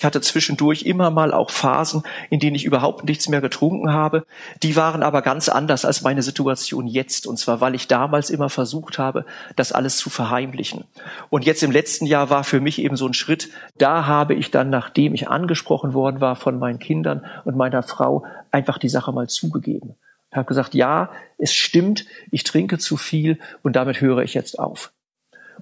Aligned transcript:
Ich 0.00 0.04
hatte 0.06 0.22
zwischendurch 0.22 0.84
immer 0.84 1.10
mal 1.10 1.34
auch 1.34 1.50
Phasen, 1.50 2.04
in 2.30 2.40
denen 2.40 2.56
ich 2.56 2.64
überhaupt 2.64 3.04
nichts 3.04 3.28
mehr 3.28 3.42
getrunken 3.42 3.92
habe. 3.92 4.24
Die 4.62 4.74
waren 4.74 5.02
aber 5.02 5.20
ganz 5.20 5.50
anders 5.50 5.84
als 5.84 6.00
meine 6.00 6.22
Situation 6.22 6.86
jetzt. 6.86 7.26
Und 7.26 7.38
zwar, 7.38 7.60
weil 7.60 7.74
ich 7.74 7.86
damals 7.86 8.30
immer 8.30 8.48
versucht 8.48 8.98
habe, 8.98 9.26
das 9.56 9.72
alles 9.72 9.98
zu 9.98 10.08
verheimlichen. 10.08 10.84
Und 11.28 11.44
jetzt 11.44 11.62
im 11.62 11.70
letzten 11.70 12.06
Jahr 12.06 12.30
war 12.30 12.44
für 12.44 12.60
mich 12.60 12.78
eben 12.80 12.96
so 12.96 13.06
ein 13.06 13.12
Schritt. 13.12 13.50
Da 13.76 14.06
habe 14.06 14.32
ich 14.32 14.50
dann, 14.50 14.70
nachdem 14.70 15.12
ich 15.12 15.28
angesprochen 15.28 15.92
worden 15.92 16.22
war 16.22 16.34
von 16.34 16.58
meinen 16.58 16.78
Kindern 16.78 17.26
und 17.44 17.58
meiner 17.58 17.82
Frau, 17.82 18.24
einfach 18.50 18.78
die 18.78 18.88
Sache 18.88 19.12
mal 19.12 19.28
zugegeben. 19.28 19.96
Ich 20.30 20.36
habe 20.38 20.46
gesagt, 20.46 20.72
ja, 20.72 21.10
es 21.36 21.52
stimmt, 21.52 22.06
ich 22.30 22.44
trinke 22.44 22.78
zu 22.78 22.96
viel 22.96 23.38
und 23.62 23.76
damit 23.76 24.00
höre 24.00 24.22
ich 24.22 24.32
jetzt 24.32 24.58
auf. 24.58 24.92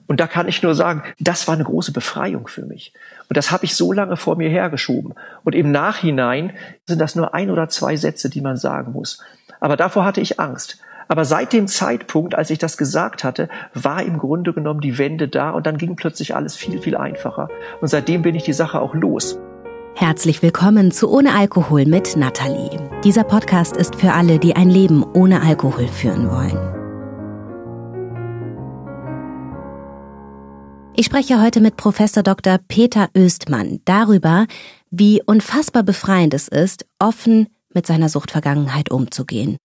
Und 0.09 0.21
da 0.21 0.27
kann 0.27 0.49
ich 0.49 0.63
nur 0.63 0.75
sagen, 0.75 1.03
das 1.21 1.47
war 1.47 1.55
eine 1.55 1.65
große 1.65 1.93
Befreiung 1.93 2.49
für 2.49 2.65
mich. 2.65 2.93
Und 3.29 3.37
das 3.37 3.53
habe 3.53 3.67
ich 3.67 3.77
so 3.77 3.93
lange 3.93 4.17
vor 4.17 4.37
mir 4.37 4.49
hergeschoben. 4.49 5.15
Und 5.45 5.55
im 5.55 5.71
Nachhinein 5.71 6.55
sind 6.87 6.99
das 7.01 7.15
nur 7.15 7.35
ein 7.35 7.51
oder 7.51 7.69
zwei 7.69 7.95
Sätze, 7.95 8.31
die 8.31 8.41
man 8.41 8.57
sagen 8.57 8.93
muss. 8.93 9.23
Aber 9.61 9.77
davor 9.77 10.05
hatte 10.05 10.23
ich 10.23 10.41
Angst. 10.41 10.81
Aber 11.09 11.25
seit 11.25 11.53
dem 11.53 11.69
Zeitpunkt, 11.69 12.35
als 12.35 12.51
ich 12.51 12.59
das 12.59 12.79
gesagt 12.79 13.23
hatte, 13.23 13.49
war 13.75 14.03
im 14.03 14.19
Grunde 14.19 14.53
genommen 14.53 14.81
die 14.81 14.99
Wende 14.99 15.29
da 15.29 15.51
und 15.51 15.67
dann 15.67 15.79
ging 15.79 15.95
plötzlich 15.95 16.35
alles 16.35 16.57
viel, 16.57 16.81
viel 16.81 16.97
einfacher. 16.97 17.49
Und 17.81 17.89
seitdem 17.89 18.23
bin 18.23 18.35
ich 18.35 18.45
die 18.45 18.53
Sache 18.53 18.81
auch 18.81 18.95
los. 18.95 19.39
Herzlich 19.95 20.43
willkommen 20.43 20.91
zu 20.91 21.11
Ohne 21.11 21.35
Alkohol 21.35 21.85
mit 21.85 22.17
Nathalie. 22.17 22.79
Dieser 23.05 23.25
Podcast 23.25 23.77
ist 23.77 23.97
für 23.97 24.13
alle, 24.13 24.39
die 24.39 24.57
ein 24.57 24.71
Leben 24.71 25.03
ohne 25.03 25.43
Alkohol 25.43 25.89
führen 25.89 26.31
wollen. 26.31 26.88
Ich 30.99 31.07
spreche 31.07 31.41
heute 31.41 31.61
mit 31.61 31.77
Professor 31.77 32.25
Dr. 32.25 32.59
Peter 32.67 33.09
Östmann 33.15 33.79
darüber, 33.85 34.49
wie 34.91 35.23
unfassbar 35.25 35.85
befreiend 35.85 36.35
es 36.35 36.49
ist, 36.49 36.87
offen 36.99 37.47
mit 37.73 37.87
seiner 37.87 38.09
Suchtvergangenheit 38.09 38.91
umzugehen. 38.91 39.59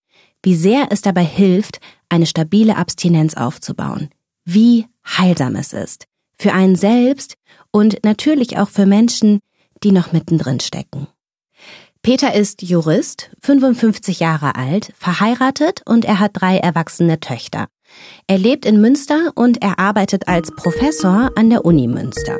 Wie 0.43 0.53
sehr 0.53 0.89
es 0.91 1.01
dabei 1.01 1.23
hilft, 1.23 1.79
eine 2.07 2.27
stabile 2.27 2.77
Abstinenz 2.77 3.33
aufzubauen. 3.33 4.11
Wie 4.45 4.85
heilsam 5.07 5.55
es 5.55 5.73
ist. 5.73 6.05
Für 6.37 6.53
einen 6.53 6.75
selbst 6.75 7.33
und 7.71 8.03
natürlich 8.03 8.59
auch 8.59 8.69
für 8.69 8.85
Menschen, 8.85 9.39
die 9.83 9.91
noch 9.91 10.11
mittendrin 10.11 10.59
stecken. 10.59 11.07
Peter 12.03 12.35
ist 12.35 12.61
Jurist, 12.61 13.31
55 13.41 14.19
Jahre 14.19 14.53
alt, 14.53 14.93
verheiratet 14.99 15.81
und 15.87 16.05
er 16.05 16.19
hat 16.19 16.33
drei 16.35 16.57
erwachsene 16.57 17.19
Töchter. 17.19 17.69
Er 18.27 18.37
lebt 18.37 18.65
in 18.65 18.79
Münster 18.79 19.31
und 19.35 19.61
er 19.61 19.79
arbeitet 19.79 20.27
als 20.27 20.51
Professor 20.51 21.31
an 21.35 21.49
der 21.49 21.65
Uni 21.65 21.87
Münster. 21.87 22.39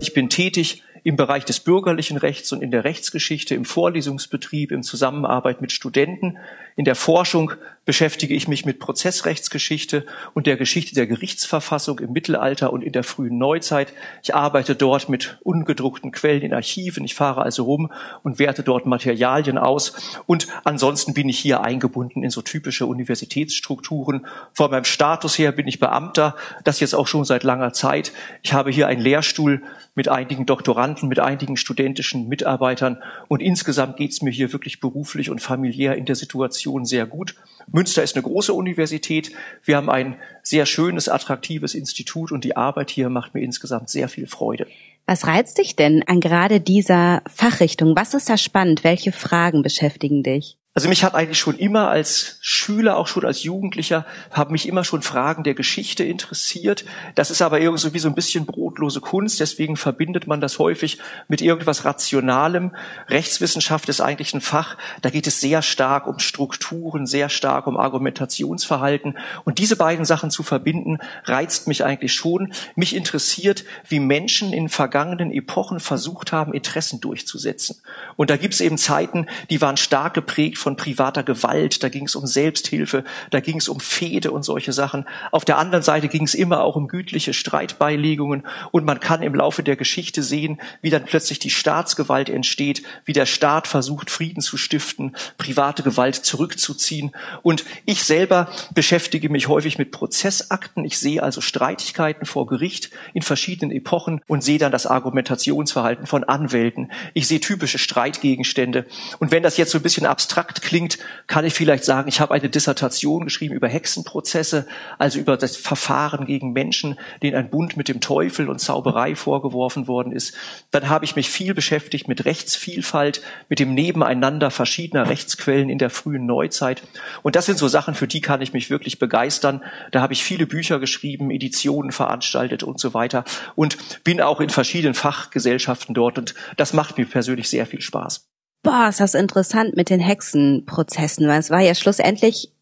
Ich 0.00 0.14
bin 0.14 0.28
tätig 0.28 0.82
im 1.04 1.14
Bereich 1.14 1.44
des 1.44 1.60
bürgerlichen 1.60 2.16
Rechts 2.16 2.52
und 2.52 2.62
in 2.62 2.72
der 2.72 2.82
Rechtsgeschichte, 2.82 3.54
im 3.54 3.64
Vorlesungsbetrieb, 3.64 4.72
in 4.72 4.82
Zusammenarbeit 4.82 5.60
mit 5.60 5.70
Studenten. 5.70 6.38
In 6.78 6.84
der 6.84 6.94
Forschung 6.94 7.52
beschäftige 7.86 8.34
ich 8.34 8.48
mich 8.48 8.66
mit 8.66 8.80
Prozessrechtsgeschichte 8.80 10.04
und 10.34 10.46
der 10.46 10.58
Geschichte 10.58 10.94
der 10.94 11.06
Gerichtsverfassung 11.06 12.00
im 12.00 12.12
Mittelalter 12.12 12.70
und 12.70 12.82
in 12.82 12.92
der 12.92 13.04
frühen 13.04 13.38
Neuzeit. 13.38 13.94
Ich 14.22 14.34
arbeite 14.34 14.74
dort 14.74 15.08
mit 15.08 15.38
ungedruckten 15.42 16.10
Quellen 16.12 16.42
in 16.42 16.52
Archiven. 16.52 17.04
Ich 17.04 17.14
fahre 17.14 17.42
also 17.42 17.62
rum 17.64 17.90
und 18.24 18.38
werte 18.38 18.62
dort 18.62 18.84
Materialien 18.84 19.56
aus. 19.56 20.20
Und 20.26 20.48
ansonsten 20.64 21.14
bin 21.14 21.30
ich 21.30 21.38
hier 21.38 21.62
eingebunden 21.62 22.22
in 22.22 22.30
so 22.30 22.42
typische 22.42 22.84
Universitätsstrukturen. 22.84 24.26
Von 24.52 24.70
meinem 24.70 24.84
Status 24.84 25.38
her 25.38 25.52
bin 25.52 25.68
ich 25.68 25.80
Beamter, 25.80 26.36
das 26.64 26.80
jetzt 26.80 26.94
auch 26.94 27.06
schon 27.06 27.24
seit 27.24 27.44
langer 27.44 27.72
Zeit. 27.72 28.12
Ich 28.42 28.52
habe 28.52 28.70
hier 28.70 28.88
einen 28.88 29.00
Lehrstuhl 29.00 29.62
mit 29.94 30.08
einigen 30.08 30.44
Doktoranden, 30.44 31.08
mit 31.08 31.20
einigen 31.20 31.56
studentischen 31.56 32.28
Mitarbeitern. 32.28 33.00
Und 33.28 33.40
insgesamt 33.40 33.96
geht 33.96 34.10
es 34.10 34.20
mir 34.20 34.30
hier 34.30 34.52
wirklich 34.52 34.80
beruflich 34.80 35.30
und 35.30 35.40
familiär 35.40 35.94
in 35.94 36.04
der 36.04 36.16
Situation 36.16 36.65
sehr 36.84 37.06
gut. 37.06 37.34
Münster 37.70 38.02
ist 38.02 38.14
eine 38.16 38.22
große 38.22 38.52
Universität. 38.52 39.32
Wir 39.64 39.76
haben 39.76 39.90
ein 39.90 40.16
sehr 40.42 40.66
schönes, 40.66 41.08
attraktives 41.08 41.74
Institut 41.74 42.32
und 42.32 42.44
die 42.44 42.56
Arbeit 42.56 42.90
hier 42.90 43.08
macht 43.08 43.34
mir 43.34 43.42
insgesamt 43.42 43.90
sehr 43.90 44.08
viel 44.08 44.26
Freude. 44.26 44.66
Was 45.06 45.26
reizt 45.26 45.58
dich 45.58 45.76
denn 45.76 46.02
an 46.06 46.20
gerade 46.20 46.60
dieser 46.60 47.22
Fachrichtung? 47.32 47.94
Was 47.96 48.14
ist 48.14 48.28
da 48.28 48.36
spannend? 48.36 48.82
Welche 48.84 49.12
Fragen 49.12 49.62
beschäftigen 49.62 50.22
dich? 50.22 50.58
Also 50.76 50.90
mich 50.90 51.04
hat 51.04 51.14
eigentlich 51.14 51.38
schon 51.38 51.56
immer 51.56 51.88
als 51.88 52.36
Schüler, 52.42 52.98
auch 52.98 53.06
schon 53.06 53.24
als 53.24 53.42
Jugendlicher, 53.42 54.04
haben 54.30 54.52
mich 54.52 54.68
immer 54.68 54.84
schon 54.84 55.00
Fragen 55.00 55.42
der 55.42 55.54
Geschichte 55.54 56.04
interessiert. 56.04 56.84
Das 57.14 57.30
ist 57.30 57.40
aber 57.40 57.60
irgendwie 57.60 57.98
so 57.98 58.08
ein 58.08 58.14
bisschen 58.14 58.44
brotlose 58.44 59.00
Kunst, 59.00 59.40
deswegen 59.40 59.78
verbindet 59.78 60.26
man 60.26 60.42
das 60.42 60.58
häufig 60.58 60.98
mit 61.28 61.40
irgendwas 61.40 61.86
Rationalem. 61.86 62.72
Rechtswissenschaft 63.08 63.88
ist 63.88 64.02
eigentlich 64.02 64.34
ein 64.34 64.42
Fach, 64.42 64.76
da 65.00 65.08
geht 65.08 65.26
es 65.26 65.40
sehr 65.40 65.62
stark 65.62 66.06
um 66.06 66.18
Strukturen, 66.18 67.06
sehr 67.06 67.30
stark 67.30 67.66
um 67.66 67.78
Argumentationsverhalten. 67.78 69.16
Und 69.44 69.56
diese 69.56 69.76
beiden 69.76 70.04
Sachen 70.04 70.30
zu 70.30 70.42
verbinden, 70.42 70.98
reizt 71.24 71.68
mich 71.68 71.84
eigentlich 71.84 72.12
schon. 72.12 72.52
Mich 72.74 72.94
interessiert, 72.94 73.64
wie 73.88 73.98
Menschen 73.98 74.52
in 74.52 74.68
vergangenen 74.68 75.32
Epochen 75.32 75.80
versucht 75.80 76.32
haben, 76.32 76.52
Interessen 76.52 77.00
durchzusetzen. 77.00 77.80
Und 78.16 78.28
da 78.28 78.36
gibt 78.36 78.52
es 78.52 78.60
eben 78.60 78.76
Zeiten, 78.76 79.26
die 79.48 79.62
waren 79.62 79.78
stark 79.78 80.12
geprägt 80.12 80.65
von 80.66 80.74
privater 80.74 81.22
Gewalt, 81.22 81.84
da 81.84 81.88
ging 81.88 82.06
es 82.06 82.16
um 82.16 82.26
Selbsthilfe, 82.26 83.04
da 83.30 83.38
ging 83.38 83.58
es 83.58 83.68
um 83.68 83.78
Fehde 83.78 84.32
und 84.32 84.42
solche 84.42 84.72
Sachen. 84.72 85.06
Auf 85.30 85.44
der 85.44 85.58
anderen 85.58 85.84
Seite 85.84 86.08
ging 86.08 86.24
es 86.24 86.34
immer 86.34 86.64
auch 86.64 86.74
um 86.74 86.88
gütliche 86.88 87.32
Streitbeilegungen 87.34 88.44
und 88.72 88.84
man 88.84 88.98
kann 88.98 89.22
im 89.22 89.36
Laufe 89.36 89.62
der 89.62 89.76
Geschichte 89.76 90.24
sehen, 90.24 90.60
wie 90.82 90.90
dann 90.90 91.04
plötzlich 91.04 91.38
die 91.38 91.50
Staatsgewalt 91.50 92.28
entsteht, 92.28 92.82
wie 93.04 93.12
der 93.12 93.26
Staat 93.26 93.68
versucht, 93.68 94.10
Frieden 94.10 94.40
zu 94.40 94.56
stiften, 94.56 95.14
private 95.38 95.84
Gewalt 95.84 96.16
zurückzuziehen. 96.16 97.12
Und 97.42 97.64
ich 97.84 98.02
selber 98.02 98.48
beschäftige 98.74 99.28
mich 99.28 99.46
häufig 99.46 99.78
mit 99.78 99.92
Prozessakten. 99.92 100.84
Ich 100.84 100.98
sehe 100.98 101.22
also 101.22 101.40
Streitigkeiten 101.40 102.26
vor 102.26 102.48
Gericht 102.48 102.90
in 103.14 103.22
verschiedenen 103.22 103.70
Epochen 103.70 104.20
und 104.26 104.42
sehe 104.42 104.58
dann 104.58 104.72
das 104.72 104.88
Argumentationsverhalten 104.88 106.08
von 106.08 106.24
Anwälten. 106.24 106.90
Ich 107.14 107.28
sehe 107.28 107.38
typische 107.38 107.78
Streitgegenstände. 107.78 108.86
Und 109.20 109.30
wenn 109.30 109.44
das 109.44 109.58
jetzt 109.58 109.70
so 109.70 109.78
ein 109.78 109.82
bisschen 109.82 110.06
abstrakt 110.06 110.55
abstrakt 110.56 110.62
klingt, 110.62 110.98
kann 111.26 111.44
ich 111.44 111.54
vielleicht 111.54 111.84
sagen, 111.84 112.08
ich 112.08 112.20
habe 112.20 112.34
eine 112.34 112.48
Dissertation 112.48 113.24
geschrieben 113.24 113.54
über 113.54 113.68
Hexenprozesse, 113.68 114.66
also 114.98 115.18
über 115.18 115.36
das 115.36 115.56
Verfahren 115.56 116.26
gegen 116.26 116.52
Menschen, 116.52 116.98
denen 117.22 117.36
ein 117.36 117.50
Bund 117.50 117.76
mit 117.76 117.88
dem 117.88 118.00
Teufel 118.00 118.48
und 118.48 118.60
Zauberei 118.60 119.14
vorgeworfen 119.14 119.86
worden 119.86 120.12
ist. 120.12 120.34
Dann 120.70 120.88
habe 120.88 121.04
ich 121.04 121.16
mich 121.16 121.30
viel 121.30 121.54
beschäftigt 121.54 122.08
mit 122.08 122.24
Rechtsvielfalt, 122.24 123.22
mit 123.48 123.58
dem 123.58 123.74
Nebeneinander 123.74 124.50
verschiedener 124.50 125.08
Rechtsquellen 125.08 125.68
in 125.68 125.78
der 125.78 125.90
frühen 125.90 126.26
Neuzeit. 126.26 126.82
Und 127.22 127.36
das 127.36 127.46
sind 127.46 127.58
so 127.58 127.68
Sachen, 127.68 127.94
für 127.94 128.08
die 128.08 128.20
kann 128.20 128.42
ich 128.42 128.52
mich 128.52 128.70
wirklich 128.70 128.98
begeistern. 128.98 129.62
Da 129.92 130.00
habe 130.00 130.12
ich 130.12 130.24
viele 130.24 130.46
Bücher 130.46 130.78
geschrieben, 130.78 131.30
Editionen 131.30 131.92
veranstaltet 131.92 132.62
und 132.62 132.80
so 132.80 132.94
weiter 132.94 133.24
und 133.54 134.04
bin 134.04 134.20
auch 134.20 134.40
in 134.40 134.50
verschiedenen 134.50 134.94
Fachgesellschaften 134.94 135.94
dort 135.94 136.18
und 136.18 136.34
das 136.56 136.72
macht 136.72 136.98
mir 136.98 137.06
persönlich 137.06 137.48
sehr 137.48 137.66
viel 137.66 137.80
Spaß 137.80 138.26
boah, 138.66 138.88
ist 138.88 139.00
das 139.00 139.14
interessant 139.14 139.76
mit 139.76 139.90
den 139.90 140.00
Hexenprozessen, 140.00 141.28
weil 141.28 141.38
es 141.38 141.50
war 141.50 141.60
ja 141.60 141.74
schlussendlich 141.74 142.52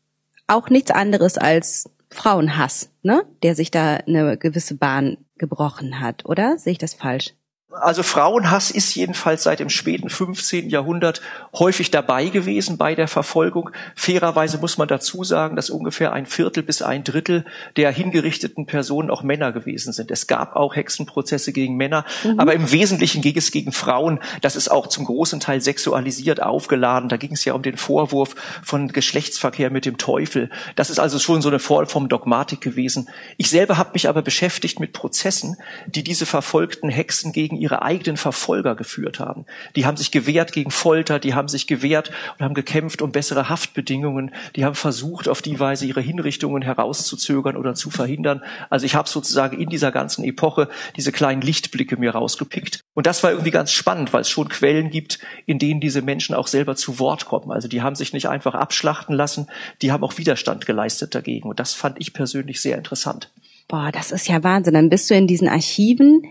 auch 0.47 0.69
nichts 0.69 0.91
anderes 0.91 1.39
als 1.39 1.91
Frauenhass, 2.11 2.91
ne? 3.03 3.25
Der 3.43 3.55
sich 3.55 3.71
da 3.71 3.97
eine 3.97 4.37
gewisse 4.37 4.77
Bahn 4.77 5.17
gebrochen 5.39 6.01
hat, 6.01 6.27
oder? 6.27 6.59
Sehe 6.59 6.73
ich 6.73 6.79
das 6.79 6.93
falsch? 6.93 7.33
Also 7.81 8.03
Frauenhass 8.03 8.71
ist 8.71 8.95
jedenfalls 8.95 9.43
seit 9.43 9.61
dem 9.61 9.69
späten 9.69 10.09
15. 10.09 10.69
Jahrhundert 10.71 11.21
häufig 11.53 11.91
dabei 11.91 12.27
gewesen 12.27 12.79
bei 12.79 12.95
der 12.95 13.09
Verfolgung. 13.09 13.71
Fairerweise 13.95 14.59
muss 14.59 14.79
man 14.79 14.89
dazu 14.89 15.25
sagen, 15.25 15.57
dass 15.57 15.71
ungefähr 15.71 16.13
ein 16.13 16.27
Viertel 16.27 16.63
bis 16.63 16.83
ein 16.83 17.05
Drittel 17.05 17.45
der 17.77 17.91
hingerichteten 17.91 18.67
Personen 18.67 19.11
auch 19.11 19.23
Männer 19.23 19.53
gewesen 19.53 19.93
sind. 19.93 20.11
Es 20.11 20.27
gab 20.27 20.57
auch 20.57 20.77
Hexenprozesse 20.77 21.53
gegen 21.53 21.77
Männer, 21.77 22.05
mhm. 22.23 22.39
aber 22.39 22.55
im 22.55 22.71
Wesentlichen 22.71 23.23
ging 23.23 23.37
es 23.37 23.51
gegen 23.51 23.73
Frauen. 23.73 24.21
Das 24.41 24.57
ist 24.57 24.71
auch 24.71 24.87
zum 24.87 25.05
großen 25.05 25.41
Teil 25.41 25.61
sexualisiert 25.61 26.43
aufgeladen. 26.43 27.09
Da 27.09 27.17
ging 27.17 27.33
es 27.33 27.45
ja 27.45 27.55
um 27.55 27.63
den 27.63 27.77
Vorwurf 27.77 28.35
von 28.63 28.89
Geschlechtsverkehr 28.89 29.71
mit 29.71 29.85
dem 29.85 29.99
Teufel. 29.99 30.51
Das 30.77 30.91
ist 30.91 30.99
also 30.99 31.19
schon 31.19 31.43
so 31.43 31.49
eine 31.49 31.59
Form 31.59 31.87
von 31.87 32.09
Dogmatik 32.09 32.61
gewesen. 32.61 33.09
Ich 33.37 33.51
selber 33.51 33.79
habe 33.79 33.91
mich 33.95 34.09
aber 34.09 34.23
beschäftigt 34.23 34.81
mit 34.81 34.93
Prozessen, 34.93 35.57
die 35.87 36.05
diese 36.05 36.27
verfolgten 36.27 36.89
Hexen 36.89 37.33
gegen 37.33 37.64
ihre 37.65 37.81
eigenen 37.81 38.19
Verfolger 38.19 38.75
geführt 38.75 39.19
haben. 39.19 39.47
Die 39.75 39.87
haben 39.87 39.97
sich 39.97 40.11
gewehrt 40.11 40.53
gegen 40.53 40.71
Folter, 40.71 41.19
die 41.19 41.33
haben 41.33 41.49
sich 41.49 41.67
gewehrt 41.67 42.11
und 42.39 42.45
haben 42.45 42.53
gekämpft 42.53 43.01
um 43.01 43.11
bessere 43.11 43.49
Haftbedingungen, 43.49 44.35
die 44.55 44.67
haben 44.67 44.75
versucht, 44.75 45.29
auf 45.29 45.41
die 45.41 45.59
Weise 45.59 45.87
ihre 45.87 46.03
Hinrichtungen 46.03 46.61
herauszuzögern 46.61 47.57
oder 47.57 47.75
zu 47.75 47.89
verhindern. 47.89 48.43
Also 48.69 48.85
ich 48.85 48.95
habe 48.95 49.09
sozusagen 49.09 49.59
in 49.59 49.71
dieser 49.71 49.93
ganzen 49.93 50.25
Epoche 50.25 50.69
diese 50.95 51.11
kleinen 51.11 51.41
Lichtblicke 51.41 51.97
mir 51.97 52.11
rausgepickt. 52.11 52.81
Und 52.93 53.07
das 53.07 53.23
war 53.23 53.31
irgendwie 53.31 53.51
ganz 53.51 53.73
spannend, 53.73 54.13
weil 54.13 54.21
es 54.21 54.29
schon 54.29 54.51
Quellen 54.51 54.91
gibt, 54.91 55.21
in 55.47 55.59
denen 55.59 55.81
diese 55.81 56.03
Menschen 56.03 56.35
auch 56.35 56.49
selber 56.49 56.77
zu 56.77 56.99
Wort 56.99 57.25
kommen. 57.25 57.51
Also 57.51 57.67
die 57.67 57.81
haben 57.81 57.95
sich 57.95 58.13
nicht 58.13 58.29
einfach 58.29 58.55
abschlachten 58.55 59.17
lassen, 59.17 59.47
die 59.81 59.91
haben 59.91 60.05
auch 60.05 60.19
Widerstand 60.19 60.67
geleistet 60.67 61.15
dagegen. 61.15 61.49
Und 61.49 61.61
das 61.61 61.73
fand 61.73 61.97
ich 61.99 62.13
persönlich 62.13 62.61
sehr 62.61 62.77
interessant. 62.77 63.31
Boah, 63.69 63.91
das 63.91 64.13
ist 64.13 64.29
ja 64.29 64.43
Wahnsinn. 64.45 64.75
Dann 64.75 64.91
bist 64.91 65.09
du 65.09 65.15
in 65.15 65.27
diesen 65.27 65.49
Archiven 65.49 66.23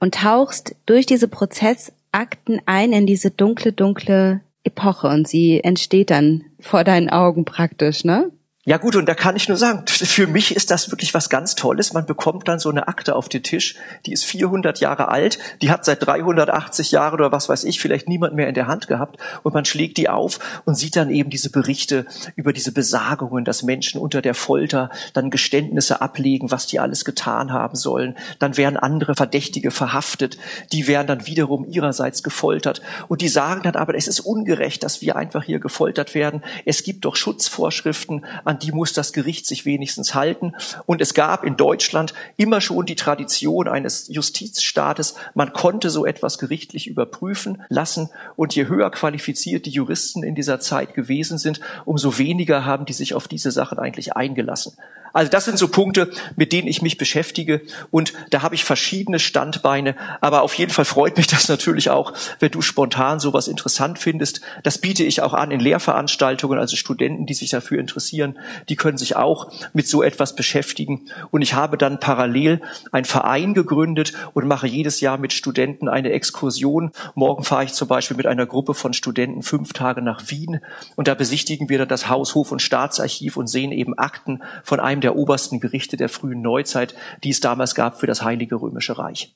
und 0.00 0.14
tauchst 0.14 0.76
durch 0.86 1.06
diese 1.06 1.28
Prozessakten 1.28 2.60
ein 2.66 2.92
in 2.92 3.06
diese 3.06 3.30
dunkle, 3.30 3.72
dunkle 3.72 4.40
Epoche 4.64 5.08
und 5.08 5.28
sie 5.28 5.62
entsteht 5.62 6.10
dann 6.10 6.44
vor 6.58 6.84
deinen 6.84 7.10
Augen 7.10 7.44
praktisch, 7.44 8.04
ne? 8.04 8.30
Ja 8.66 8.78
gut, 8.78 8.96
und 8.96 9.04
da 9.06 9.14
kann 9.14 9.36
ich 9.36 9.46
nur 9.46 9.58
sagen, 9.58 9.84
für 9.86 10.26
mich 10.26 10.56
ist 10.56 10.70
das 10.70 10.90
wirklich 10.90 11.12
was 11.12 11.28
ganz 11.28 11.54
Tolles. 11.54 11.92
Man 11.92 12.06
bekommt 12.06 12.48
dann 12.48 12.58
so 12.58 12.70
eine 12.70 12.88
Akte 12.88 13.14
auf 13.14 13.28
den 13.28 13.42
Tisch, 13.42 13.76
die 14.06 14.12
ist 14.14 14.24
400 14.24 14.80
Jahre 14.80 15.08
alt, 15.08 15.38
die 15.60 15.70
hat 15.70 15.84
seit 15.84 16.06
380 16.06 16.90
Jahren 16.90 17.12
oder 17.12 17.30
was 17.30 17.50
weiß 17.50 17.64
ich 17.64 17.78
vielleicht 17.78 18.08
niemand 18.08 18.34
mehr 18.34 18.48
in 18.48 18.54
der 18.54 18.66
Hand 18.66 18.88
gehabt 18.88 19.18
und 19.42 19.52
man 19.52 19.66
schlägt 19.66 19.98
die 19.98 20.08
auf 20.08 20.38
und 20.64 20.76
sieht 20.76 20.96
dann 20.96 21.10
eben 21.10 21.28
diese 21.28 21.50
Berichte 21.50 22.06
über 22.36 22.54
diese 22.54 22.72
Besagungen, 22.72 23.44
dass 23.44 23.64
Menschen 23.64 24.00
unter 24.00 24.22
der 24.22 24.32
Folter 24.32 24.88
dann 25.12 25.28
Geständnisse 25.28 26.00
ablegen, 26.00 26.50
was 26.50 26.66
die 26.66 26.80
alles 26.80 27.04
getan 27.04 27.52
haben 27.52 27.76
sollen. 27.76 28.16
Dann 28.38 28.56
werden 28.56 28.78
andere 28.78 29.14
Verdächtige 29.14 29.72
verhaftet, 29.72 30.38
die 30.72 30.86
werden 30.86 31.06
dann 31.06 31.26
wiederum 31.26 31.66
ihrerseits 31.68 32.22
gefoltert 32.22 32.80
und 33.08 33.20
die 33.20 33.28
sagen 33.28 33.60
dann 33.62 33.76
aber, 33.76 33.94
es 33.94 34.08
ist 34.08 34.20
ungerecht, 34.20 34.82
dass 34.82 35.02
wir 35.02 35.16
einfach 35.16 35.44
hier 35.44 35.58
gefoltert 35.58 36.14
werden. 36.14 36.42
Es 36.64 36.82
gibt 36.82 37.04
doch 37.04 37.14
Schutzvorschriften, 37.14 38.24
an 38.54 38.60
die 38.60 38.72
muss 38.72 38.92
das 38.92 39.12
Gericht 39.12 39.46
sich 39.46 39.64
wenigstens 39.64 40.14
halten. 40.14 40.54
Und 40.86 41.00
es 41.00 41.12
gab 41.12 41.44
in 41.44 41.56
Deutschland 41.56 42.14
immer 42.36 42.60
schon 42.60 42.86
die 42.86 42.94
Tradition 42.94 43.66
eines 43.66 44.06
Justizstaates, 44.08 45.16
man 45.34 45.52
konnte 45.52 45.90
so 45.90 46.06
etwas 46.06 46.38
gerichtlich 46.38 46.86
überprüfen 46.86 47.62
lassen. 47.68 48.10
Und 48.36 48.54
je 48.54 48.68
höher 48.68 48.90
qualifiziert 48.90 49.66
die 49.66 49.70
Juristen 49.70 50.22
in 50.22 50.36
dieser 50.36 50.60
Zeit 50.60 50.94
gewesen 50.94 51.38
sind, 51.38 51.60
umso 51.84 52.18
weniger 52.18 52.64
haben 52.64 52.86
die 52.86 52.92
sich 52.92 53.14
auf 53.14 53.26
diese 53.26 53.50
Sachen 53.50 53.78
eigentlich 53.78 54.14
eingelassen. 54.14 54.74
Also 55.14 55.30
das 55.30 55.44
sind 55.44 55.58
so 55.58 55.68
Punkte, 55.68 56.10
mit 56.34 56.52
denen 56.52 56.66
ich 56.66 56.82
mich 56.82 56.98
beschäftige 56.98 57.62
und 57.92 58.12
da 58.30 58.42
habe 58.42 58.56
ich 58.56 58.64
verschiedene 58.64 59.20
Standbeine. 59.20 59.94
Aber 60.20 60.42
auf 60.42 60.54
jeden 60.54 60.72
Fall 60.72 60.84
freut 60.84 61.16
mich 61.16 61.28
das 61.28 61.48
natürlich 61.48 61.88
auch, 61.88 62.12
wenn 62.40 62.50
du 62.50 62.60
spontan 62.60 63.20
sowas 63.20 63.46
interessant 63.46 64.00
findest. 64.00 64.40
Das 64.64 64.78
biete 64.78 65.04
ich 65.04 65.22
auch 65.22 65.32
an 65.32 65.52
in 65.52 65.60
Lehrveranstaltungen, 65.60 66.58
also 66.58 66.74
Studenten, 66.74 67.26
die 67.26 67.34
sich 67.34 67.50
dafür 67.50 67.78
interessieren, 67.78 68.36
die 68.68 68.76
können 68.76 68.98
sich 68.98 69.16
auch 69.16 69.50
mit 69.72 69.88
so 69.88 70.02
etwas 70.02 70.34
beschäftigen. 70.34 71.06
Und 71.30 71.42
ich 71.42 71.54
habe 71.54 71.78
dann 71.78 72.00
parallel 72.00 72.60
einen 72.92 73.04
Verein 73.04 73.54
gegründet 73.54 74.12
und 74.32 74.46
mache 74.46 74.66
jedes 74.66 75.00
Jahr 75.00 75.18
mit 75.18 75.32
Studenten 75.32 75.88
eine 75.88 76.10
Exkursion. 76.10 76.92
Morgen 77.14 77.44
fahre 77.44 77.64
ich 77.64 77.72
zum 77.72 77.88
Beispiel 77.88 78.16
mit 78.16 78.26
einer 78.26 78.46
Gruppe 78.46 78.74
von 78.74 78.92
Studenten 78.92 79.42
fünf 79.42 79.72
Tage 79.72 80.02
nach 80.02 80.30
Wien 80.30 80.60
und 80.96 81.08
da 81.08 81.14
besichtigen 81.14 81.68
wir 81.68 81.78
dann 81.78 81.88
das 81.88 82.08
Haus, 82.08 82.34
Hof 82.34 82.52
und 82.52 82.62
Staatsarchiv 82.62 83.36
und 83.36 83.46
sehen 83.46 83.72
eben 83.72 83.98
Akten 83.98 84.42
von 84.62 84.80
einem 84.80 85.00
der 85.00 85.16
obersten 85.16 85.60
Gerichte 85.60 85.96
der 85.96 86.08
frühen 86.08 86.42
Neuzeit, 86.42 86.94
die 87.22 87.30
es 87.30 87.40
damals 87.40 87.74
gab 87.74 88.00
für 88.00 88.06
das 88.06 88.22
Heilige 88.22 88.56
Römische 88.56 88.98
Reich. 88.98 89.34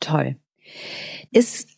Toll. 0.00 0.36
Ist 1.30 1.68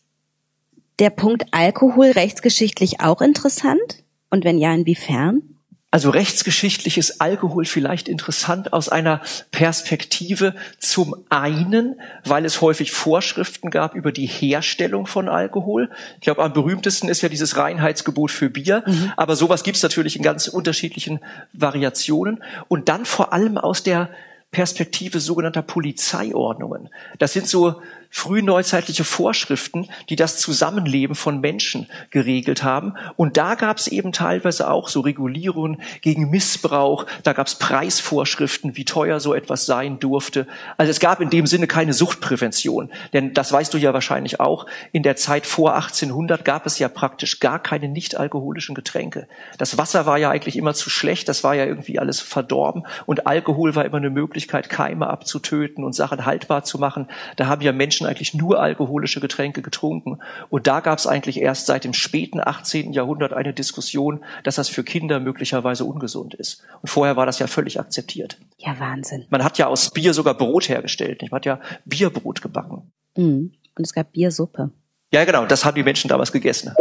der 0.99 1.09
Punkt 1.09 1.45
Alkohol 1.51 2.11
rechtsgeschichtlich 2.11 3.01
auch 3.01 3.21
interessant? 3.21 4.03
Und 4.29 4.45
wenn 4.45 4.57
ja, 4.57 4.73
inwiefern? 4.73 5.52
Also 5.93 6.09
rechtsgeschichtlich 6.09 6.97
ist 6.97 7.21
Alkohol 7.21 7.65
vielleicht 7.65 8.09
interessant 8.09 8.73
aus 8.73 8.89
einer 8.89 9.21
Perspektive 9.51 10.55
zum 10.79 11.13
einen, 11.29 12.01
weil 12.25 12.45
es 12.45 12.61
häufig 12.61 12.91
Vorschriften 12.91 13.69
gab 13.69 13.93
über 13.93 14.11
die 14.11 14.25
Herstellung 14.25 15.05
von 15.05 15.29
Alkohol. 15.29 15.91
Ich 16.15 16.21
glaube, 16.21 16.43
am 16.43 16.51
berühmtesten 16.51 17.09
ist 17.09 17.21
ja 17.21 17.29
dieses 17.29 17.57
Reinheitsgebot 17.57 18.31
für 18.31 18.49
Bier, 18.49 18.81
mhm. 18.87 19.11
aber 19.17 19.35
sowas 19.35 19.61
gibt 19.61 19.77
es 19.77 19.83
natürlich 19.83 20.15
in 20.15 20.23
ganz 20.23 20.47
unterschiedlichen 20.47 21.19
Variationen. 21.53 22.43
Und 22.69 22.89
dann 22.89 23.05
vor 23.05 23.31
allem 23.31 23.59
aus 23.59 23.83
der 23.83 24.09
Perspektive 24.49 25.19
sogenannter 25.19 25.61
Polizeiordnungen. 25.61 26.89
Das 27.19 27.33
sind 27.33 27.47
so 27.47 27.83
frühneuzeitliche 28.15 29.03
Vorschriften, 29.03 29.89
die 30.07 30.15
das 30.15 30.37
Zusammenleben 30.37 31.15
von 31.15 31.41
Menschen 31.41 31.87
geregelt 32.11 32.63
haben. 32.63 32.93
Und 33.15 33.37
da 33.37 33.55
gab 33.55 33.77
es 33.77 33.87
eben 33.87 34.11
teilweise 34.11 34.69
auch 34.69 34.87
so 34.87 34.99
Regulierungen 34.99 35.81
gegen 36.01 36.29
Missbrauch, 36.29 37.07
da 37.23 37.33
gab 37.33 37.47
es 37.47 37.55
Preisvorschriften, 37.55 38.77
wie 38.77 38.85
teuer 38.85 39.19
so 39.19 39.33
etwas 39.33 39.65
sein 39.65 39.99
durfte. 39.99 40.45
Also 40.77 40.91
es 40.91 40.99
gab 40.99 41.21
in 41.21 41.31
dem 41.31 41.47
Sinne 41.47 41.65
keine 41.65 41.91
Suchtprävention. 41.93 42.91
Denn 43.13 43.33
das 43.33 43.51
weißt 43.51 43.73
du 43.73 43.79
ja 43.79 43.93
wahrscheinlich 43.95 44.39
auch, 44.39 44.67
in 44.91 45.01
der 45.01 45.15
Zeit 45.15 45.47
vor 45.47 45.73
1800 45.73 46.45
gab 46.45 46.67
es 46.67 46.77
ja 46.77 46.89
praktisch 46.89 47.39
gar 47.39 47.57
keine 47.57 47.89
nicht 47.89 48.15
alkoholischen 48.15 48.75
Getränke. 48.75 49.27
Das 49.57 49.79
Wasser 49.79 50.05
war 50.05 50.19
ja 50.19 50.29
eigentlich 50.29 50.55
immer 50.55 50.75
zu 50.75 50.91
schlecht, 50.91 51.27
das 51.29 51.43
war 51.43 51.55
ja 51.55 51.65
irgendwie 51.65 51.97
alles 51.97 52.21
verdorben 52.21 52.85
und 53.07 53.25
Alkohol 53.25 53.73
war 53.73 53.85
immer 53.85 53.97
eine 53.97 54.11
Möglichkeit, 54.11 54.69
Keime 54.69 55.07
abzutöten 55.07 55.83
und 55.83 55.93
Sachen 55.93 56.27
haltbar 56.27 56.63
zu 56.63 56.77
machen. 56.77 57.07
Da 57.37 57.47
haben 57.47 57.61
ja 57.61 57.71
Menschen 57.71 58.02
Menschen 58.03 58.05
eigentlich 58.05 58.33
nur 58.33 58.59
alkoholische 58.59 59.19
Getränke 59.19 59.61
getrunken. 59.61 60.19
Und 60.49 60.67
da 60.67 60.79
gab 60.79 60.99
es 60.99 61.07
eigentlich 61.07 61.39
erst 61.39 61.65
seit 61.65 61.83
dem 61.83 61.93
späten 61.93 62.39
18. 62.39 62.93
Jahrhundert 62.93 63.33
eine 63.33 63.53
Diskussion, 63.53 64.23
dass 64.43 64.55
das 64.55 64.69
für 64.69 64.83
Kinder 64.83 65.19
möglicherweise 65.19 65.85
ungesund 65.85 66.33
ist. 66.33 66.63
Und 66.81 66.89
vorher 66.89 67.15
war 67.15 67.25
das 67.25 67.39
ja 67.39 67.47
völlig 67.47 67.79
akzeptiert. 67.79 68.37
Ja, 68.57 68.79
Wahnsinn. 68.79 69.25
Man 69.29 69.43
hat 69.43 69.57
ja 69.57 69.67
aus 69.67 69.91
Bier 69.91 70.13
sogar 70.13 70.35
Brot 70.35 70.69
hergestellt. 70.69 71.21
Man 71.21 71.31
hat 71.31 71.45
ja 71.45 71.59
Bierbrot 71.85 72.41
gebacken. 72.41 72.91
Mhm. 73.15 73.53
Und 73.75 73.85
es 73.85 73.93
gab 73.93 74.11
Biersuppe. 74.11 74.71
Ja, 75.11 75.25
genau. 75.25 75.45
Das 75.45 75.65
haben 75.65 75.75
die 75.75 75.83
Menschen 75.83 76.07
damals 76.07 76.31
gegessen. 76.31 76.73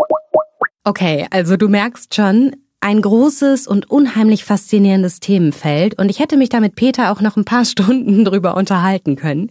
Okay, 0.84 1.26
also 1.30 1.56
du 1.56 1.68
merkst 1.68 2.14
schon, 2.14 2.56
ein 2.82 3.00
großes 3.00 3.68
und 3.68 3.90
unheimlich 3.90 4.44
faszinierendes 4.44 5.20
Themenfeld 5.20 5.98
und 5.98 6.10
ich 6.10 6.18
hätte 6.18 6.36
mich 6.36 6.48
da 6.48 6.60
mit 6.60 6.74
Peter 6.74 7.12
auch 7.12 7.20
noch 7.20 7.36
ein 7.36 7.44
paar 7.44 7.64
Stunden 7.72 8.24
drüber 8.24 8.56
unterhalten 8.56 9.16
können. 9.16 9.50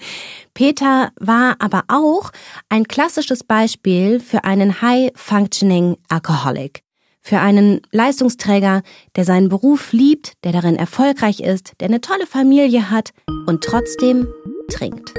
Peter 0.53 1.11
war 1.19 1.55
aber 1.59 1.83
auch 1.87 2.31
ein 2.69 2.87
klassisches 2.87 3.43
Beispiel 3.43 4.19
für 4.19 4.43
einen 4.43 4.81
High-Functioning 4.81 5.97
Alcoholic. 6.09 6.83
Für 7.23 7.39
einen 7.39 7.81
Leistungsträger, 7.91 8.81
der 9.15 9.25
seinen 9.25 9.47
Beruf 9.47 9.93
liebt, 9.93 10.33
der 10.43 10.51
darin 10.51 10.75
erfolgreich 10.75 11.39
ist, 11.39 11.73
der 11.79 11.87
eine 11.87 12.01
tolle 12.01 12.25
Familie 12.25 12.89
hat 12.89 13.11
und 13.45 13.63
trotzdem 13.63 14.27
trinkt. 14.69 15.13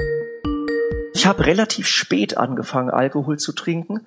Ich 1.15 1.25
habe 1.25 1.45
relativ 1.45 1.87
spät 1.87 2.37
angefangen, 2.37 2.89
Alkohol 2.89 3.37
zu 3.37 3.53
trinken. 3.53 4.01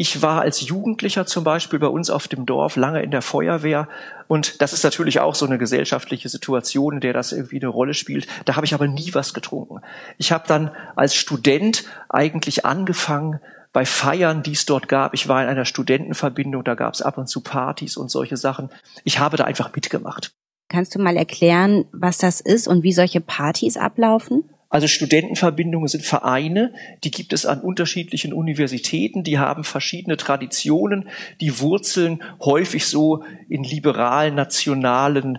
Ich 0.00 0.22
war 0.22 0.42
als 0.42 0.60
Jugendlicher 0.60 1.26
zum 1.26 1.42
Beispiel 1.42 1.80
bei 1.80 1.88
uns 1.88 2.08
auf 2.08 2.28
dem 2.28 2.46
Dorf 2.46 2.76
lange 2.76 3.02
in 3.02 3.10
der 3.10 3.20
Feuerwehr 3.20 3.88
und 4.28 4.62
das 4.62 4.72
ist 4.72 4.84
natürlich 4.84 5.18
auch 5.18 5.34
so 5.34 5.44
eine 5.44 5.58
gesellschaftliche 5.58 6.28
Situation, 6.28 6.94
in 6.94 7.00
der 7.00 7.12
das 7.12 7.32
irgendwie 7.32 7.56
eine 7.56 7.66
Rolle 7.66 7.94
spielt. 7.94 8.28
Da 8.44 8.54
habe 8.54 8.64
ich 8.64 8.74
aber 8.74 8.86
nie 8.86 9.12
was 9.14 9.34
getrunken. 9.34 9.80
Ich 10.16 10.30
habe 10.30 10.44
dann 10.46 10.70
als 10.94 11.16
Student 11.16 11.82
eigentlich 12.08 12.64
angefangen, 12.64 13.40
bei 13.72 13.84
Feiern, 13.84 14.44
die 14.44 14.52
es 14.52 14.66
dort 14.66 14.86
gab. 14.86 15.14
Ich 15.14 15.26
war 15.26 15.42
in 15.42 15.48
einer 15.48 15.64
Studentenverbindung, 15.64 16.62
da 16.62 16.76
gab 16.76 16.94
es 16.94 17.02
ab 17.02 17.18
und 17.18 17.26
zu 17.26 17.40
Partys 17.40 17.96
und 17.96 18.08
solche 18.08 18.36
Sachen. 18.36 18.70
Ich 19.02 19.18
habe 19.18 19.36
da 19.36 19.44
einfach 19.44 19.74
mitgemacht. 19.74 20.30
Kannst 20.68 20.94
du 20.94 21.00
mal 21.00 21.16
erklären, 21.16 21.86
was 21.90 22.18
das 22.18 22.40
ist 22.40 22.68
und 22.68 22.84
wie 22.84 22.92
solche 22.92 23.20
Partys 23.20 23.76
ablaufen? 23.76 24.48
Also 24.70 24.86
Studentenverbindungen 24.86 25.88
sind 25.88 26.04
Vereine, 26.04 26.74
die 27.02 27.10
gibt 27.10 27.32
es 27.32 27.46
an 27.46 27.60
unterschiedlichen 27.60 28.34
Universitäten, 28.34 29.24
die 29.24 29.38
haben 29.38 29.64
verschiedene 29.64 30.18
Traditionen, 30.18 31.08
die 31.40 31.58
wurzeln 31.60 32.22
häufig 32.40 32.86
so 32.86 33.24
in 33.48 33.64
liberalen, 33.64 34.34
nationalen 34.34 35.38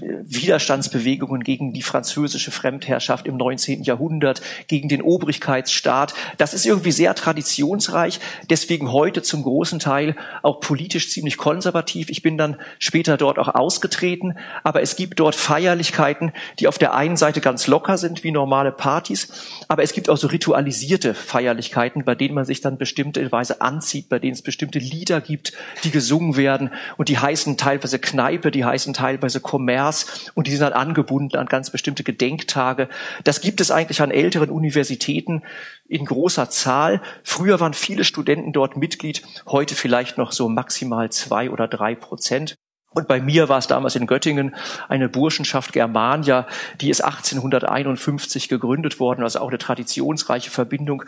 Widerstandsbewegungen 0.00 1.42
gegen 1.44 1.72
die 1.72 1.82
französische 1.82 2.50
Fremdherrschaft 2.50 3.26
im 3.26 3.36
19. 3.36 3.82
Jahrhundert, 3.82 4.42
gegen 4.66 4.88
den 4.88 5.02
Obrigkeitsstaat. 5.02 6.14
Das 6.38 6.54
ist 6.54 6.66
irgendwie 6.66 6.92
sehr 6.92 7.14
traditionsreich, 7.14 8.20
deswegen 8.48 8.92
heute 8.92 9.22
zum 9.22 9.42
großen 9.42 9.78
Teil 9.78 10.16
auch 10.42 10.60
politisch 10.60 11.10
ziemlich 11.10 11.36
konservativ. 11.36 12.10
Ich 12.10 12.22
bin 12.22 12.38
dann 12.38 12.56
später 12.78 13.16
dort 13.16 13.38
auch 13.38 13.54
ausgetreten, 13.54 14.36
aber 14.62 14.82
es 14.82 14.96
gibt 14.96 15.20
dort 15.20 15.34
Feierlichkeiten, 15.34 16.32
die 16.58 16.68
auf 16.68 16.78
der 16.78 16.94
einen 16.94 17.16
Seite 17.16 17.40
ganz 17.40 17.66
locker 17.66 17.98
sind, 17.98 18.24
wie 18.24 18.30
normale 18.30 18.72
Partys, 18.72 19.28
aber 19.68 19.82
es 19.82 19.92
gibt 19.92 20.08
auch 20.08 20.16
so 20.16 20.26
ritualisierte 20.26 21.14
Feierlichkeiten, 21.14 22.04
bei 22.04 22.14
denen 22.14 22.34
man 22.34 22.44
sich 22.44 22.60
dann 22.60 22.78
bestimmte 22.78 23.30
Weise 23.32 23.60
anzieht, 23.60 24.08
bei 24.08 24.18
denen 24.18 24.34
es 24.34 24.42
bestimmte 24.42 24.78
Lieder 24.78 25.20
gibt, 25.20 25.52
die 25.84 25.90
gesungen 25.90 26.36
werden 26.36 26.70
und 26.96 27.08
die 27.08 27.18
heißen 27.18 27.56
teilweise 27.56 27.98
Kneipe, 27.98 28.50
die 28.50 28.64
heißen 28.64 28.94
teilweise 28.94 29.40
Kommerz, 29.40 29.89
Mars 29.90 30.30
und 30.34 30.46
die 30.46 30.52
sind 30.52 30.60
dann 30.60 30.72
angebunden 30.72 31.36
an 31.36 31.46
ganz 31.46 31.70
bestimmte 31.70 32.04
Gedenktage. 32.04 32.88
Das 33.24 33.40
gibt 33.40 33.60
es 33.60 33.70
eigentlich 33.70 34.00
an 34.00 34.10
älteren 34.10 34.50
Universitäten 34.50 35.42
in 35.88 36.04
großer 36.04 36.48
Zahl. 36.48 37.02
Früher 37.24 37.60
waren 37.60 37.74
viele 37.74 38.04
Studenten 38.04 38.52
dort 38.52 38.76
Mitglied, 38.76 39.22
heute 39.46 39.74
vielleicht 39.74 40.18
noch 40.18 40.32
so 40.32 40.48
maximal 40.48 41.10
zwei 41.10 41.50
oder 41.50 41.66
drei 41.66 41.94
Prozent. 41.94 42.56
Und 42.92 43.06
bei 43.06 43.20
mir 43.20 43.48
war 43.48 43.58
es 43.58 43.68
damals 43.68 43.94
in 43.94 44.08
Göttingen 44.08 44.56
eine 44.88 45.08
Burschenschaft 45.08 45.72
Germania, 45.72 46.48
die 46.80 46.90
ist 46.90 47.02
1851 47.04 48.48
gegründet 48.48 48.98
worden, 48.98 49.22
also 49.22 49.38
auch 49.38 49.48
eine 49.48 49.58
traditionsreiche 49.58 50.50
Verbindung 50.50 51.04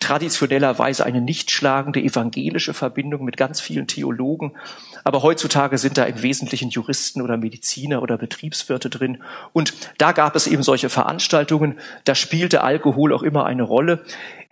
traditionellerweise 0.00 1.06
eine 1.06 1.20
nicht 1.20 1.50
schlagende 1.50 2.00
evangelische 2.00 2.74
Verbindung 2.74 3.24
mit 3.24 3.36
ganz 3.36 3.60
vielen 3.60 3.86
Theologen. 3.86 4.52
Aber 5.02 5.22
heutzutage 5.22 5.78
sind 5.78 5.96
da 5.96 6.04
im 6.04 6.22
Wesentlichen 6.22 6.70
Juristen 6.70 7.22
oder 7.22 7.36
Mediziner 7.36 8.02
oder 8.02 8.18
Betriebswirte 8.18 8.90
drin. 8.90 9.22
Und 9.52 9.72
da 9.98 10.12
gab 10.12 10.36
es 10.36 10.46
eben 10.46 10.62
solche 10.62 10.90
Veranstaltungen. 10.90 11.78
Da 12.04 12.14
spielte 12.14 12.62
Alkohol 12.62 13.14
auch 13.14 13.22
immer 13.22 13.46
eine 13.46 13.62
Rolle. 13.62 14.04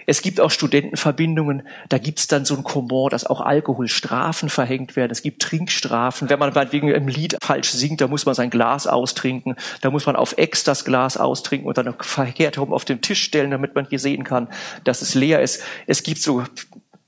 Es 0.07 0.23
gibt 0.23 0.41
auch 0.41 0.51
Studentenverbindungen, 0.51 1.63
da 1.89 1.99
gibt's 1.99 2.27
dann 2.27 2.45
so 2.45 2.57
ein 2.57 2.65
Komor, 2.65 3.11
dass 3.11 3.27
auch 3.27 3.41
Alkoholstrafen 3.41 4.49
verhängt 4.49 4.97
werden. 4.97 5.13
Es 5.13 5.23
gibt 5.23 5.43
Trinkstrafen. 5.43 6.29
Wenn 6.29 6.39
man 6.39 6.55
wegen 6.73 6.89
im 6.89 7.09
Lied 7.09 7.37
falsch 7.43 7.71
singt, 7.71 8.01
da 8.01 8.09
muss 8.09 8.27
man 8.27 8.35
sein 8.35 8.51
Glas 8.51 8.87
austrinken. 8.87 9.57
Da 9.81 9.91
muss 9.91 10.07
man 10.07 10.17
auf 10.17 10.35
Ex 10.39 10.65
das 10.65 10.85
Glas 10.85 11.17
austrinken 11.17 11.69
und 11.69 11.79
dann 11.79 11.95
verkehrt 12.01 12.57
herum 12.57 12.73
auf 12.73 12.85
den 12.85 13.01
Tisch 13.01 13.23
stellen, 13.23 13.51
damit 13.51 13.75
man 13.75 13.87
hier 13.89 13.99
sehen 13.99 14.25
kann, 14.25 14.49
dass 14.85 15.03
es 15.03 15.15
leer 15.15 15.41
ist. 15.41 15.63
Es 15.87 16.03
gibt 16.03 16.21
so 16.21 16.45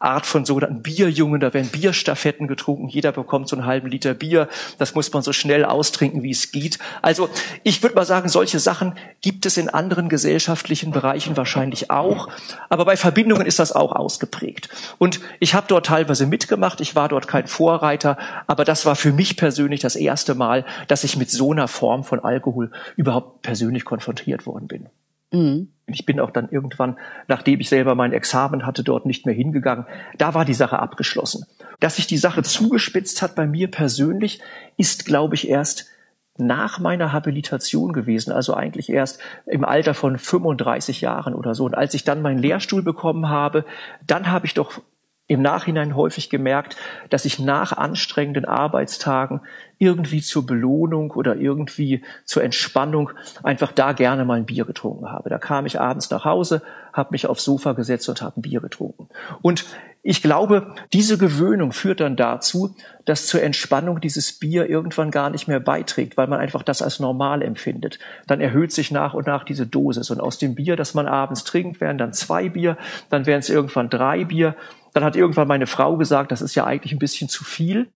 Art 0.04 0.26
von 0.26 0.44
sogenannten 0.44 0.82
Bierjungen, 0.82 1.40
da 1.40 1.54
werden 1.54 1.68
Bierstaffetten 1.68 2.46
getrunken, 2.46 2.88
jeder 2.88 3.12
bekommt 3.12 3.48
so 3.48 3.56
einen 3.56 3.66
halben 3.66 3.88
Liter 3.88 4.14
Bier, 4.14 4.48
das 4.78 4.94
muss 4.94 5.12
man 5.12 5.22
so 5.22 5.32
schnell 5.32 5.64
austrinken, 5.64 6.22
wie 6.22 6.30
es 6.30 6.52
geht. 6.52 6.78
Also 7.02 7.28
ich 7.62 7.82
würde 7.82 7.96
mal 7.96 8.04
sagen, 8.04 8.28
solche 8.28 8.58
Sachen 8.58 8.94
gibt 9.20 9.46
es 9.46 9.56
in 9.56 9.68
anderen 9.68 10.08
gesellschaftlichen 10.08 10.92
Bereichen 10.92 11.36
wahrscheinlich 11.36 11.90
auch, 11.90 12.28
aber 12.68 12.84
bei 12.84 12.96
Verbindungen 12.96 13.46
ist 13.46 13.58
das 13.58 13.72
auch 13.72 13.92
ausgeprägt. 13.92 14.68
Und 14.98 15.20
ich 15.40 15.54
habe 15.54 15.66
dort 15.68 15.86
teilweise 15.86 16.26
mitgemacht, 16.26 16.80
ich 16.80 16.94
war 16.94 17.08
dort 17.08 17.26
kein 17.26 17.46
Vorreiter, 17.46 18.18
aber 18.46 18.64
das 18.64 18.86
war 18.86 18.96
für 18.96 19.12
mich 19.12 19.36
persönlich 19.36 19.80
das 19.80 19.96
erste 19.96 20.34
Mal, 20.34 20.64
dass 20.88 21.04
ich 21.04 21.16
mit 21.16 21.30
so 21.30 21.52
einer 21.52 21.68
Form 21.68 22.04
von 22.04 22.20
Alkohol 22.20 22.70
überhaupt 22.96 23.42
persönlich 23.42 23.84
konfrontiert 23.84 24.46
worden 24.46 24.68
bin. 24.68 24.88
Mhm. 25.34 25.68
Ich 25.86 26.06
bin 26.06 26.18
auch 26.18 26.30
dann 26.30 26.48
irgendwann, 26.48 26.98
nachdem 27.28 27.60
ich 27.60 27.68
selber 27.68 27.94
mein 27.94 28.12
Examen 28.14 28.64
hatte, 28.64 28.82
dort 28.82 29.04
nicht 29.04 29.26
mehr 29.26 29.34
hingegangen. 29.34 29.86
Da 30.16 30.32
war 30.32 30.44
die 30.44 30.54
Sache 30.54 30.78
abgeschlossen. 30.78 31.44
Dass 31.78 31.96
sich 31.96 32.06
die 32.06 32.16
Sache 32.16 32.42
zugespitzt 32.42 33.20
hat 33.20 33.34
bei 33.34 33.46
mir 33.46 33.70
persönlich, 33.70 34.40
ist, 34.78 35.04
glaube 35.04 35.34
ich, 35.34 35.48
erst 35.48 35.90
nach 36.36 36.78
meiner 36.78 37.12
Habilitation 37.12 37.92
gewesen, 37.92 38.32
also 38.32 38.54
eigentlich 38.54 38.90
erst 38.90 39.20
im 39.46 39.64
Alter 39.64 39.94
von 39.94 40.18
35 40.18 41.00
Jahren 41.00 41.34
oder 41.34 41.54
so. 41.54 41.64
Und 41.64 41.76
als 41.76 41.94
ich 41.94 42.02
dann 42.04 42.22
meinen 42.22 42.38
Lehrstuhl 42.38 42.82
bekommen 42.82 43.28
habe, 43.28 43.64
dann 44.06 44.30
habe 44.30 44.46
ich 44.46 44.54
doch 44.54 44.80
im 45.26 45.42
Nachhinein 45.42 45.96
häufig 45.96 46.28
gemerkt, 46.28 46.76
dass 47.08 47.24
ich 47.24 47.38
nach 47.38 47.72
anstrengenden 47.72 48.44
Arbeitstagen 48.44 49.40
irgendwie 49.84 50.22
zur 50.22 50.46
Belohnung 50.46 51.10
oder 51.10 51.36
irgendwie 51.36 52.02
zur 52.24 52.42
Entspannung 52.42 53.10
einfach 53.42 53.70
da 53.72 53.92
gerne 53.92 54.24
mal 54.24 54.38
ein 54.38 54.46
Bier 54.46 54.64
getrunken 54.64 55.10
habe. 55.10 55.28
Da 55.28 55.38
kam 55.38 55.66
ich 55.66 55.80
abends 55.80 56.10
nach 56.10 56.24
Hause, 56.24 56.62
habe 56.92 57.10
mich 57.12 57.26
aufs 57.26 57.44
Sofa 57.44 57.72
gesetzt 57.72 58.08
und 58.08 58.22
habe 58.22 58.40
ein 58.40 58.42
Bier 58.42 58.60
getrunken. 58.60 59.08
Und 59.42 59.66
ich 60.02 60.22
glaube, 60.22 60.74
diese 60.92 61.18
Gewöhnung 61.18 61.72
führt 61.72 62.00
dann 62.00 62.16
dazu, 62.16 62.74
dass 63.04 63.26
zur 63.26 63.42
Entspannung 63.42 64.00
dieses 64.00 64.32
Bier 64.38 64.68
irgendwann 64.68 65.10
gar 65.10 65.30
nicht 65.30 65.48
mehr 65.48 65.60
beiträgt, 65.60 66.16
weil 66.16 66.26
man 66.26 66.40
einfach 66.40 66.62
das 66.62 66.82
als 66.82 67.00
normal 67.00 67.42
empfindet. 67.42 67.98
Dann 68.26 68.40
erhöht 68.40 68.72
sich 68.72 68.90
nach 68.90 69.14
und 69.14 69.26
nach 69.26 69.44
diese 69.44 69.66
Dosis. 69.66 70.10
Und 70.10 70.20
aus 70.20 70.38
dem 70.38 70.54
Bier, 70.54 70.76
das 70.76 70.94
man 70.94 71.06
abends 71.06 71.44
trinkt, 71.44 71.80
werden 71.80 71.98
dann 71.98 72.12
zwei 72.12 72.48
Bier, 72.48 72.76
dann 73.10 73.26
werden 73.26 73.40
es 73.40 73.50
irgendwann 73.50 73.90
drei 73.90 74.24
Bier 74.24 74.56
dann 74.94 75.04
hat 75.04 75.16
irgendwann 75.16 75.48
meine 75.48 75.66
Frau 75.66 75.96
gesagt, 75.96 76.30
das 76.30 76.40
ist 76.40 76.54
ja 76.54 76.64
eigentlich 76.64 76.92
ein 76.92 77.00
bisschen 77.00 77.28
zu 77.28 77.44
viel. 77.44 77.92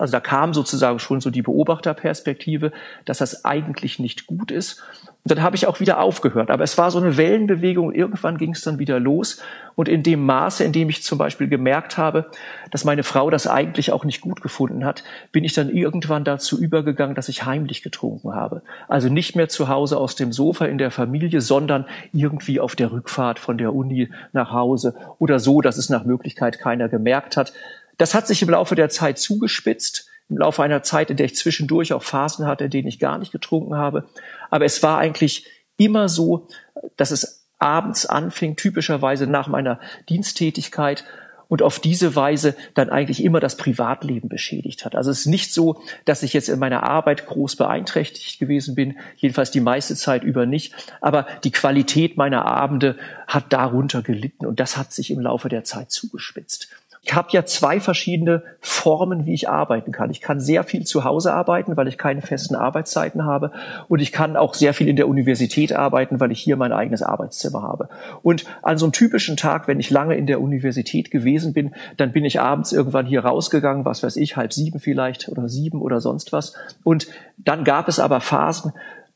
Also 0.00 0.12
da 0.12 0.20
kam 0.20 0.54
sozusagen 0.54 0.98
schon 0.98 1.20
so 1.20 1.30
die 1.30 1.42
Beobachterperspektive, 1.42 2.72
dass 3.04 3.18
das 3.18 3.44
eigentlich 3.44 3.98
nicht 3.98 4.26
gut 4.26 4.50
ist. 4.50 4.82
Und 5.22 5.32
dann 5.32 5.42
habe 5.42 5.54
ich 5.54 5.66
auch 5.66 5.80
wieder 5.80 6.00
aufgehört. 6.00 6.50
Aber 6.50 6.64
es 6.64 6.78
war 6.78 6.90
so 6.90 6.98
eine 6.98 7.18
Wellenbewegung. 7.18 7.92
Irgendwann 7.92 8.38
ging 8.38 8.52
es 8.52 8.62
dann 8.62 8.78
wieder 8.78 8.98
los. 8.98 9.42
Und 9.74 9.86
in 9.86 10.02
dem 10.02 10.24
Maße, 10.24 10.64
in 10.64 10.72
dem 10.72 10.88
ich 10.88 11.02
zum 11.02 11.18
Beispiel 11.18 11.48
gemerkt 11.48 11.98
habe, 11.98 12.30
dass 12.70 12.84
meine 12.84 13.02
Frau 13.02 13.28
das 13.28 13.46
eigentlich 13.46 13.92
auch 13.92 14.04
nicht 14.04 14.22
gut 14.22 14.40
gefunden 14.40 14.86
hat, 14.86 15.04
bin 15.32 15.44
ich 15.44 15.52
dann 15.52 15.68
irgendwann 15.68 16.24
dazu 16.24 16.58
übergegangen, 16.58 17.14
dass 17.14 17.28
ich 17.28 17.44
heimlich 17.44 17.82
getrunken 17.82 18.34
habe. 18.34 18.62
Also 18.88 19.10
nicht 19.10 19.36
mehr 19.36 19.50
zu 19.50 19.68
Hause 19.68 19.98
aus 19.98 20.16
dem 20.16 20.32
Sofa 20.32 20.64
in 20.64 20.78
der 20.78 20.90
Familie, 20.90 21.42
sondern 21.42 21.84
irgendwie 22.14 22.58
auf 22.58 22.74
der 22.74 22.90
Rückfahrt 22.90 23.38
von 23.38 23.58
der 23.58 23.74
Uni 23.74 24.08
nach 24.32 24.52
Hause 24.52 24.94
oder 25.18 25.38
so, 25.38 25.60
dass 25.60 25.76
es 25.76 25.90
nach 25.90 26.04
Möglichkeit 26.04 26.58
keiner 26.58 26.88
gemerkt 26.88 27.36
hat. 27.36 27.52
Das 28.00 28.14
hat 28.14 28.26
sich 28.26 28.40
im 28.40 28.48
Laufe 28.48 28.74
der 28.74 28.88
Zeit 28.88 29.18
zugespitzt, 29.18 30.06
im 30.30 30.38
Laufe 30.38 30.62
einer 30.62 30.82
Zeit, 30.82 31.10
in 31.10 31.18
der 31.18 31.26
ich 31.26 31.36
zwischendurch 31.36 31.92
auch 31.92 32.02
Phasen 32.02 32.46
hatte, 32.46 32.64
in 32.64 32.70
denen 32.70 32.88
ich 32.88 32.98
gar 32.98 33.18
nicht 33.18 33.30
getrunken 33.30 33.76
habe. 33.76 34.08
Aber 34.48 34.64
es 34.64 34.82
war 34.82 34.96
eigentlich 34.96 35.46
immer 35.76 36.08
so, 36.08 36.48
dass 36.96 37.10
es 37.10 37.44
abends 37.58 38.06
anfing, 38.06 38.56
typischerweise 38.56 39.26
nach 39.26 39.48
meiner 39.48 39.80
Diensttätigkeit 40.08 41.04
und 41.48 41.60
auf 41.60 41.78
diese 41.78 42.16
Weise 42.16 42.56
dann 42.72 42.88
eigentlich 42.88 43.22
immer 43.22 43.38
das 43.38 43.58
Privatleben 43.58 44.30
beschädigt 44.30 44.86
hat. 44.86 44.94
Also 44.94 45.10
es 45.10 45.20
ist 45.20 45.26
nicht 45.26 45.52
so, 45.52 45.82
dass 46.06 46.22
ich 46.22 46.32
jetzt 46.32 46.48
in 46.48 46.58
meiner 46.58 46.84
Arbeit 46.84 47.26
groß 47.26 47.56
beeinträchtigt 47.56 48.38
gewesen 48.38 48.76
bin, 48.76 48.96
jedenfalls 49.16 49.50
die 49.50 49.60
meiste 49.60 49.94
Zeit 49.94 50.22
über 50.22 50.46
nicht, 50.46 50.72
aber 51.02 51.26
die 51.44 51.50
Qualität 51.50 52.16
meiner 52.16 52.46
Abende 52.46 52.96
hat 53.26 53.52
darunter 53.52 54.00
gelitten 54.00 54.46
und 54.46 54.58
das 54.58 54.78
hat 54.78 54.92
sich 54.94 55.10
im 55.10 55.20
Laufe 55.20 55.50
der 55.50 55.64
Zeit 55.64 55.90
zugespitzt. 55.90 56.68
Ich 57.02 57.14
habe 57.14 57.28
ja 57.30 57.46
zwei 57.46 57.80
verschiedene 57.80 58.42
Formen, 58.60 59.24
wie 59.24 59.32
ich 59.32 59.48
arbeiten 59.48 59.90
kann. 59.90 60.10
Ich 60.10 60.20
kann 60.20 60.38
sehr 60.38 60.64
viel 60.64 60.84
zu 60.84 61.04
Hause 61.04 61.32
arbeiten, 61.32 61.76
weil 61.78 61.88
ich 61.88 61.96
keine 61.96 62.20
festen 62.20 62.54
Arbeitszeiten 62.54 63.24
habe. 63.24 63.52
Und 63.88 64.00
ich 64.00 64.12
kann 64.12 64.36
auch 64.36 64.52
sehr 64.52 64.74
viel 64.74 64.86
in 64.86 64.96
der 64.96 65.08
Universität 65.08 65.72
arbeiten, 65.72 66.20
weil 66.20 66.30
ich 66.30 66.40
hier 66.40 66.56
mein 66.56 66.72
eigenes 66.72 67.02
Arbeitszimmer 67.02 67.62
habe. 67.62 67.88
Und 68.22 68.44
an 68.62 68.76
so 68.76 68.84
einem 68.84 68.92
typischen 68.92 69.38
Tag, 69.38 69.66
wenn 69.66 69.80
ich 69.80 69.88
lange 69.88 70.14
in 70.14 70.26
der 70.26 70.42
Universität 70.42 71.10
gewesen 71.10 71.54
bin, 71.54 71.74
dann 71.96 72.12
bin 72.12 72.26
ich 72.26 72.38
abends 72.40 72.72
irgendwann 72.72 73.06
hier 73.06 73.24
rausgegangen, 73.24 73.86
was 73.86 74.02
weiß 74.02 74.16
ich, 74.16 74.36
halb 74.36 74.52
sieben 74.52 74.78
vielleicht 74.78 75.30
oder 75.30 75.48
sieben 75.48 75.80
oder 75.80 76.00
sonst 76.00 76.32
was. 76.34 76.54
Und 76.84 77.06
dann 77.38 77.64
gab 77.64 77.88
es 77.88 77.98
aber 77.98 78.20
Phasen, 78.20 78.72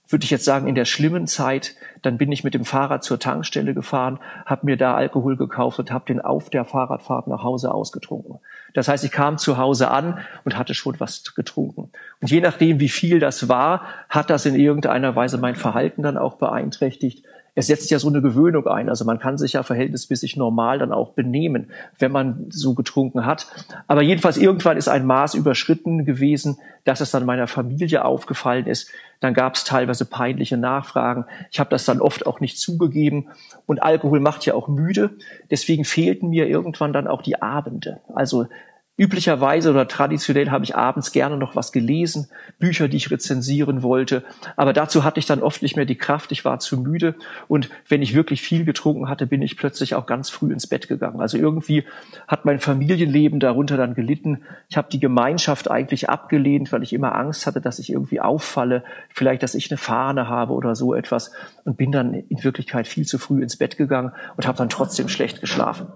würde 0.08 0.24
ich 0.24 0.30
jetzt 0.30 0.44
sagen, 0.44 0.68
in 0.68 0.74
der 0.74 0.84
schlimmen 0.84 1.26
Zeit, 1.26 1.74
dann 2.02 2.18
bin 2.18 2.30
ich 2.30 2.44
mit 2.44 2.54
dem 2.54 2.64
Fahrrad 2.64 3.02
zur 3.02 3.18
Tankstelle 3.18 3.74
gefahren, 3.74 4.18
habe 4.44 4.66
mir 4.66 4.76
da 4.76 4.94
Alkohol 4.94 5.36
gekauft 5.36 5.78
und 5.78 5.90
habe 5.90 6.04
den 6.06 6.20
auf 6.20 6.50
der 6.50 6.64
Fahrradfahrt 6.64 7.26
nach 7.26 7.42
Hause 7.42 7.72
ausgetrunken. 7.72 8.38
Das 8.74 8.88
heißt, 8.88 9.04
ich 9.04 9.12
kam 9.12 9.38
zu 9.38 9.56
Hause 9.56 9.90
an 9.90 10.18
und 10.44 10.58
hatte 10.58 10.74
schon 10.74 10.98
was 11.00 11.34
getrunken. 11.34 11.90
Und 12.20 12.30
je 12.30 12.40
nachdem, 12.40 12.80
wie 12.80 12.88
viel 12.88 13.18
das 13.18 13.48
war, 13.48 13.82
hat 14.08 14.30
das 14.30 14.46
in 14.46 14.56
irgendeiner 14.56 15.16
Weise 15.16 15.38
mein 15.38 15.56
Verhalten 15.56 16.02
dann 16.02 16.18
auch 16.18 16.34
beeinträchtigt 16.34 17.24
es 17.54 17.68
setzt 17.68 17.90
ja 17.90 17.98
so 17.98 18.08
eine 18.08 18.20
Gewöhnung 18.20 18.66
ein. 18.66 18.88
Also 18.88 19.04
man 19.04 19.18
kann 19.18 19.38
sich 19.38 19.52
ja 19.52 19.62
verhältnismäßig 19.62 20.36
normal 20.36 20.78
dann 20.78 20.92
auch 20.92 21.10
benehmen, 21.10 21.70
wenn 21.98 22.10
man 22.10 22.46
so 22.50 22.74
getrunken 22.74 23.24
hat. 23.24 23.46
Aber 23.86 24.02
jedenfalls 24.02 24.36
irgendwann 24.36 24.76
ist 24.76 24.88
ein 24.88 25.06
Maß 25.06 25.34
überschritten 25.34 26.04
gewesen, 26.04 26.58
dass 26.84 27.00
es 27.00 27.12
dann 27.12 27.24
meiner 27.24 27.46
Familie 27.46 28.04
aufgefallen 28.04 28.66
ist. 28.66 28.90
Dann 29.20 29.34
gab 29.34 29.54
es 29.54 29.64
teilweise 29.64 30.04
peinliche 30.04 30.56
Nachfragen. 30.56 31.26
Ich 31.50 31.60
habe 31.60 31.70
das 31.70 31.84
dann 31.84 32.00
oft 32.00 32.26
auch 32.26 32.40
nicht 32.40 32.58
zugegeben. 32.58 33.28
Und 33.66 33.82
Alkohol 33.82 34.20
macht 34.20 34.44
ja 34.46 34.54
auch 34.54 34.68
müde. 34.68 35.10
Deswegen 35.50 35.84
fehlten 35.84 36.30
mir 36.30 36.48
irgendwann 36.48 36.92
dann 36.92 37.06
auch 37.06 37.22
die 37.22 37.40
Abende. 37.40 38.00
Also 38.12 38.48
Üblicherweise 38.96 39.70
oder 39.70 39.88
traditionell 39.88 40.52
habe 40.52 40.62
ich 40.62 40.76
abends 40.76 41.10
gerne 41.10 41.36
noch 41.36 41.56
was 41.56 41.72
gelesen, 41.72 42.28
Bücher, 42.60 42.86
die 42.86 42.96
ich 42.96 43.10
rezensieren 43.10 43.82
wollte. 43.82 44.22
Aber 44.54 44.72
dazu 44.72 45.02
hatte 45.02 45.18
ich 45.18 45.26
dann 45.26 45.42
oft 45.42 45.62
nicht 45.62 45.74
mehr 45.74 45.84
die 45.84 45.98
Kraft. 45.98 46.30
Ich 46.30 46.44
war 46.44 46.60
zu 46.60 46.78
müde. 46.78 47.16
Und 47.48 47.70
wenn 47.88 48.02
ich 48.02 48.14
wirklich 48.14 48.40
viel 48.40 48.64
getrunken 48.64 49.08
hatte, 49.08 49.26
bin 49.26 49.42
ich 49.42 49.56
plötzlich 49.56 49.96
auch 49.96 50.06
ganz 50.06 50.30
früh 50.30 50.52
ins 50.52 50.68
Bett 50.68 50.86
gegangen. 50.86 51.20
Also 51.20 51.36
irgendwie 51.36 51.84
hat 52.28 52.44
mein 52.44 52.60
Familienleben 52.60 53.40
darunter 53.40 53.76
dann 53.76 53.94
gelitten. 53.94 54.44
Ich 54.68 54.76
habe 54.76 54.88
die 54.92 55.00
Gemeinschaft 55.00 55.68
eigentlich 55.68 56.08
abgelehnt, 56.08 56.70
weil 56.70 56.84
ich 56.84 56.92
immer 56.92 57.16
Angst 57.16 57.46
hatte, 57.46 57.60
dass 57.60 57.80
ich 57.80 57.90
irgendwie 57.90 58.20
auffalle, 58.20 58.84
vielleicht, 59.12 59.42
dass 59.42 59.56
ich 59.56 59.72
eine 59.72 59.78
Fahne 59.78 60.28
habe 60.28 60.52
oder 60.52 60.76
so 60.76 60.94
etwas. 60.94 61.32
Und 61.64 61.76
bin 61.76 61.90
dann 61.90 62.14
in 62.14 62.44
Wirklichkeit 62.44 62.86
viel 62.86 63.06
zu 63.06 63.18
früh 63.18 63.42
ins 63.42 63.56
Bett 63.56 63.76
gegangen 63.76 64.12
und 64.36 64.46
habe 64.46 64.56
dann 64.56 64.68
trotzdem 64.68 65.08
schlecht 65.08 65.40
geschlafen. 65.40 65.88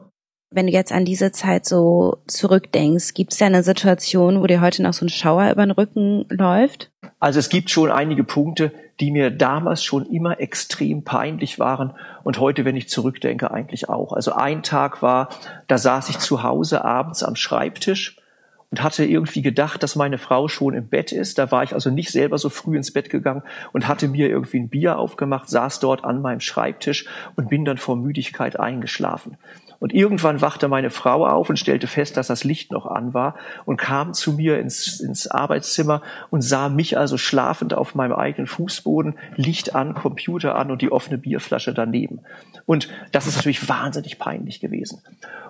Wenn 0.51 0.67
du 0.67 0.73
jetzt 0.73 0.93
an 0.93 1.05
diese 1.05 1.31
Zeit 1.31 1.67
so 1.67 2.19
zurückdenkst, 2.27 3.13
gibt 3.13 3.35
es 3.35 3.39
ja 3.39 3.47
eine 3.47 3.63
Situation, 3.63 4.41
wo 4.41 4.47
dir 4.47 4.63
heute 4.63 4.83
noch 4.83 4.95
so 4.95 5.05
ein 5.05 5.11
Schauer 5.11 5.51
über 5.51 5.65
den 5.65 5.73
Rücken 5.73 6.25
läuft? 6.31 6.91
Also 7.21 7.39
es 7.39 7.51
gibt 7.51 7.69
schon 7.69 7.91
einige 7.91 8.25
Punkte, 8.25 8.73
die 8.99 9.11
mir 9.11 9.31
damals 9.31 9.85
schon 9.85 10.07
immer 10.07 10.41
extrem 10.41 11.05
peinlich 11.05 11.59
waren 11.59 11.95
und 12.25 12.41
heute, 12.41 12.65
wenn 12.65 12.77
ich 12.77 12.89
zurückdenke, 12.89 13.51
eigentlich 13.51 13.91
auch. 13.91 14.15
Also 14.15 14.33
ein 14.33 14.63
Tag 14.63 15.03
war, 15.03 15.29
da 15.67 15.77
saß 15.77 16.09
ich 16.09 16.19
zu 16.19 16.43
Hause 16.43 16.83
abends 16.83 17.23
am 17.23 17.37
Schreibtisch 17.37 18.17
und 18.71 18.83
hatte 18.83 19.05
irgendwie 19.05 19.43
gedacht, 19.43 19.83
dass 19.83 19.97
meine 19.97 20.17
Frau 20.17 20.49
schon 20.49 20.73
im 20.73 20.89
Bett 20.89 21.13
ist. 21.13 21.39
Da 21.39 21.51
war 21.51 21.63
ich 21.63 21.75
also 21.75 21.91
nicht 21.91 22.11
selber 22.11 22.39
so 22.39 22.49
früh 22.49 22.77
ins 22.77 22.93
Bett 22.93 23.11
gegangen 23.11 23.43
und 23.73 23.87
hatte 23.87 24.09
mir 24.09 24.29
irgendwie 24.31 24.61
ein 24.61 24.71
Bier 24.71 24.99
aufgemacht, 24.99 25.51
saß 25.51 25.81
dort 25.81 26.05
an 26.05 26.23
meinem 26.23 26.41
Schreibtisch 26.41 27.07
und 27.37 27.51
bin 27.51 27.67
dann 27.67 27.79
vor 27.79 27.97
Müdigkeit 27.97 28.59
eingeschlafen. 28.59 29.37
Und 29.81 29.95
irgendwann 29.95 30.41
wachte 30.41 30.69
meine 30.69 30.91
Frau 30.91 31.27
auf 31.27 31.49
und 31.49 31.59
stellte 31.59 31.87
fest, 31.87 32.17
dass 32.17 32.27
das 32.27 32.43
Licht 32.43 32.73
noch 32.73 32.87
an 32.87 33.15
war 33.15 33.37
und 33.65 33.77
kam 33.77 34.13
zu 34.13 34.33
mir 34.33 34.59
ins, 34.59 35.01
ins 35.01 35.29
Arbeitszimmer 35.29 36.03
und 36.31 36.43
sah 36.43 36.69
mich 36.69 36.99
also 36.99 37.17
schlafend 37.17 37.75
auf 37.75 37.95
meinem 37.95 38.15
eigenen 38.15 38.49
Fußboden, 38.49 39.17
Licht 39.37 39.75
an, 39.75 39.95
Computer 39.95 40.57
an 40.57 40.71
und 40.71 40.83
die 40.83 40.91
offene 40.91 41.19
Bierflasche 41.19 41.75
daneben. 41.75 42.21
Und 42.67 42.89
das 43.13 43.27
ist 43.27 43.37
natürlich 43.37 43.69
wahnsinnig 43.69 44.19
peinlich 44.19 44.61
gewesen. 44.61 45.01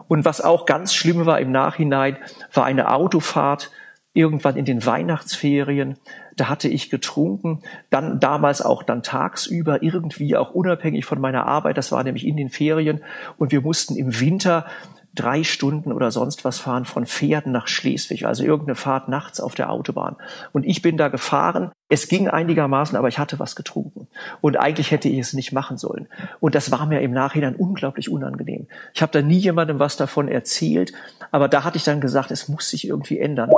Und 0.09 0.25
was 0.25 0.41
auch 0.41 0.67
ganz 0.67 0.95
schlimm 0.95 1.25
war 1.27 1.41
im 1.41 1.51
Nachhinein, 1.51 2.17
war 2.53 2.65
eine 2.65 2.91
Autofahrt 2.91 3.71
irgendwann 4.19 4.57
in 4.57 4.65
den 4.65 4.85
Weihnachtsferien, 4.85 5.97
da 6.37 6.49
hatte 6.49 6.69
ich 6.69 6.91
getrunken, 6.91 7.63
dann 7.89 8.19
damals 8.19 8.61
auch 8.61 8.83
dann 8.83 9.03
tagsüber, 9.03 9.83
irgendwie 9.83 10.37
auch 10.37 10.51
unabhängig 10.51 11.05
von 11.05 11.21
meiner 11.21 11.47
Arbeit, 11.47 11.79
das 11.79 11.93
war 11.93 12.03
nämlich 12.03 12.27
in 12.27 12.37
den 12.37 12.51
Ferien 12.51 13.01
und 13.39 13.53
wir 13.53 13.61
mussten 13.61 13.97
im 13.97 14.21
Winter 14.21 14.67
drei 15.15 15.43
Stunden 15.43 15.93
oder 15.93 16.11
sonst 16.11 16.45
was 16.45 16.59
fahren 16.59 16.85
von 16.85 17.07
Pferden 17.07 17.51
nach 17.51 17.67
Schleswig, 17.67 18.27
also 18.27 18.45
irgendeine 18.45 18.77
Fahrt 18.77 19.09
nachts 19.09 19.41
auf 19.41 19.55
der 19.55 19.71
Autobahn. 19.71 20.17
Und 20.53 20.65
ich 20.65 20.83
bin 20.83 20.97
da 20.97 21.09
gefahren. 21.09 21.73
Es 21.89 22.09
ging 22.09 22.29
einigermaßen, 22.29 22.97
aber 22.97 23.09
ich 23.09 23.19
hatte 23.19 23.39
was 23.39 23.57
getrunken. 23.57 24.09
Und 24.41 24.59
eigentlich 24.59 24.91
hätte 24.91 25.09
ich 25.09 25.19
es 25.19 25.33
nicht 25.33 25.53
machen 25.53 25.79
sollen. 25.79 26.07
Und 26.39 26.55
das 26.55 26.71
war 26.71 26.87
mir 26.87 27.01
im 27.01 27.13
Nachhinein 27.13 27.57
unglaublich 27.57 28.11
unangenehm. 28.11 28.69
Ich 28.95 29.03
habe 29.03 29.13
da 29.13 29.23
nie 29.23 29.39
jemandem 29.39 29.79
was 29.79 29.97
davon 29.97 30.29
erzählt, 30.29 30.93
aber 31.31 31.49
da 31.49 31.65
hatte 31.65 31.79
ich 31.79 31.85
dann 31.85 32.01
gesagt, 32.01 32.31
es 32.31 32.49
muss 32.49 32.69
sich 32.69 32.87
irgendwie 32.87 33.19
ändern. 33.19 33.51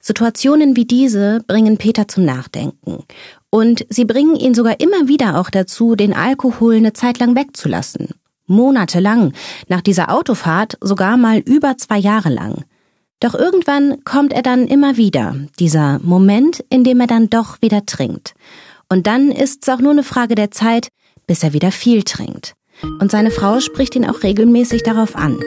Situationen 0.00 0.76
wie 0.76 0.86
diese 0.86 1.42
bringen 1.46 1.76
Peter 1.76 2.08
zum 2.08 2.24
Nachdenken. 2.24 3.04
Und 3.50 3.86
sie 3.90 4.04
bringen 4.04 4.36
ihn 4.36 4.54
sogar 4.54 4.80
immer 4.80 5.08
wieder 5.08 5.38
auch 5.38 5.50
dazu, 5.50 5.94
den 5.94 6.14
Alkohol 6.14 6.76
eine 6.76 6.92
Zeit 6.92 7.18
lang 7.18 7.36
wegzulassen. 7.36 8.08
Monatelang, 8.46 9.32
nach 9.68 9.80
dieser 9.80 10.12
Autofahrt 10.12 10.76
sogar 10.80 11.16
mal 11.16 11.38
über 11.38 11.76
zwei 11.76 11.98
Jahre 11.98 12.30
lang. 12.30 12.64
Doch 13.20 13.34
irgendwann 13.34 14.02
kommt 14.04 14.32
er 14.32 14.42
dann 14.42 14.66
immer 14.66 14.96
wieder, 14.96 15.36
dieser 15.58 16.00
Moment, 16.02 16.64
in 16.70 16.82
dem 16.84 17.00
er 17.00 17.06
dann 17.06 17.28
doch 17.28 17.60
wieder 17.60 17.84
trinkt. 17.84 18.34
Und 18.88 19.06
dann 19.06 19.30
ist 19.30 19.62
es 19.62 19.68
auch 19.68 19.80
nur 19.80 19.92
eine 19.92 20.02
Frage 20.02 20.34
der 20.34 20.50
Zeit, 20.50 20.88
bis 21.26 21.42
er 21.42 21.52
wieder 21.52 21.70
viel 21.70 22.02
trinkt. 22.02 22.54
Und 22.98 23.10
seine 23.10 23.30
Frau 23.30 23.60
spricht 23.60 23.94
ihn 23.94 24.08
auch 24.08 24.22
regelmäßig 24.22 24.82
darauf 24.82 25.16
an. 25.16 25.38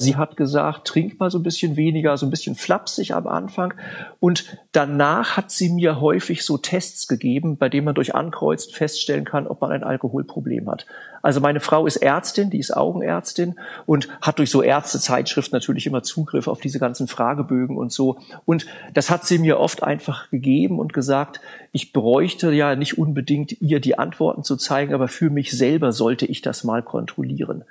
Sie 0.00 0.14
hat 0.14 0.36
gesagt, 0.36 0.86
trink 0.86 1.18
mal 1.18 1.28
so 1.28 1.40
ein 1.40 1.42
bisschen 1.42 1.74
weniger, 1.74 2.16
so 2.16 2.24
ein 2.24 2.30
bisschen 2.30 2.54
flapsig 2.54 3.14
am 3.14 3.26
Anfang. 3.26 3.74
Und 4.20 4.56
danach 4.70 5.36
hat 5.36 5.50
sie 5.50 5.70
mir 5.70 6.00
häufig 6.00 6.44
so 6.44 6.56
Tests 6.56 7.08
gegeben, 7.08 7.56
bei 7.56 7.68
denen 7.68 7.84
man 7.84 7.96
durch 7.96 8.14
Ankreuzen 8.14 8.72
feststellen 8.72 9.24
kann, 9.24 9.48
ob 9.48 9.60
man 9.60 9.72
ein 9.72 9.82
Alkoholproblem 9.82 10.70
hat. 10.70 10.86
Also 11.20 11.40
meine 11.40 11.58
Frau 11.58 11.84
ist 11.84 11.96
Ärztin, 11.96 12.48
die 12.48 12.60
ist 12.60 12.76
Augenärztin 12.76 13.56
und 13.86 14.08
hat 14.22 14.38
durch 14.38 14.52
so 14.52 14.62
Ärztezeitschriften 14.62 15.56
natürlich 15.56 15.88
immer 15.88 16.04
Zugriff 16.04 16.46
auf 16.46 16.60
diese 16.60 16.78
ganzen 16.78 17.08
Fragebögen 17.08 17.76
und 17.76 17.90
so. 17.90 18.18
Und 18.44 18.66
das 18.94 19.10
hat 19.10 19.26
sie 19.26 19.40
mir 19.40 19.58
oft 19.58 19.82
einfach 19.82 20.30
gegeben 20.30 20.78
und 20.78 20.92
gesagt, 20.92 21.40
ich 21.72 21.92
bräuchte 21.92 22.52
ja 22.52 22.76
nicht 22.76 22.98
unbedingt 22.98 23.60
ihr 23.60 23.80
die 23.80 23.98
Antworten 23.98 24.44
zu 24.44 24.54
zeigen, 24.56 24.94
aber 24.94 25.08
für 25.08 25.28
mich 25.28 25.50
selber 25.50 25.90
sollte 25.90 26.24
ich 26.24 26.40
das 26.40 26.62
mal 26.62 26.84
kontrollieren. 26.84 27.64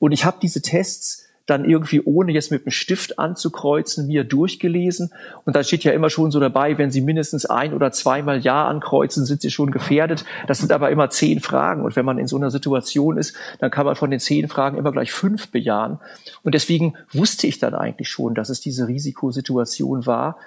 Und 0.00 0.10
ich 0.10 0.24
habe 0.24 0.38
diese 0.42 0.60
Tests 0.60 1.25
dann 1.46 1.64
irgendwie 1.64 2.02
ohne 2.02 2.32
jetzt 2.32 2.50
mit 2.50 2.64
dem 2.64 2.72
Stift 2.72 3.18
anzukreuzen 3.18 4.06
mir 4.06 4.24
durchgelesen. 4.24 5.12
Und 5.44 5.54
da 5.56 5.62
steht 5.62 5.84
ja 5.84 5.92
immer 5.92 6.10
schon 6.10 6.30
so 6.30 6.40
dabei, 6.40 6.76
wenn 6.76 6.90
Sie 6.90 7.00
mindestens 7.00 7.46
ein 7.46 7.72
oder 7.72 7.92
zweimal 7.92 8.40
Ja 8.40 8.66
ankreuzen, 8.66 9.24
sind 9.24 9.42
Sie 9.42 9.50
schon 9.50 9.70
gefährdet. 9.70 10.24
Das 10.48 10.58
sind 10.58 10.72
aber 10.72 10.90
immer 10.90 11.08
zehn 11.08 11.40
Fragen. 11.40 11.84
Und 11.84 11.94
wenn 11.96 12.04
man 12.04 12.18
in 12.18 12.26
so 12.26 12.36
einer 12.36 12.50
Situation 12.50 13.16
ist, 13.16 13.36
dann 13.60 13.70
kann 13.70 13.86
man 13.86 13.94
von 13.94 14.10
den 14.10 14.20
zehn 14.20 14.48
Fragen 14.48 14.76
immer 14.76 14.92
gleich 14.92 15.12
fünf 15.12 15.48
bejahen. 15.48 15.98
Und 16.42 16.54
deswegen 16.54 16.94
wusste 17.12 17.46
ich 17.46 17.58
dann 17.58 17.74
eigentlich 17.74 18.08
schon, 18.08 18.34
dass 18.34 18.48
es 18.48 18.60
diese 18.60 18.88
Risikosituation 18.88 20.04
war. 20.04 20.38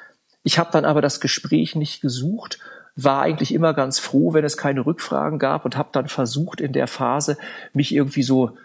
Ich 0.43 0.59
habe 0.59 0.69
dann 0.71 0.85
aber 0.85 1.01
das 1.01 1.21
Gespräch 1.21 1.75
nicht 1.75 2.01
gesucht 2.01 2.59
war 2.95 3.21
eigentlich 3.21 3.53
immer 3.53 3.73
ganz 3.73 3.99
froh, 3.99 4.33
wenn 4.33 4.43
es 4.43 4.57
keine 4.57 4.85
Rückfragen 4.85 5.39
gab 5.39 5.63
und 5.63 5.77
habe 5.77 5.89
dann 5.93 6.09
versucht 6.09 6.59
in 6.59 6.73
der 6.73 6.87
Phase 6.87 7.37
mich 7.71 7.93
irgendwie 7.93 8.23
so 8.23 8.57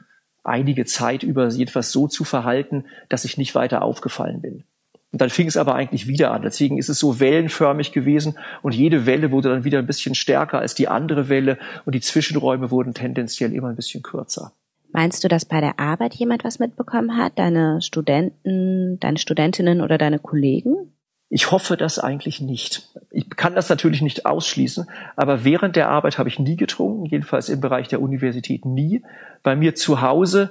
einige 0.45 0.85
Zeit 0.85 1.23
über 1.23 1.49
jedenfalls 1.49 1.91
so 1.91 2.07
zu 2.07 2.25
verhalten, 2.25 2.85
dass 3.09 3.25
ich 3.25 3.39
nicht 3.39 3.55
weiter 3.55 3.83
aufgefallen 3.83 4.41
bin. 4.41 4.65
Und 5.13 5.21
dann 5.21 5.31
fing 5.31 5.47
es 5.47 5.57
aber 5.57 5.77
eigentlich 5.77 6.09
wieder 6.09 6.33
an. 6.33 6.43
Deswegen 6.43 6.77
ist 6.77 6.89
es 6.89 6.99
so 6.99 7.21
wellenförmig 7.21 7.93
gewesen 7.93 8.37
und 8.63 8.75
jede 8.75 9.07
Welle 9.07 9.31
wurde 9.31 9.51
dann 9.51 9.65
wieder 9.65 9.79
ein 9.79 9.87
bisschen 9.87 10.15
stärker 10.17 10.59
als 10.59 10.75
die 10.75 10.89
andere 10.89 11.29
Welle 11.29 11.59
und 11.85 11.95
die 11.95 12.01
Zwischenräume 12.01 12.71
wurden 12.71 12.95
tendenziell 12.95 13.53
immer 13.53 13.69
ein 13.69 13.77
bisschen 13.77 14.03
kürzer. 14.03 14.53
Meinst 14.93 15.25
du, 15.25 15.29
dass 15.29 15.45
bei 15.45 15.61
der 15.61 15.79
Arbeit 15.79 16.15
jemand 16.15 16.45
was 16.45 16.59
mitbekommen 16.59 17.17
hat? 17.17 17.39
Deine 17.39 17.81
Studenten, 17.83 18.99
deine 19.01 19.19
Studentinnen 19.19 19.81
oder 19.81 19.99
deine 19.99 20.19
Kollegen? 20.21 20.94
Ich 21.29 21.51
hoffe 21.51 21.77
das 21.77 21.99
eigentlich 21.99 22.41
nicht. 22.41 22.89
Ich 23.11 23.31
kann 23.31 23.55
das 23.55 23.69
natürlich 23.69 24.03
nicht 24.03 24.27
ausschließen, 24.27 24.87
aber 25.17 25.45
während 25.45 25.75
der 25.75 25.89
Arbeit 25.89 26.19
habe 26.19 26.29
ich 26.29 26.39
nie 26.39 26.57
getrunken, 26.57 27.07
jedenfalls 27.07 27.49
im 27.49 27.61
Bereich 27.61 27.89
der 27.89 28.03
Universität 28.03 28.65
nie. 28.65 29.03
Bei 29.43 29.57
mir 29.57 29.75
zu 29.75 30.01
Hause 30.01 30.51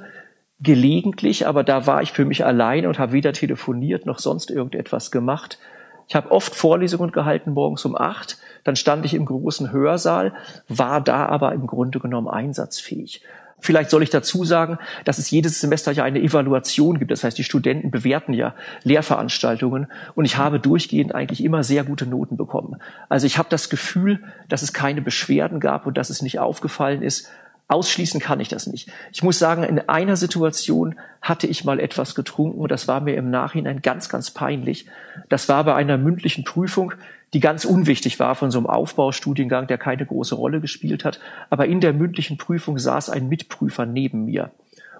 gelegentlich, 0.59 1.45
aber 1.45 1.63
da 1.63 1.87
war 1.87 2.01
ich 2.01 2.11
für 2.11 2.25
mich 2.25 2.45
allein 2.45 2.87
und 2.87 2.99
habe 2.99 3.11
weder 3.11 3.33
telefoniert 3.33 4.05
noch 4.05 4.19
sonst 4.19 4.49
irgendetwas 4.49 5.11
gemacht. 5.11 5.59
Ich 6.07 6.15
habe 6.15 6.31
oft 6.31 6.55
Vorlesungen 6.55 7.11
gehalten 7.11 7.51
morgens 7.51 7.85
um 7.85 7.95
acht, 7.95 8.37
dann 8.63 8.75
stand 8.75 9.05
ich 9.05 9.13
im 9.13 9.25
großen 9.25 9.71
Hörsaal, 9.71 10.33
war 10.67 11.01
da 11.01 11.25
aber 11.25 11.53
im 11.53 11.67
Grunde 11.67 11.99
genommen 11.99 12.27
einsatzfähig. 12.27 13.21
Vielleicht 13.63 13.89
soll 13.89 14.03
ich 14.03 14.09
dazu 14.09 14.43
sagen, 14.43 14.77
dass 15.05 15.19
es 15.19 15.31
jedes 15.31 15.61
Semester 15.61 15.93
ja 15.93 16.03
eine 16.03 16.21
Evaluation 16.21 16.99
gibt. 16.99 17.11
Das 17.11 17.23
heißt, 17.23 17.37
die 17.37 17.45
Studenten 17.45 17.91
bewerten 17.91 18.33
ja 18.33 18.55
Lehrveranstaltungen 18.83 19.87
und 20.15 20.25
ich 20.25 20.35
habe 20.35 20.59
durchgehend 20.59 21.15
eigentlich 21.15 21.41
immer 21.41 21.63
sehr 21.63 21.85
gute 21.85 22.05
Noten 22.05 22.35
bekommen. 22.35 22.75
Also 23.07 23.25
ich 23.25 23.37
habe 23.37 23.47
das 23.49 23.69
Gefühl, 23.69 24.21
dass 24.49 24.63
es 24.63 24.73
keine 24.73 25.01
Beschwerden 25.01 25.61
gab 25.61 25.87
und 25.87 25.97
dass 25.97 26.09
es 26.09 26.21
nicht 26.21 26.39
aufgefallen 26.39 27.01
ist. 27.01 27.29
Ausschließen 27.69 28.19
kann 28.19 28.41
ich 28.41 28.49
das 28.49 28.67
nicht. 28.67 28.91
Ich 29.13 29.23
muss 29.23 29.39
sagen, 29.39 29.63
in 29.63 29.79
einer 29.87 30.17
Situation 30.17 30.95
hatte 31.21 31.47
ich 31.47 31.63
mal 31.63 31.79
etwas 31.79 32.15
getrunken 32.15 32.59
und 32.59 32.69
das 32.69 32.89
war 32.89 32.99
mir 32.99 33.15
im 33.15 33.31
Nachhinein 33.31 33.81
ganz, 33.81 34.09
ganz 34.09 34.29
peinlich. 34.29 34.87
Das 35.29 35.47
war 35.47 35.63
bei 35.63 35.73
einer 35.73 35.97
mündlichen 35.97 36.43
Prüfung 36.43 36.93
die 37.33 37.39
ganz 37.39 37.65
unwichtig 37.65 38.19
war 38.19 38.35
von 38.35 38.51
so 38.51 38.59
einem 38.59 38.67
Aufbaustudiengang, 38.67 39.67
der 39.67 39.77
keine 39.77 40.05
große 40.05 40.35
Rolle 40.35 40.61
gespielt 40.61 41.03
hat. 41.03 41.19
Aber 41.49 41.65
in 41.65 41.81
der 41.81 41.93
mündlichen 41.93 42.37
Prüfung 42.37 42.77
saß 42.77 43.09
ein 43.09 43.27
Mitprüfer 43.27 43.85
neben 43.85 44.25
mir. 44.25 44.51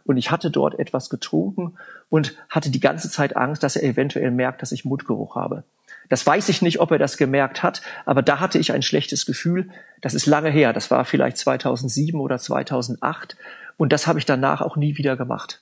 Und 0.05 0.17
ich 0.17 0.31
hatte 0.31 0.51
dort 0.51 0.77
etwas 0.79 1.09
getrunken 1.09 1.75
und 2.09 2.35
hatte 2.49 2.69
die 2.69 2.79
ganze 2.79 3.09
Zeit 3.09 3.37
Angst, 3.37 3.63
dass 3.63 3.75
er 3.75 3.87
eventuell 3.87 4.31
merkt, 4.31 4.61
dass 4.61 4.71
ich 4.71 4.83
Mundgeruch 4.83 5.35
habe. 5.35 5.63
Das 6.09 6.25
weiß 6.25 6.49
ich 6.49 6.61
nicht, 6.61 6.81
ob 6.81 6.91
er 6.91 6.97
das 6.97 7.17
gemerkt 7.17 7.63
hat, 7.63 7.81
aber 8.05 8.21
da 8.21 8.39
hatte 8.39 8.59
ich 8.59 8.73
ein 8.73 8.81
schlechtes 8.81 9.25
Gefühl. 9.25 9.69
Das 10.01 10.13
ist 10.13 10.25
lange 10.25 10.49
her. 10.49 10.73
Das 10.73 10.91
war 10.91 11.05
vielleicht 11.05 11.37
2007 11.37 12.19
oder 12.19 12.37
2008. 12.37 13.37
Und 13.77 13.93
das 13.93 14.05
habe 14.05 14.19
ich 14.19 14.25
danach 14.25 14.61
auch 14.61 14.75
nie 14.75 14.97
wieder 14.97 15.15
gemacht. 15.15 15.61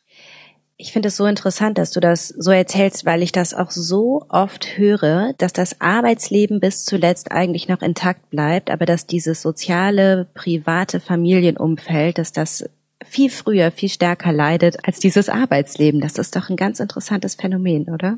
Ich 0.81 0.93
finde 0.93 1.09
es 1.09 1.17
so 1.17 1.27
interessant, 1.27 1.77
dass 1.77 1.91
du 1.91 1.99
das 1.99 2.29
so 2.29 2.49
erzählst, 2.49 3.05
weil 3.05 3.21
ich 3.21 3.31
das 3.31 3.53
auch 3.53 3.69
so 3.69 4.25
oft 4.29 4.79
höre, 4.79 5.33
dass 5.37 5.53
das 5.53 5.79
Arbeitsleben 5.79 6.59
bis 6.59 6.85
zuletzt 6.85 7.31
eigentlich 7.31 7.67
noch 7.67 7.83
intakt 7.83 8.31
bleibt, 8.31 8.71
aber 8.71 8.87
dass 8.87 9.05
dieses 9.05 9.43
soziale, 9.43 10.25
private 10.33 10.99
Familienumfeld, 10.99 12.17
dass 12.17 12.31
das 12.31 12.67
viel 13.05 13.29
früher, 13.29 13.69
viel 13.69 13.89
stärker 13.89 14.33
leidet 14.33 14.83
als 14.83 14.97
dieses 14.97 15.29
Arbeitsleben. 15.29 16.01
Das 16.01 16.17
ist 16.17 16.35
doch 16.35 16.49
ein 16.49 16.55
ganz 16.55 16.79
interessantes 16.79 17.35
Phänomen, 17.35 17.87
oder? 17.89 18.17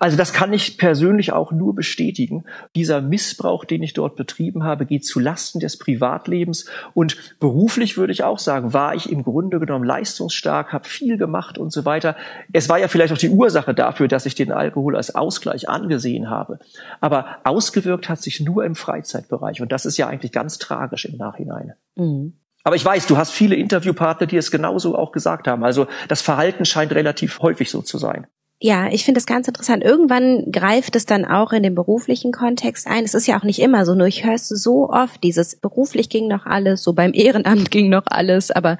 Also 0.00 0.16
das 0.16 0.32
kann 0.32 0.52
ich 0.54 0.78
persönlich 0.78 1.32
auch 1.32 1.52
nur 1.52 1.74
bestätigen. 1.74 2.44
Dieser 2.74 3.02
Missbrauch, 3.02 3.66
den 3.66 3.82
ich 3.82 3.92
dort 3.92 4.16
betrieben 4.16 4.64
habe, 4.64 4.86
geht 4.86 5.04
zu 5.04 5.20
Lasten 5.20 5.60
des 5.60 5.76
Privatlebens. 5.76 6.64
Und 6.94 7.38
beruflich 7.38 7.98
würde 7.98 8.14
ich 8.14 8.24
auch 8.24 8.38
sagen, 8.38 8.72
war 8.72 8.94
ich 8.94 9.12
im 9.12 9.22
Grunde 9.22 9.60
genommen 9.60 9.84
leistungsstark, 9.84 10.72
habe 10.72 10.88
viel 10.88 11.18
gemacht 11.18 11.58
und 11.58 11.70
so 11.70 11.84
weiter. 11.84 12.16
Es 12.50 12.70
war 12.70 12.78
ja 12.78 12.88
vielleicht 12.88 13.12
auch 13.12 13.18
die 13.18 13.28
Ursache 13.28 13.74
dafür, 13.74 14.08
dass 14.08 14.24
ich 14.24 14.34
den 14.34 14.52
Alkohol 14.52 14.96
als 14.96 15.14
Ausgleich 15.14 15.68
angesehen 15.68 16.30
habe. 16.30 16.58
Aber 17.02 17.36
ausgewirkt 17.44 18.08
hat 18.08 18.22
sich 18.22 18.40
nur 18.40 18.64
im 18.64 18.76
Freizeitbereich. 18.76 19.60
Und 19.60 19.70
das 19.70 19.84
ist 19.84 19.98
ja 19.98 20.08
eigentlich 20.08 20.32
ganz 20.32 20.58
tragisch 20.58 21.04
im 21.04 21.18
Nachhinein. 21.18 21.74
Mhm. 21.96 22.32
Aber 22.64 22.76
ich 22.76 22.84
weiß, 22.84 23.06
du 23.06 23.18
hast 23.18 23.32
viele 23.32 23.54
Interviewpartner, 23.54 24.26
die 24.26 24.38
es 24.38 24.50
genauso 24.50 24.96
auch 24.96 25.12
gesagt 25.12 25.46
haben. 25.46 25.62
Also 25.62 25.88
das 26.08 26.22
Verhalten 26.22 26.64
scheint 26.64 26.92
relativ 26.92 27.40
häufig 27.40 27.70
so 27.70 27.82
zu 27.82 27.98
sein. 27.98 28.26
Ja, 28.62 28.88
ich 28.92 29.04
finde 29.06 29.18
es 29.18 29.26
ganz 29.26 29.48
interessant. 29.48 29.82
Irgendwann 29.82 30.52
greift 30.52 30.94
es 30.94 31.06
dann 31.06 31.24
auch 31.24 31.52
in 31.52 31.62
den 31.62 31.74
beruflichen 31.74 32.30
Kontext 32.30 32.86
ein. 32.86 33.04
Es 33.04 33.14
ist 33.14 33.26
ja 33.26 33.38
auch 33.38 33.42
nicht 33.42 33.58
immer 33.58 33.86
so, 33.86 33.94
nur 33.94 34.06
ich 34.06 34.26
höre 34.26 34.34
es 34.34 34.48
so 34.48 34.90
oft, 34.90 35.24
dieses 35.24 35.56
beruflich 35.56 36.10
ging 36.10 36.28
noch 36.28 36.44
alles, 36.44 36.82
so 36.82 36.92
beim 36.92 37.14
Ehrenamt 37.14 37.70
ging 37.70 37.88
noch 37.88 38.04
alles, 38.04 38.50
aber 38.50 38.76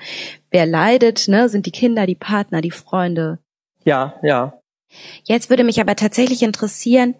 wer 0.50 0.66
leidet, 0.66 1.28
ne, 1.28 1.48
sind 1.48 1.64
die 1.64 1.70
Kinder, 1.70 2.06
die 2.06 2.14
Partner, 2.14 2.60
die 2.60 2.70
Freunde. 2.70 3.38
Ja, 3.82 4.16
ja. 4.22 4.60
Jetzt 5.24 5.48
würde 5.48 5.64
mich 5.64 5.80
aber 5.80 5.96
tatsächlich 5.96 6.42
interessieren, 6.42 7.14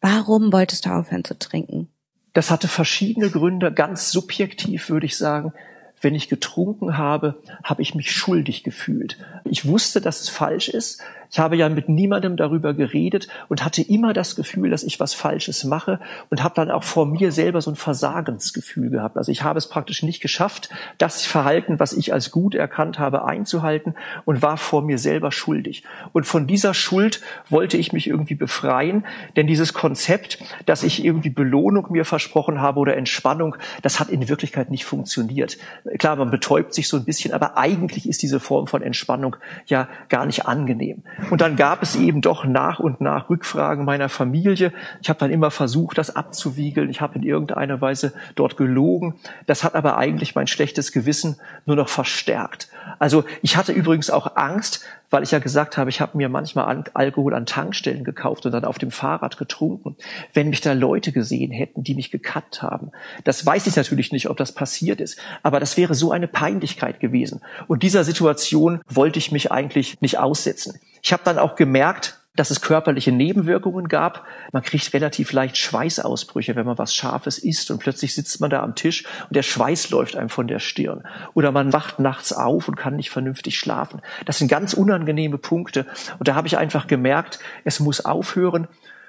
warum 0.00 0.52
wolltest 0.52 0.86
du 0.86 0.90
aufhören 0.90 1.22
zu 1.22 1.38
trinken? 1.38 1.88
Das 2.32 2.50
hatte 2.50 2.66
verschiedene 2.66 3.30
Gründe, 3.30 3.72
ganz 3.72 4.10
subjektiv 4.10 4.88
würde 4.88 5.06
ich 5.06 5.16
sagen 5.16 5.52
wenn 6.00 6.14
ich 6.14 6.28
getrunken 6.28 6.96
habe, 6.96 7.42
habe 7.62 7.82
ich 7.82 7.94
mich 7.94 8.10
schuldig 8.10 8.64
gefühlt. 8.64 9.18
Ich 9.44 9.66
wusste, 9.66 10.00
dass 10.00 10.20
es 10.20 10.28
falsch 10.28 10.68
ist. 10.68 11.02
Ich 11.30 11.38
habe 11.38 11.56
ja 11.56 11.68
mit 11.68 11.88
niemandem 11.88 12.36
darüber 12.36 12.74
geredet 12.74 13.28
und 13.48 13.64
hatte 13.64 13.82
immer 13.82 14.12
das 14.12 14.34
Gefühl, 14.34 14.70
dass 14.70 14.82
ich 14.82 14.98
was 14.98 15.14
Falsches 15.14 15.64
mache 15.64 16.00
und 16.28 16.42
habe 16.42 16.54
dann 16.56 16.70
auch 16.70 16.82
vor 16.82 17.06
mir 17.06 17.30
selber 17.30 17.60
so 17.60 17.70
ein 17.70 17.76
Versagensgefühl 17.76 18.90
gehabt. 18.90 19.16
Also 19.16 19.30
ich 19.30 19.44
habe 19.44 19.58
es 19.58 19.68
praktisch 19.68 20.02
nicht 20.02 20.20
geschafft, 20.20 20.70
das 20.98 21.24
Verhalten, 21.24 21.78
was 21.78 21.92
ich 21.92 22.12
als 22.12 22.32
gut 22.32 22.56
erkannt 22.56 22.98
habe, 22.98 23.24
einzuhalten 23.24 23.94
und 24.24 24.42
war 24.42 24.56
vor 24.56 24.82
mir 24.82 24.98
selber 24.98 25.30
schuldig. 25.30 25.84
Und 26.12 26.26
von 26.26 26.48
dieser 26.48 26.74
Schuld 26.74 27.20
wollte 27.48 27.76
ich 27.76 27.92
mich 27.92 28.08
irgendwie 28.08 28.34
befreien, 28.34 29.06
denn 29.36 29.46
dieses 29.46 29.72
Konzept, 29.72 30.38
dass 30.66 30.82
ich 30.82 31.04
irgendwie 31.04 31.30
Belohnung 31.30 31.86
mir 31.90 32.04
versprochen 32.04 32.60
habe 32.60 32.80
oder 32.80 32.96
Entspannung, 32.96 33.56
das 33.82 34.00
hat 34.00 34.08
in 34.08 34.28
Wirklichkeit 34.28 34.70
nicht 34.70 34.84
funktioniert. 34.84 35.58
Klar, 35.98 36.16
man 36.16 36.30
betäubt 36.30 36.74
sich 36.74 36.88
so 36.88 36.96
ein 36.96 37.04
bisschen, 37.04 37.32
aber 37.32 37.56
eigentlich 37.56 38.08
ist 38.08 38.22
diese 38.22 38.40
Form 38.40 38.66
von 38.66 38.82
Entspannung 38.82 39.36
ja 39.66 39.88
gar 40.08 40.26
nicht 40.26 40.46
angenehm. 40.46 41.04
Und 41.28 41.40
dann 41.40 41.56
gab 41.56 41.82
es 41.82 41.96
eben 41.96 42.20
doch 42.20 42.44
nach 42.44 42.80
und 42.80 43.00
nach 43.00 43.28
Rückfragen 43.28 43.84
meiner 43.84 44.08
Familie. 44.08 44.72
Ich 45.02 45.08
habe 45.08 45.18
dann 45.18 45.30
immer 45.30 45.50
versucht, 45.50 45.98
das 45.98 46.14
abzuwiegeln. 46.16 46.90
Ich 46.90 47.00
habe 47.00 47.16
in 47.16 47.22
irgendeiner 47.22 47.80
Weise 47.80 48.12
dort 48.34 48.56
gelogen. 48.56 49.14
Das 49.46 49.64
hat 49.64 49.74
aber 49.74 49.98
eigentlich 49.98 50.34
mein 50.34 50.46
schlechtes 50.46 50.92
Gewissen 50.92 51.36
nur 51.66 51.76
noch 51.76 51.88
verstärkt. 51.88 52.68
Also 52.98 53.24
ich 53.42 53.56
hatte 53.56 53.72
übrigens 53.72 54.10
auch 54.10 54.36
Angst, 54.36 54.84
weil 55.10 55.22
ich 55.22 55.32
ja 55.32 55.40
gesagt 55.40 55.76
habe, 55.76 55.90
ich 55.90 56.00
habe 56.00 56.16
mir 56.16 56.28
manchmal 56.28 56.84
Alkohol 56.94 57.34
an 57.34 57.46
Tankstellen 57.46 58.04
gekauft 58.04 58.46
und 58.46 58.52
dann 58.52 58.64
auf 58.64 58.78
dem 58.78 58.90
Fahrrad 58.90 59.36
getrunken. 59.36 59.96
Wenn 60.32 60.50
mich 60.50 60.60
da 60.60 60.72
Leute 60.72 61.12
gesehen 61.12 61.50
hätten, 61.50 61.82
die 61.82 61.94
mich 61.94 62.10
gekannt 62.10 62.62
haben, 62.62 62.92
das 63.24 63.44
weiß 63.44 63.66
ich 63.66 63.76
natürlich 63.76 64.12
nicht, 64.12 64.30
ob 64.30 64.36
das 64.36 64.52
passiert 64.52 65.00
ist, 65.00 65.18
aber 65.42 65.60
das 65.60 65.76
wäre 65.76 65.94
so 65.94 66.12
eine 66.12 66.28
Peinlichkeit 66.28 67.00
gewesen. 67.00 67.40
Und 67.66 67.82
dieser 67.82 68.04
Situation 68.04 68.80
wollte 68.88 69.18
ich 69.18 69.32
mich 69.32 69.50
eigentlich 69.50 70.00
nicht 70.00 70.18
aussetzen. 70.18 70.78
Ich 71.02 71.12
habe 71.12 71.22
dann 71.24 71.38
auch 71.38 71.56
gemerkt, 71.56 72.20
dass 72.36 72.50
es 72.50 72.60
körperliche 72.60 73.12
Nebenwirkungen 73.12 73.88
gab. 73.88 74.24
Man 74.52 74.62
kriegt 74.62 74.94
relativ 74.94 75.32
leicht 75.32 75.56
Schweißausbrüche, 75.56 76.54
wenn 76.56 76.64
man 76.64 76.78
was 76.78 76.94
Scharfes 76.94 77.38
isst 77.38 77.70
und 77.70 77.80
plötzlich 77.80 78.14
sitzt 78.14 78.40
man 78.40 78.50
da 78.50 78.62
am 78.62 78.74
Tisch 78.74 79.04
und 79.28 79.36
der 79.36 79.42
Schweiß 79.42 79.90
läuft 79.90 80.16
einem 80.16 80.28
von 80.28 80.46
der 80.46 80.60
Stirn. 80.60 81.04
Oder 81.34 81.52
man 81.52 81.72
wacht 81.72 81.98
nachts 81.98 82.32
auf 82.32 82.68
und 82.68 82.76
kann 82.76 82.96
nicht 82.96 83.10
vernünftig 83.10 83.58
schlafen. 83.58 84.00
Das 84.26 84.38
sind 84.38 84.48
ganz 84.48 84.74
unangenehme 84.74 85.38
Punkte. 85.38 85.86
Und 86.18 86.28
da 86.28 86.34
habe 86.34 86.46
ich 86.46 86.56
einfach 86.56 86.86
gemerkt, 86.86 87.40
es 87.64 87.80
muss 87.80 88.04
aufhören. 88.04 88.68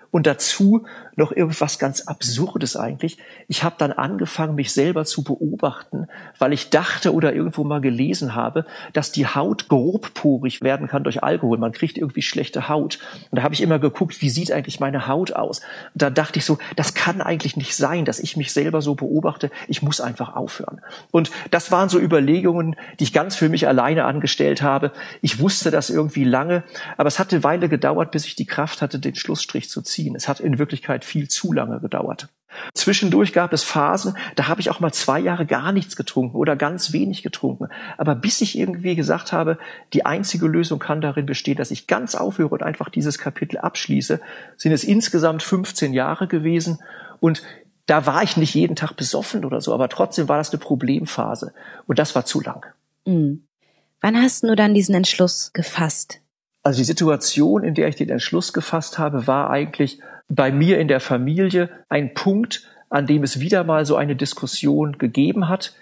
Und 0.10 0.28
dazu 0.28 0.86
noch 1.16 1.32
irgendwas 1.32 1.80
ganz 1.80 2.02
Absurdes 2.02 2.76
eigentlich. 2.76 3.18
Ich 3.48 3.64
habe 3.64 3.76
dann 3.78 3.92
angefangen, 3.92 4.56
mich 4.56 4.74
selber 4.74 5.06
zu 5.06 5.24
beobachten, 5.24 6.08
weil 6.38 6.54
ich 6.54 6.70
dachte 6.70 7.14
oder 7.14 7.34
irgendwo 7.34 7.64
mal 7.64 7.82
gelesen 7.82 8.36
habe, 8.36 8.66
dass 8.94 9.12
die 9.12 9.28
Haut 9.28 9.68
grobporig 9.68 10.62
werden 10.62 10.88
kann 10.88 11.04
durch 11.04 11.24
Alkohol. 11.24 11.58
Man 11.58 11.72
kriegt 11.72 11.98
irgendwie 11.98 12.22
schlechte 12.22 12.70
Haut. 12.70 13.00
Und 13.30 13.38
da 13.38 13.44
habe 13.44 13.54
ich 13.54 13.62
immer 13.62 13.80
geguckt, 13.80 14.22
wie 14.22 14.30
sieht 14.30 14.52
eigentlich 14.52 14.80
meine 14.80 15.08
Haut 15.08 15.34
aus? 15.34 15.60
Und 15.94 16.02
da 16.02 16.10
dachte 16.10 16.40
ich 16.40 16.46
so, 16.46 16.58
das 16.76 16.94
kann 16.94 17.22
eigentlich 17.22 17.58
nicht 17.58 17.76
sein, 17.76 18.06
dass 18.06 18.20
ich 18.20 18.38
mich 18.38 18.54
selber 18.54 18.82
so 18.82 18.96
beobachte. 18.96 19.52
Ich 19.68 19.82
muss 19.82 20.02
einfach 20.02 20.36
aufhören. 20.36 20.82
Und 21.12 21.32
das 21.52 21.72
waren 21.72 21.90
so 21.90 22.00
Überlegungen, 22.00 22.76
die 23.00 23.04
ich 23.04 23.14
ganz 23.14 23.36
für 23.36 23.50
mich 23.50 23.68
alleine 23.68 24.06
angestellt 24.06 24.62
habe. 24.62 24.92
Ich 25.22 25.40
wusste 25.40 25.72
das 25.72 25.90
irgendwie 25.90 26.24
lange, 26.24 26.64
aber 26.98 27.08
es 27.08 27.20
hat 27.20 27.32
eine 27.32 27.44
Weile 27.44 27.70
gedauert, 27.70 28.12
bis 28.12 28.26
ich 28.26 28.36
die 28.36 28.46
Kraft 28.46 28.82
hatte, 28.82 29.00
den 29.00 29.16
Schlussstrich 29.16 29.70
zu 29.70 29.82
ziehen. 29.82 30.16
Es 30.16 30.28
hat 30.28 30.40
in 30.40 30.60
Wirklichkeit 30.60 31.01
Zeit 31.02 31.06
viel 31.06 31.28
zu 31.28 31.54
lange 31.54 31.80
gedauert. 31.80 32.28
Zwischendurch 32.74 33.32
gab 33.32 33.54
es 33.54 33.64
Phasen, 33.64 34.18
da 34.36 34.50
habe 34.50 34.60
ich 34.60 34.70
auch 34.70 34.82
mal 34.82 34.92
zwei 34.92 35.20
Jahre 35.22 35.46
gar 35.46 35.72
nichts 35.72 35.96
getrunken 35.96 36.36
oder 36.36 36.58
ganz 36.58 36.92
wenig 36.92 37.24
getrunken. 37.24 37.70
Aber 37.98 38.14
bis 38.14 38.42
ich 38.42 38.58
irgendwie 38.58 38.96
gesagt 38.96 39.32
habe, 39.32 39.58
die 39.94 40.06
einzige 40.06 40.48
Lösung 40.48 40.78
kann 40.78 41.00
darin 41.00 41.26
bestehen, 41.26 41.56
dass 41.56 41.72
ich 41.72 41.88
ganz 41.88 42.14
aufhöre 42.14 42.50
und 42.50 42.62
einfach 42.62 42.90
dieses 42.90 43.18
Kapitel 43.18 43.58
abschließe, 43.58 44.20
sind 44.58 44.74
es 44.74 44.84
insgesamt 44.84 45.44
15 45.44 45.94
Jahre 45.94 46.28
gewesen. 46.28 46.80
Und 47.22 47.42
da 47.86 48.06
war 48.06 48.22
ich 48.22 48.36
nicht 48.36 48.54
jeden 48.54 48.76
Tag 48.76 48.98
besoffen 48.98 49.46
oder 49.46 49.62
so, 49.62 49.74
aber 49.74 49.88
trotzdem 49.88 50.28
war 50.28 50.38
das 50.38 50.50
eine 50.50 50.60
Problemphase. 50.60 51.54
Und 51.88 52.00
das 52.00 52.16
war 52.16 52.26
zu 52.26 52.42
lang. 52.42 52.66
Mhm. 53.06 53.44
Wann 54.02 54.22
hast 54.22 54.44
du 54.44 54.56
dann 54.56 54.74
diesen 54.74 54.96
Entschluss 54.96 55.52
gefasst? 55.54 56.20
Also 56.64 56.80
die 56.80 56.84
Situation, 56.84 57.64
in 57.64 57.76
der 57.76 57.88
ich 57.88 57.96
den 57.96 58.10
Entschluss 58.10 58.52
gefasst 58.52 59.00
habe, 59.00 59.26
war 59.26 59.50
eigentlich 59.50 60.00
bei 60.32 60.52
mir 60.52 60.80
in 60.80 60.88
der 60.88 61.02
Familie 61.02 61.70
ein 61.90 62.14
Punkt, 62.14 62.66
an 62.90 63.06
dem 63.06 63.24
es 63.24 63.40
wieder 63.40 63.64
mal 63.64 63.86
so 63.86 63.98
eine 63.98 64.16
Diskussion 64.16 64.98
gegeben 64.98 65.50
hat. 65.50 65.76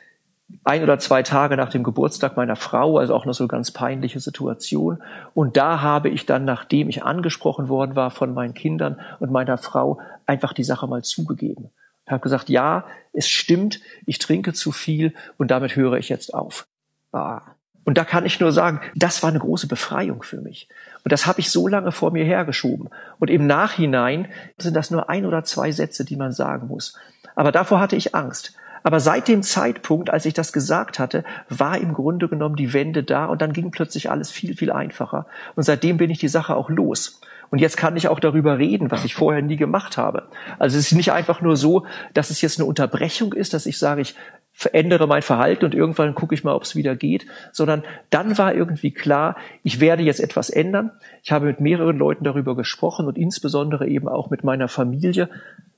Ein 0.63 0.81
oder 0.81 0.97
zwei 0.97 1.21
Tage 1.21 1.55
nach 1.55 1.69
dem 1.69 1.83
Geburtstag 1.83 2.35
meiner 2.35 2.55
Frau, 2.55 2.97
also 2.97 3.13
auch 3.13 3.25
noch 3.25 3.33
so 3.33 3.43
eine 3.43 3.49
ganz 3.49 3.69
peinliche 3.69 4.19
Situation. 4.19 5.03
Und 5.35 5.57
da 5.57 5.81
habe 5.81 6.09
ich 6.09 6.25
dann, 6.25 6.45
nachdem 6.45 6.89
ich 6.89 7.03
angesprochen 7.03 7.69
worden 7.69 7.95
war 7.95 8.09
von 8.09 8.33
meinen 8.33 8.55
Kindern 8.55 8.99
und 9.19 9.31
meiner 9.31 9.59
Frau, 9.59 10.01
einfach 10.25 10.53
die 10.53 10.63
Sache 10.63 10.87
mal 10.87 11.03
zugegeben. 11.03 11.69
Ich 12.05 12.11
habe 12.11 12.23
gesagt, 12.23 12.49
ja, 12.49 12.85
es 13.13 13.29
stimmt, 13.29 13.81
ich 14.07 14.17
trinke 14.17 14.53
zu 14.53 14.71
viel 14.71 15.13
und 15.37 15.51
damit 15.51 15.75
höre 15.75 15.97
ich 15.97 16.09
jetzt 16.09 16.33
auf. 16.33 16.67
Ah, 17.11 17.41
und 17.85 17.97
da 17.97 18.03
kann 18.03 18.25
ich 18.25 18.39
nur 18.39 18.51
sagen, 18.51 18.81
das 18.95 19.21
war 19.21 19.29
eine 19.29 19.39
große 19.39 19.67
Befreiung 19.67 20.23
für 20.23 20.41
mich. 20.41 20.67
Und 21.03 21.11
das 21.11 21.25
habe 21.25 21.39
ich 21.39 21.49
so 21.51 21.67
lange 21.67 21.91
vor 21.91 22.11
mir 22.11 22.25
hergeschoben. 22.25 22.89
Und 23.19 23.29
im 23.29 23.47
Nachhinein 23.47 24.27
sind 24.57 24.75
das 24.75 24.91
nur 24.91 25.09
ein 25.09 25.25
oder 25.25 25.43
zwei 25.43 25.71
Sätze, 25.71 26.05
die 26.05 26.15
man 26.15 26.31
sagen 26.31 26.67
muss. 26.67 26.97
Aber 27.35 27.51
davor 27.51 27.79
hatte 27.79 27.95
ich 27.95 28.15
Angst. 28.15 28.53
Aber 28.83 28.99
seit 28.99 29.27
dem 29.27 29.43
Zeitpunkt, 29.43 30.09
als 30.09 30.25
ich 30.25 30.33
das 30.33 30.53
gesagt 30.53 30.99
hatte, 30.99 31.23
war 31.49 31.77
im 31.77 31.93
Grunde 31.93 32.27
genommen 32.27 32.55
die 32.55 32.73
Wende 32.73 33.03
da 33.03 33.25
und 33.25 33.41
dann 33.41 33.53
ging 33.53 33.71
plötzlich 33.71 34.09
alles 34.09 34.31
viel, 34.31 34.55
viel 34.55 34.71
einfacher. 34.71 35.25
Und 35.55 35.63
seitdem 35.63 35.97
bin 35.97 36.09
ich 36.09 36.19
die 36.19 36.27
Sache 36.27 36.55
auch 36.55 36.69
los. 36.69 37.19
Und 37.51 37.59
jetzt 37.59 37.77
kann 37.77 37.97
ich 37.97 38.07
auch 38.07 38.19
darüber 38.19 38.57
reden, 38.57 38.91
was 38.91 39.05
ich 39.05 39.15
vorher 39.15 39.41
nie 39.41 39.55
gemacht 39.55 39.97
habe. 39.97 40.27
Also 40.59 40.77
es 40.77 40.87
ist 40.87 40.95
nicht 40.97 41.11
einfach 41.11 41.41
nur 41.41 41.57
so, 41.57 41.85
dass 42.13 42.29
es 42.29 42.41
jetzt 42.41 42.59
eine 42.59 42.67
Unterbrechung 42.67 43.33
ist, 43.33 43.53
dass 43.53 43.65
ich 43.65 43.79
sage, 43.79 44.01
ich 44.01 44.15
verändere 44.59 45.07
mein 45.07 45.21
Verhalten 45.21 45.63
und 45.63 45.73
irgendwann 45.73 46.13
gucke 46.13 46.35
ich 46.35 46.43
mal, 46.43 46.53
ob 46.53 46.63
es 46.63 46.75
wieder 46.75 46.93
geht, 46.93 47.25
sondern 47.53 47.81
dann 48.09 48.37
war 48.37 48.53
irgendwie 48.53 48.91
klar, 48.91 49.37
ich 49.63 49.79
werde 49.79 50.03
jetzt 50.03 50.19
etwas 50.19 50.49
ändern. 50.49 50.91
Ich 51.23 51.31
habe 51.31 51.45
mit 51.45 51.61
mehreren 51.61 51.97
Leuten 51.97 52.25
darüber 52.25 52.57
gesprochen 52.57 53.07
und 53.07 53.17
insbesondere 53.17 53.87
eben 53.87 54.09
auch 54.09 54.29
mit 54.29 54.43
meiner 54.43 54.67
Familie. 54.67 55.29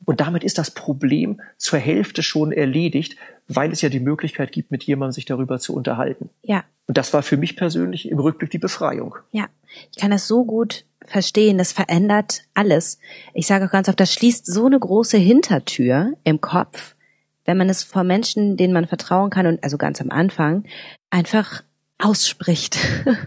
Und 0.04 0.20
damit 0.20 0.44
ist 0.44 0.58
das 0.58 0.72
Problem 0.72 1.42
zur 1.58 1.78
Hälfte 1.78 2.24
schon 2.24 2.52
erledigt, 2.52 3.18
weil 3.48 3.72
es 3.72 3.84
ja 3.84 3.90
die 3.90 4.00
Möglichkeit 4.00 4.52
gibt, 4.52 4.72
mit 4.72 4.84
jemandem 4.84 5.12
sich 5.12 5.26
darüber 5.26 5.60
zu 5.60 5.76
unterhalten. 5.76 6.32
Ja. 6.42 6.64
Und 6.88 6.98
das 6.98 7.14
war 7.14 7.22
für 7.22 7.38
mich 7.38 7.56
persönlich 7.56 8.10
im 8.10 8.18
Rückblick 8.18 8.50
die 8.50 8.58
Befreiung. 8.58 9.14
Ja, 9.32 9.46
ich 9.92 10.00
kann 10.00 10.10
das 10.10 10.28
so 10.28 10.44
gut 10.44 10.86
verstehen. 11.06 11.60
Das 11.60 11.72
verändert 11.72 12.46
alles. 12.56 12.98
Ich 13.36 13.46
sage 13.46 13.66
auch 13.66 13.72
ganz 13.72 13.90
oft, 13.90 14.00
das 14.00 14.12
schließt 14.12 14.52
so 14.52 14.66
eine 14.66 14.80
große 14.80 15.20
Hintertür 15.20 16.14
im 16.24 16.42
Kopf 16.42 16.96
wenn 17.46 17.58
man 17.58 17.70
es 17.70 17.84
vor 17.84 18.04
Menschen, 18.04 18.58
denen 18.58 18.74
man 18.74 18.88
vertrauen 18.88 19.30
kann 19.30 19.48
und 19.48 19.64
also 19.64 19.78
ganz 19.78 20.02
am 20.02 20.12
Anfang 20.12 20.66
einfach 21.10 21.64
ausspricht. 21.98 22.78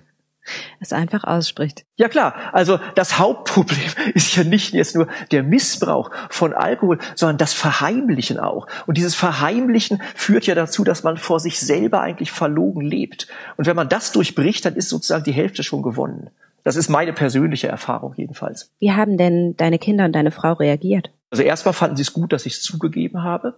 es 0.80 0.92
einfach 0.92 1.24
ausspricht. 1.24 1.84
Ja 1.96 2.08
klar, 2.08 2.34
also 2.52 2.78
das 2.94 3.18
Hauptproblem 3.18 3.80
ist 4.14 4.36
ja 4.36 4.44
nicht 4.44 4.74
jetzt 4.74 4.94
nur 4.94 5.08
der 5.30 5.42
Missbrauch 5.42 6.10
von 6.28 6.52
Alkohol, 6.52 6.98
sondern 7.14 7.38
das 7.38 7.52
Verheimlichen 7.52 8.38
auch. 8.38 8.66
Und 8.86 8.98
dieses 8.98 9.14
Verheimlichen 9.14 10.02
führt 10.14 10.46
ja 10.46 10.54
dazu, 10.54 10.84
dass 10.84 11.02
man 11.02 11.16
vor 11.16 11.40
sich 11.40 11.60
selber 11.60 12.00
eigentlich 12.00 12.32
verlogen 12.32 12.82
lebt. 12.82 13.28
Und 13.56 13.66
wenn 13.66 13.76
man 13.76 13.88
das 13.88 14.12
durchbricht, 14.12 14.64
dann 14.64 14.76
ist 14.76 14.88
sozusagen 14.88 15.24
die 15.24 15.32
Hälfte 15.32 15.62
schon 15.62 15.82
gewonnen. 15.82 16.30
Das 16.62 16.76
ist 16.76 16.88
meine 16.88 17.12
persönliche 17.12 17.68
Erfahrung 17.68 18.14
jedenfalls. 18.16 18.70
Wie 18.78 18.92
haben 18.92 19.18
denn 19.18 19.54
deine 19.56 19.78
Kinder 19.78 20.06
und 20.06 20.12
deine 20.12 20.30
Frau 20.30 20.54
reagiert? 20.54 21.10
Also 21.30 21.42
erstmal 21.42 21.74
fanden 21.74 21.96
sie 21.96 22.02
es 22.02 22.12
gut, 22.12 22.32
dass 22.32 22.46
ich 22.46 22.54
es 22.54 22.62
zugegeben 22.62 23.22
habe. 23.22 23.54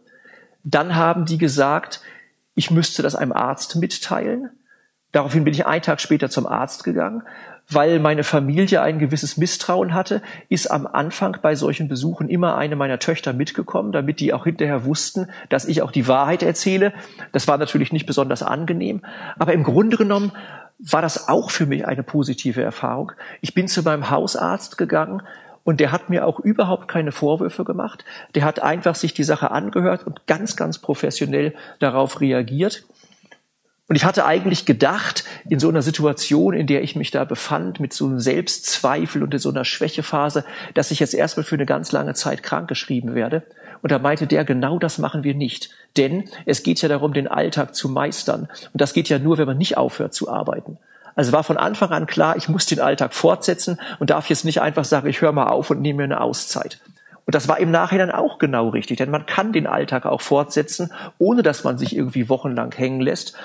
Dann 0.69 0.97
haben 0.97 1.27
die 1.27 1.39
gesagt, 1.39 2.01
ich 2.57 2.73
müsste 2.73 3.03
das 3.03 3.15
einem 3.15 3.33
Arzt 3.33 3.77
mitteilen. 3.77 4.51
Daraufhin 5.13 5.45
bin 5.45 5.55
ich 5.55 5.65
einen 5.65 5.83
Tag 5.83 6.01
später 6.01 6.29
zum 6.29 6.45
Arzt 6.45 6.83
gegangen, 6.83 7.23
weil 7.71 8.01
meine 8.01 8.25
Familie 8.25 8.83
ein 8.83 8.99
gewisses 8.99 9.37
Misstrauen 9.37 9.95
hatte, 9.95 10.23
ist 10.49 10.67
am 10.67 10.89
Anfang 10.89 11.39
bei 11.41 11.55
solchen 11.55 11.87
Besuchen 11.87 12.29
immer 12.29 12.57
eine 12.57 12.75
meiner 12.75 12.99
Töchter 12.99 13.33
mitgekommen, 13.33 13.93
damit 13.93 14.19
die 14.19 14.35
auch 14.35 14.43
hinterher 14.43 14.85
wussten, 14.85 15.29
dass 15.51 15.67
ich 15.67 15.83
auch 15.83 15.93
die 15.93 16.09
Wahrheit 16.09 16.43
erzähle. 16.43 16.93
Das 17.31 17.47
war 17.47 17.59
natürlich 17.59 17.93
nicht 17.93 18.07
besonders 18.07 18.43
angenehm, 18.43 19.03
aber 19.39 19.53
im 19.53 19.63
Grunde 19.63 19.97
genommen 19.97 20.33
war 20.81 21.01
das 21.01 21.29
auch 21.29 21.51
für 21.51 21.67
mich 21.67 21.87
eine 21.87 22.03
positive 22.03 22.63
Erfahrung. 22.63 23.13
Ich 23.41 23.55
bin 23.55 23.69
zu 23.69 23.83
meinem 23.85 24.11
Hausarzt 24.11 24.77
gegangen, 24.77 25.23
und 25.67 25.81
der 25.81 25.91
hat 25.91 26.09
mir 26.09 26.25
auch 26.25 26.39
überhaupt 26.39 26.87
keine 26.87 27.11
Vorwürfe 27.11 27.65
gemacht. 27.65 28.05
Der 28.37 28.45
hat 28.45 28.63
einfach 28.63 28.95
sich 28.95 29.15
die 29.15 29.25
Sache 29.25 29.51
angehört 29.51 30.07
und 30.07 30.25
ganz, 30.29 30.55
ganz 30.55 30.79
professionell 30.79 31.55
darauf 31.81 32.21
reagiert. 32.21 32.85
Und 33.89 33.97
ich 33.97 34.05
hatte 34.05 34.25
eigentlich 34.27 34.65
gedacht, 34.65 35.25
in 35.49 35.59
so 35.59 35.69
einer 35.69 35.83
Situation, 35.83 36.55
in 36.55 36.69
der 36.69 36.85
ich 36.85 36.95
mich 36.95 37.11
da 37.11 37.25
befand, 37.25 37.81
mit 37.81 37.93
so 37.93 38.07
einem 38.07 38.21
Selbstzweifel 38.21 39.25
und 39.25 39.35
in 39.35 39.41
so 39.41 39.51
einer 39.51 39.65
Schwächephase, 39.65 40.45
dass 40.75 40.93
ich 40.93 41.01
jetzt 41.01 41.15
erstmal 41.15 41.43
für 41.43 41.57
eine 41.57 41.67
ganz 41.67 41.91
lange 41.91 42.15
Zeit 42.15 42.45
krankgeschrieben 42.45 43.17
werde. 43.17 43.43
Und 43.83 43.91
da 43.91 43.99
meinte 43.99 44.29
der, 44.29 44.45
genau 44.45 44.79
das 44.79 44.99
machen 44.99 45.25
wir 45.25 45.35
nicht. 45.35 45.71
Denn 45.97 46.29
es 46.45 46.63
geht 46.63 46.81
ja 46.81 46.89
darum, 46.89 47.13
den 47.13 47.27
Alltag 47.27 47.75
zu 47.75 47.89
meistern. 47.89 48.49
Und 48.73 48.81
das 48.81 48.93
geht 48.93 49.09
ja 49.09 49.19
nur, 49.19 49.37
wenn 49.37 49.47
man 49.47 49.59
nicht 49.59 49.77
aufhört 49.77 50.15
zu 50.15 50.31
arbeiten. 50.31 50.79
Also 51.17 51.33
war 51.33 51.43
von 51.43 51.57
Anfang 51.57 51.91
an 51.91 52.07
klar, 52.07 52.37
ich 52.37 52.49
muss 52.49 52.67
den 52.67 52.79
Alltag 52.79 53.15
fortsetzen 53.15 53.81
und 53.99 54.11
darf 54.11 54.29
jetzt 54.29 54.45
nicht 54.45 54.61
einfach 54.61 54.85
sagen, 54.85 55.09
ich 55.09 55.23
höre 55.23 55.33
mal 55.33 55.49
auf 55.49 55.71
und 55.71 55.81
nehme 55.81 55.99
mir 55.99 56.05
eine 56.05 56.21
Auszeit. 56.21 56.79
Und 57.25 57.35
das 57.35 57.49
war 57.49 57.59
im 57.59 57.73
Nachhinein 57.73 58.13
auch 58.13 58.39
genau 58.39 58.69
richtig, 58.69 58.99
denn 58.99 59.11
man 59.11 59.27
kann 59.27 59.53
den 59.53 59.67
Alltag 59.67 60.07
auch 60.07 60.21
fortsetzen, 60.21 60.93
ohne 61.19 61.43
dass 61.43 61.65
man 61.65 61.77
sich 61.77 61.97
irgendwie 61.97 62.29
wochenlang 62.29 62.73
hängen 62.73 63.01
lässt. 63.01 63.37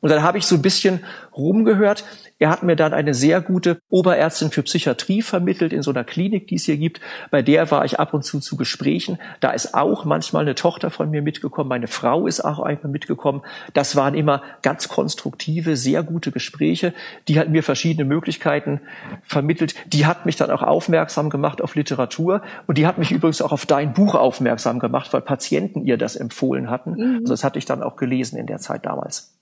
Und 0.00 0.10
dann 0.10 0.22
habe 0.22 0.38
ich 0.38 0.46
so 0.46 0.56
ein 0.56 0.62
bisschen 0.62 1.00
rumgehört. 1.36 2.04
Er 2.38 2.48
hat 2.48 2.62
mir 2.62 2.74
dann 2.74 2.94
eine 2.94 3.12
sehr 3.12 3.42
gute 3.42 3.80
Oberärztin 3.90 4.50
für 4.50 4.62
Psychiatrie 4.62 5.20
vermittelt 5.20 5.74
in 5.74 5.82
so 5.82 5.90
einer 5.90 6.04
Klinik, 6.04 6.46
die 6.46 6.54
es 6.54 6.64
hier 6.64 6.78
gibt. 6.78 7.00
Bei 7.30 7.42
der 7.42 7.70
war 7.70 7.84
ich 7.84 8.00
ab 8.00 8.14
und 8.14 8.24
zu 8.24 8.40
zu 8.40 8.56
Gesprächen. 8.56 9.18
Da 9.40 9.50
ist 9.50 9.74
auch 9.74 10.06
manchmal 10.06 10.42
eine 10.42 10.54
Tochter 10.54 10.90
von 10.90 11.10
mir 11.10 11.20
mitgekommen. 11.20 11.68
Meine 11.68 11.86
Frau 11.86 12.26
ist 12.26 12.40
auch 12.40 12.60
einmal 12.60 12.90
mitgekommen. 12.90 13.42
Das 13.74 13.94
waren 13.94 14.14
immer 14.14 14.42
ganz 14.62 14.88
konstruktive, 14.88 15.76
sehr 15.76 16.02
gute 16.02 16.32
Gespräche. 16.32 16.94
Die 17.28 17.38
hat 17.38 17.50
mir 17.50 17.62
verschiedene 17.62 18.06
Möglichkeiten 18.06 18.80
vermittelt. 19.22 19.74
Die 19.92 20.06
hat 20.06 20.24
mich 20.24 20.36
dann 20.36 20.50
auch 20.50 20.62
aufmerksam 20.62 21.28
gemacht 21.28 21.60
auf 21.60 21.74
Literatur. 21.74 22.40
Und 22.66 22.78
die 22.78 22.86
hat 22.86 22.96
mich 22.96 23.12
übrigens 23.12 23.42
auch 23.42 23.52
auf 23.52 23.66
dein 23.66 23.92
Buch 23.92 24.14
aufmerksam 24.14 24.78
gemacht, 24.78 25.12
weil 25.12 25.20
Patienten 25.20 25.84
ihr 25.84 25.98
das 25.98 26.16
empfohlen 26.16 26.70
hatten. 26.70 26.92
Mhm. 26.92 27.16
Also 27.20 27.34
das 27.34 27.44
hatte 27.44 27.58
ich 27.58 27.66
dann 27.66 27.82
auch 27.82 27.96
gelesen 27.96 28.38
in 28.38 28.46
der 28.46 28.58
Zeit 28.58 28.86
damals. 28.86 29.34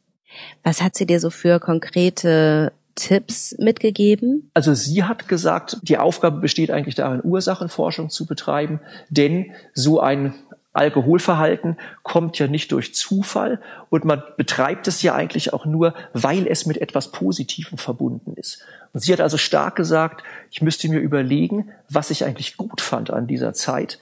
Was 0.63 0.83
hat 0.83 0.97
sie 0.97 1.07
dir 1.07 1.21
so 1.21 1.31
für 1.31 1.61
konkrete 1.61 2.73
Tipps 2.95 3.55
mitgegeben? 3.59 4.51
Also 4.55 4.75
sie 4.75 5.05
hat 5.05 5.29
gesagt, 5.29 5.79
die 5.83 5.99
Aufgabe 5.99 6.41
besteht 6.41 6.71
eigentlich 6.71 6.97
darin, 6.97 7.21
Ursachenforschung 7.23 8.11
zu 8.11 8.27
betreiben, 8.27 8.81
denn 9.09 9.53
so 9.73 10.01
ein 10.01 10.35
Alkoholverhalten 10.73 11.77
kommt 12.03 12.39
ja 12.39 12.47
nicht 12.47 12.73
durch 12.73 12.95
Zufall 12.95 13.61
und 13.91 14.05
man 14.05 14.23
betreibt 14.37 14.87
es 14.87 15.03
ja 15.03 15.15
eigentlich 15.15 15.53
auch 15.53 15.65
nur, 15.65 15.95
weil 16.13 16.47
es 16.47 16.67
mit 16.67 16.79
etwas 16.79 17.11
Positivem 17.11 17.79
verbunden 17.79 18.35
ist. 18.35 18.63
Und 18.93 19.01
sie 19.01 19.13
hat 19.13 19.21
also 19.21 19.37
stark 19.39 19.77
gesagt, 19.77 20.23
ich 20.51 20.63
müsste 20.63 20.89
mir 20.89 21.01
überlegen, 21.01 21.71
was 21.89 22.11
ich 22.11 22.25
eigentlich 22.25 22.57
gut 22.57 22.81
fand 22.81 23.11
an 23.11 23.27
dieser 23.27 23.55
Zeit, 23.55 23.99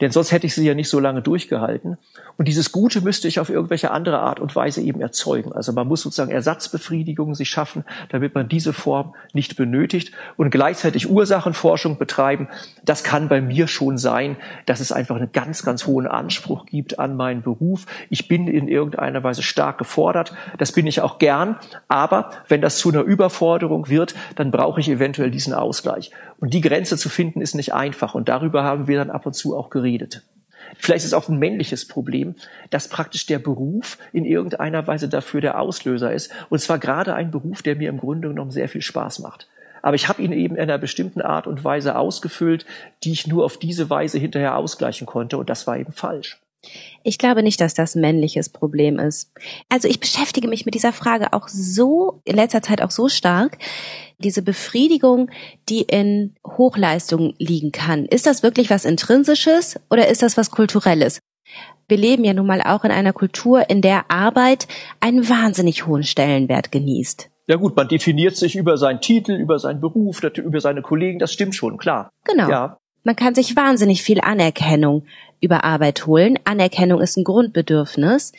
denn 0.00 0.10
sonst 0.10 0.32
hätte 0.32 0.46
ich 0.46 0.54
sie 0.54 0.66
ja 0.66 0.74
nicht 0.74 0.88
so 0.88 0.98
lange 0.98 1.22
durchgehalten. 1.22 1.98
Und 2.36 2.48
dieses 2.48 2.72
Gute 2.72 3.02
müsste 3.02 3.28
ich 3.28 3.38
auf 3.38 3.50
irgendwelche 3.50 3.90
andere 3.90 4.20
Art 4.20 4.40
und 4.40 4.56
Weise 4.56 4.80
eben 4.80 5.00
erzeugen. 5.00 5.52
Also 5.52 5.72
man 5.72 5.86
muss 5.86 6.00
sozusagen 6.00 6.30
Ersatzbefriedigungen 6.30 7.34
sich 7.34 7.50
schaffen, 7.50 7.84
damit 8.08 8.34
man 8.34 8.48
diese 8.48 8.72
Form 8.72 9.14
nicht 9.34 9.56
benötigt 9.56 10.12
und 10.38 10.50
gleichzeitig 10.50 11.10
Ursachenforschung 11.10 11.98
betreiben. 11.98 12.48
Das 12.82 13.04
kann 13.04 13.28
bei 13.28 13.42
mir 13.42 13.68
schon 13.68 13.98
sein, 13.98 14.36
dass 14.64 14.80
es 14.80 14.90
einfach 14.90 15.16
einen 15.16 15.32
ganz, 15.32 15.64
ganz 15.64 15.86
hohen 15.86 16.06
Anspruch 16.06 16.64
gibt 16.64 16.98
an 16.98 17.14
meinen 17.14 17.42
Beruf. 17.42 17.84
Ich 18.08 18.26
bin 18.26 18.48
in 18.48 18.68
irgendeiner 18.68 19.22
Weise 19.22 19.42
stark 19.42 19.76
gefordert. 19.76 20.32
Das 20.56 20.72
bin 20.72 20.86
ich 20.86 21.02
auch 21.02 21.18
gern. 21.18 21.56
Aber 21.88 22.30
wenn 22.48 22.62
das 22.62 22.78
zu 22.78 22.88
einer 22.88 23.02
Überforderung 23.02 23.90
wird, 23.90 24.14
dann 24.36 24.50
brauche 24.50 24.80
ich 24.80 24.88
eventuell 24.88 25.30
diesen 25.30 25.52
Ausgleich. 25.52 26.10
Und 26.38 26.54
die 26.54 26.62
Grenze 26.62 26.96
zu 26.96 27.10
finden 27.10 27.42
ist 27.42 27.54
nicht 27.54 27.74
einfach. 27.74 28.14
Und 28.14 28.30
darüber 28.30 28.64
haben 28.64 28.86
wir 28.86 28.96
dann 28.96 29.10
ab 29.10 29.26
und 29.26 29.34
zu 29.34 29.54
auch 29.54 29.68
geredet. 29.68 29.89
Vielleicht 30.78 31.04
ist 31.04 31.14
auch 31.14 31.28
ein 31.28 31.38
männliches 31.38 31.86
Problem, 31.86 32.34
dass 32.70 32.88
praktisch 32.88 33.26
der 33.26 33.38
Beruf 33.38 33.98
in 34.12 34.24
irgendeiner 34.24 34.86
Weise 34.86 35.08
dafür 35.08 35.40
der 35.40 35.60
Auslöser 35.60 36.12
ist. 36.12 36.30
Und 36.48 36.60
zwar 36.60 36.78
gerade 36.78 37.14
ein 37.14 37.30
Beruf, 37.30 37.62
der 37.62 37.76
mir 37.76 37.88
im 37.88 37.98
Grunde 37.98 38.28
genommen 38.28 38.50
sehr 38.50 38.68
viel 38.68 38.82
Spaß 38.82 39.20
macht. 39.20 39.48
Aber 39.82 39.94
ich 39.94 40.08
habe 40.08 40.22
ihn 40.22 40.32
eben 40.32 40.56
in 40.56 40.62
einer 40.62 40.78
bestimmten 40.78 41.22
Art 41.22 41.46
und 41.46 41.64
Weise 41.64 41.96
ausgefüllt, 41.96 42.66
die 43.02 43.12
ich 43.12 43.26
nur 43.26 43.44
auf 43.44 43.58
diese 43.58 43.88
Weise 43.88 44.18
hinterher 44.18 44.56
ausgleichen 44.56 45.06
konnte. 45.06 45.38
Und 45.38 45.48
das 45.48 45.66
war 45.66 45.78
eben 45.78 45.92
falsch. 45.92 46.38
Ich 47.02 47.18
glaube 47.18 47.42
nicht, 47.42 47.60
dass 47.60 47.74
das 47.74 47.94
männliches 47.94 48.48
Problem 48.48 48.98
ist. 48.98 49.32
Also 49.68 49.88
ich 49.88 50.00
beschäftige 50.00 50.48
mich 50.48 50.66
mit 50.66 50.74
dieser 50.74 50.92
Frage 50.92 51.32
auch 51.32 51.48
so, 51.48 52.20
in 52.24 52.36
letzter 52.36 52.62
Zeit 52.62 52.82
auch 52.82 52.90
so 52.90 53.08
stark. 53.08 53.58
Diese 54.18 54.42
Befriedigung, 54.42 55.30
die 55.68 55.82
in 55.82 56.34
Hochleistung 56.46 57.34
liegen 57.38 57.72
kann. 57.72 58.04
Ist 58.04 58.26
das 58.26 58.42
wirklich 58.42 58.68
was 58.68 58.84
Intrinsisches 58.84 59.80
oder 59.90 60.08
ist 60.08 60.22
das 60.22 60.36
was 60.36 60.50
Kulturelles? 60.50 61.20
Wir 61.88 61.96
leben 61.96 62.24
ja 62.24 62.34
nun 62.34 62.46
mal 62.46 62.62
auch 62.62 62.84
in 62.84 62.92
einer 62.92 63.12
Kultur, 63.12 63.68
in 63.68 63.82
der 63.82 64.10
Arbeit 64.10 64.68
einen 65.00 65.28
wahnsinnig 65.28 65.86
hohen 65.86 66.04
Stellenwert 66.04 66.70
genießt. 66.70 67.30
Ja 67.48 67.56
gut, 67.56 67.74
man 67.74 67.88
definiert 67.88 68.36
sich 68.36 68.54
über 68.54 68.76
seinen 68.76 69.00
Titel, 69.00 69.32
über 69.32 69.58
seinen 69.58 69.80
Beruf, 69.80 70.22
über 70.22 70.60
seine 70.60 70.82
Kollegen, 70.82 71.18
das 71.18 71.32
stimmt 71.32 71.56
schon, 71.56 71.78
klar. 71.78 72.10
Genau. 72.24 72.48
Ja. 72.48 72.78
Man 73.02 73.16
kann 73.16 73.34
sich 73.34 73.56
wahnsinnig 73.56 74.02
viel 74.02 74.20
Anerkennung 74.20 75.04
über 75.40 75.64
Arbeit 75.64 76.06
holen. 76.06 76.38
Anerkennung 76.44 77.00
ist 77.00 77.16
ein 77.16 77.24
Grundbedürfnis. 77.24 78.32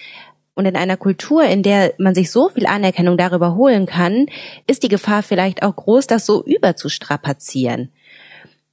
Und 0.54 0.66
in 0.66 0.76
einer 0.76 0.98
Kultur, 0.98 1.44
in 1.44 1.64
der 1.64 1.94
man 1.98 2.14
sich 2.14 2.30
so 2.30 2.50
viel 2.50 2.68
Anerkennung 2.68 3.18
darüber 3.18 3.56
holen 3.56 3.86
kann, 3.86 4.28
ist 4.68 4.84
die 4.84 4.90
Gefahr 4.90 5.24
vielleicht 5.24 5.64
auch 5.64 5.76
groß, 5.76 6.08
das 6.08 6.26
so 6.26 6.44
überzustrapazieren. 6.44 7.90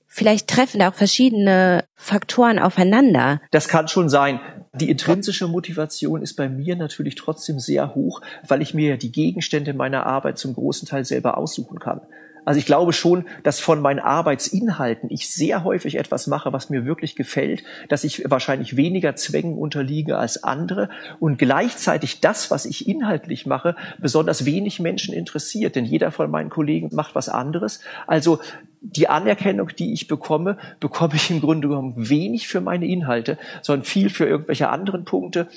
Vielleicht 0.07 0.49
treffen 0.49 0.81
da 0.81 0.91
auch 0.91 0.95
verschiedene 0.95 1.85
Faktoren 1.95 2.59
aufeinander. 2.59 3.41
Das 3.53 3.69
kann 3.69 3.89
schon 3.89 4.09
sein. 4.09 4.41
Die 4.75 4.91
intrinsische 4.91 5.47
Motivation 5.47 6.23
ist 6.23 6.35
bei 6.35 6.49
mir 6.49 6.77
natürlich 6.77 7.15
trotzdem 7.15 7.59
sehr 7.61 7.95
hoch, 7.95 8.21
weil 8.47 8.61
ich 8.61 8.75
mir 8.75 8.97
die 8.97 9.13
Gegenstände 9.13 9.75
meiner 9.75 10.07
Arbeit 10.07 10.39
zum 10.39 10.55
großen 10.55 10.89
Teil 10.89 11.05
selber 11.05 11.39
aussuchen 11.39 11.79
kann. 11.79 12.01
Also 12.45 12.59
ich 12.59 12.67
glaube 12.67 12.93
schon, 12.93 13.25
dass 13.43 13.61
von 13.61 13.81
meinen 13.81 13.99
Arbeitsinhalten 13.99 15.11
ich 15.11 15.31
sehr 15.31 15.65
häufig 15.65 15.97
etwas 15.97 16.27
mache, 16.27 16.53
was 16.53 16.71
mir 16.71 16.85
wirklich 16.85 17.17
gefällt, 17.17 17.63
dass 17.89 18.05
ich 18.05 18.31
wahrscheinlich 18.31 18.77
weniger 18.77 19.17
Zwängen 19.17 19.59
unterliege 19.59 20.19
als 20.19 20.43
andere 20.45 20.89
und 21.21 21.39
gleichzeitig 21.39 22.21
das, 22.21 22.51
was 22.51 22.65
ich 22.65 22.89
inhaltlich 22.89 23.47
mache, 23.47 23.77
besonders 23.99 24.45
wenig 24.45 24.81
Menschen 24.81 25.15
interessiert, 25.15 25.77
denn 25.77 25.85
jeder 25.85 26.11
von 26.11 26.31
meinen 26.31 26.51
Kollegen 26.51 26.91
macht 26.95 27.15
was 27.15 27.29
anderes. 27.29 27.81
Also 28.07 28.41
die 28.81 29.09
Anerkennung, 29.09 29.71
die 29.77 29.93
ich 29.93 30.09
bekomme, 30.09 30.57
bekomme 30.81 31.15
ich 31.15 31.31
im 31.31 31.41
Grunde 31.41 31.69
genommen 31.69 31.95
wenig 31.97 32.49
für 32.49 32.61
meine 32.61 32.87
Inhalte, 32.87 33.39
sondern 33.63 33.85
viel 33.85 34.11
für 34.11 34.27
irgendwelche 34.27 34.69
anderen 34.69 35.05
Punkte. 35.05 35.49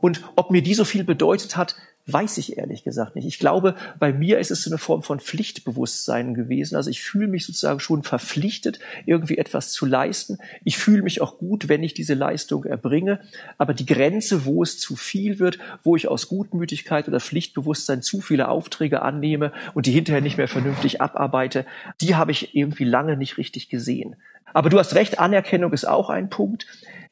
Und 0.00 0.22
ob 0.36 0.50
mir 0.50 0.62
die 0.62 0.74
so 0.74 0.84
viel 0.84 1.04
bedeutet 1.04 1.56
hat, 1.56 1.74
Weiß 2.10 2.38
ich 2.38 2.56
ehrlich 2.56 2.84
gesagt 2.84 3.16
nicht. 3.16 3.26
Ich 3.26 3.38
glaube, 3.38 3.74
bei 3.98 4.14
mir 4.14 4.38
ist 4.38 4.50
es 4.50 4.62
so 4.62 4.70
eine 4.70 4.78
Form 4.78 5.02
von 5.02 5.20
Pflichtbewusstsein 5.20 6.32
gewesen. 6.32 6.74
Also 6.74 6.88
ich 6.88 7.02
fühle 7.02 7.28
mich 7.28 7.44
sozusagen 7.44 7.80
schon 7.80 8.02
verpflichtet, 8.02 8.78
irgendwie 9.04 9.36
etwas 9.36 9.72
zu 9.72 9.84
leisten. 9.84 10.38
Ich 10.64 10.78
fühle 10.78 11.02
mich 11.02 11.20
auch 11.20 11.36
gut, 11.36 11.68
wenn 11.68 11.82
ich 11.82 11.92
diese 11.92 12.14
Leistung 12.14 12.64
erbringe. 12.64 13.20
Aber 13.58 13.74
die 13.74 13.84
Grenze, 13.84 14.46
wo 14.46 14.62
es 14.62 14.78
zu 14.78 14.96
viel 14.96 15.38
wird, 15.38 15.58
wo 15.82 15.96
ich 15.96 16.08
aus 16.08 16.28
Gutmütigkeit 16.28 17.08
oder 17.08 17.20
Pflichtbewusstsein 17.20 18.00
zu 18.00 18.22
viele 18.22 18.48
Aufträge 18.48 19.02
annehme 19.02 19.52
und 19.74 19.84
die 19.84 19.92
hinterher 19.92 20.22
nicht 20.22 20.38
mehr 20.38 20.48
vernünftig 20.48 21.02
abarbeite, 21.02 21.66
die 22.00 22.14
habe 22.14 22.32
ich 22.32 22.54
irgendwie 22.56 22.84
lange 22.84 23.18
nicht 23.18 23.36
richtig 23.36 23.68
gesehen. 23.68 24.16
Aber 24.54 24.70
du 24.70 24.78
hast 24.78 24.94
recht, 24.94 25.18
Anerkennung 25.18 25.74
ist 25.74 25.86
auch 25.86 26.08
ein 26.08 26.30
Punkt. 26.30 26.66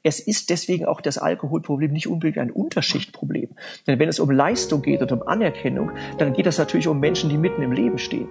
Es 0.06 0.20
ist 0.20 0.50
deswegen 0.50 0.84
auch 0.84 1.00
das 1.00 1.18
Alkoholproblem 1.18 1.90
nicht 1.90 2.06
unbedingt 2.06 2.38
ein 2.38 2.52
Unterschichtproblem. 2.52 3.48
Denn 3.88 3.98
wenn 3.98 4.08
es 4.08 4.20
um 4.20 4.30
Leistung 4.30 4.80
geht 4.80 5.02
und 5.02 5.10
um 5.10 5.26
Anerkennung, 5.26 5.90
dann 6.18 6.32
geht 6.32 6.46
es 6.46 6.58
natürlich 6.58 6.86
um 6.86 7.00
Menschen, 7.00 7.28
die 7.28 7.36
mitten 7.36 7.60
im 7.60 7.72
Leben 7.72 7.98
stehen. 7.98 8.28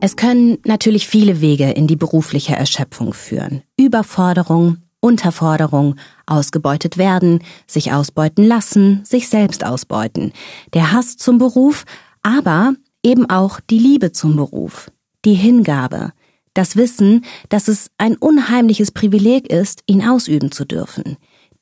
Es 0.00 0.16
können 0.16 0.56
natürlich 0.64 1.06
viele 1.06 1.42
Wege 1.42 1.72
in 1.72 1.86
die 1.86 1.96
berufliche 1.96 2.56
Erschöpfung 2.56 3.12
führen. 3.12 3.64
Überforderung, 3.78 4.78
Unterforderung, 5.00 5.96
ausgebeutet 6.24 6.96
werden, 6.96 7.42
sich 7.66 7.92
ausbeuten 7.92 8.42
lassen, 8.42 9.04
sich 9.04 9.28
selbst 9.28 9.62
ausbeuten, 9.62 10.32
der 10.72 10.92
Hass 10.92 11.18
zum 11.18 11.36
Beruf, 11.36 11.84
aber 12.22 12.72
eben 13.02 13.28
auch 13.28 13.60
die 13.60 13.78
Liebe 13.78 14.12
zum 14.12 14.36
Beruf, 14.36 14.90
die 15.26 15.34
Hingabe, 15.34 16.12
das 16.54 16.76
Wissen, 16.76 17.24
dass 17.48 17.68
es 17.68 17.90
ein 17.98 18.16
unheimliches 18.16 18.90
Privileg 18.90 19.50
ist, 19.50 19.82
ihn 19.86 20.06
ausüben 20.06 20.52
zu 20.52 20.64
dürfen, 20.64 21.16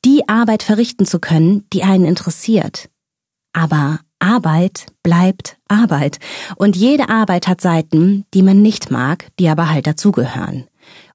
die 0.05 0.27
Arbeit 0.27 0.63
verrichten 0.63 1.05
zu 1.05 1.19
können, 1.19 1.65
die 1.73 1.83
einen 1.83 2.05
interessiert. 2.05 2.89
Aber 3.53 3.99
Arbeit 4.19 4.87
bleibt 5.01 5.57
Arbeit. 5.67 6.19
Und 6.57 6.75
jede 6.75 7.09
Arbeit 7.09 7.47
hat 7.47 7.61
Seiten, 7.61 8.25
die 8.33 8.43
man 8.43 8.61
nicht 8.61 8.91
mag, 8.91 9.27
die 9.39 9.49
aber 9.49 9.69
halt 9.69 9.87
dazugehören. 9.87 10.65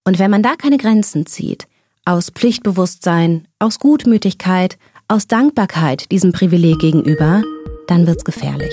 Und 0.05 0.19
wenn 0.19 0.31
man 0.31 0.43
da 0.43 0.57
keine 0.57 0.79
Grenzen 0.79 1.27
zieht, 1.27 1.67
aus 2.05 2.31
Pflichtbewusstsein, 2.31 3.49
aus 3.59 3.79
Gutmütigkeit, 3.79 4.79
aus 5.09 5.27
Dankbarkeit 5.27 6.11
diesem 6.11 6.33
Privileg 6.33 6.79
gegenüber, 6.79 7.43
dann 7.87 8.07
wird's 8.07 8.25
gefährlich. 8.25 8.73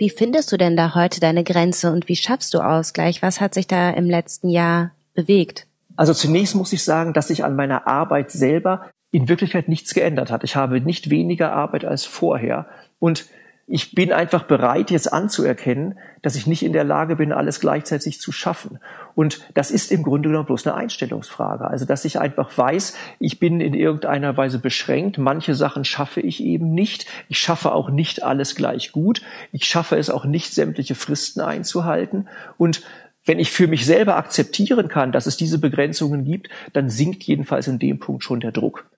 Wie 0.00 0.08
findest 0.08 0.50
du 0.50 0.56
denn 0.56 0.78
da 0.78 0.94
heute 0.94 1.20
deine 1.20 1.44
Grenze 1.44 1.92
und 1.92 2.08
wie 2.08 2.16
schaffst 2.16 2.54
du 2.54 2.60
Ausgleich? 2.60 3.20
Was 3.20 3.38
hat 3.38 3.52
sich 3.52 3.66
da 3.66 3.90
im 3.90 4.06
letzten 4.06 4.48
Jahr 4.48 4.92
bewegt? 5.12 5.66
Also 5.94 6.14
zunächst 6.14 6.54
muss 6.54 6.72
ich 6.72 6.82
sagen, 6.82 7.12
dass 7.12 7.28
sich 7.28 7.44
an 7.44 7.54
meiner 7.54 7.86
Arbeit 7.86 8.30
selber 8.30 8.88
in 9.10 9.28
Wirklichkeit 9.28 9.68
nichts 9.68 9.92
geändert 9.92 10.30
hat. 10.30 10.42
Ich 10.42 10.56
habe 10.56 10.80
nicht 10.80 11.10
weniger 11.10 11.52
Arbeit 11.52 11.84
als 11.84 12.06
vorher. 12.06 12.66
Und 12.98 13.26
ich 13.66 13.94
bin 13.94 14.10
einfach 14.10 14.44
bereit, 14.44 14.90
jetzt 14.90 15.12
anzuerkennen, 15.12 15.98
dass 16.22 16.34
ich 16.34 16.46
nicht 16.46 16.62
in 16.62 16.72
der 16.72 16.84
Lage 16.84 17.16
bin, 17.16 17.30
alles 17.30 17.60
gleichzeitig 17.60 18.22
zu 18.22 18.32
schaffen. 18.32 18.78
Und 19.14 19.40
das 19.54 19.70
ist 19.70 19.92
im 19.92 20.02
Grunde 20.02 20.28
genommen 20.28 20.46
bloß 20.46 20.66
eine 20.66 20.76
Einstellungsfrage. 20.76 21.66
Also, 21.66 21.84
dass 21.84 22.04
ich 22.04 22.18
einfach 22.18 22.56
weiß, 22.56 22.94
ich 23.18 23.38
bin 23.38 23.60
in 23.60 23.74
irgendeiner 23.74 24.36
Weise 24.36 24.58
beschränkt. 24.58 25.18
Manche 25.18 25.54
Sachen 25.54 25.84
schaffe 25.84 26.20
ich 26.20 26.42
eben 26.42 26.72
nicht. 26.74 27.06
Ich 27.28 27.38
schaffe 27.38 27.72
auch 27.72 27.90
nicht 27.90 28.22
alles 28.22 28.54
gleich 28.54 28.92
gut. 28.92 29.22
Ich 29.52 29.64
schaffe 29.64 29.96
es 29.96 30.10
auch 30.10 30.24
nicht, 30.24 30.52
sämtliche 30.52 30.94
Fristen 30.94 31.40
einzuhalten. 31.40 32.28
Und 32.58 32.82
wenn 33.24 33.38
ich 33.38 33.50
für 33.50 33.66
mich 33.66 33.86
selber 33.86 34.16
akzeptieren 34.16 34.88
kann, 34.88 35.12
dass 35.12 35.26
es 35.26 35.36
diese 35.36 35.58
Begrenzungen 35.58 36.24
gibt, 36.24 36.48
dann 36.72 36.88
sinkt 36.88 37.22
jedenfalls 37.24 37.68
in 37.68 37.78
dem 37.78 37.98
Punkt 37.98 38.24
schon 38.24 38.40
der 38.40 38.52
Druck. 38.52 38.89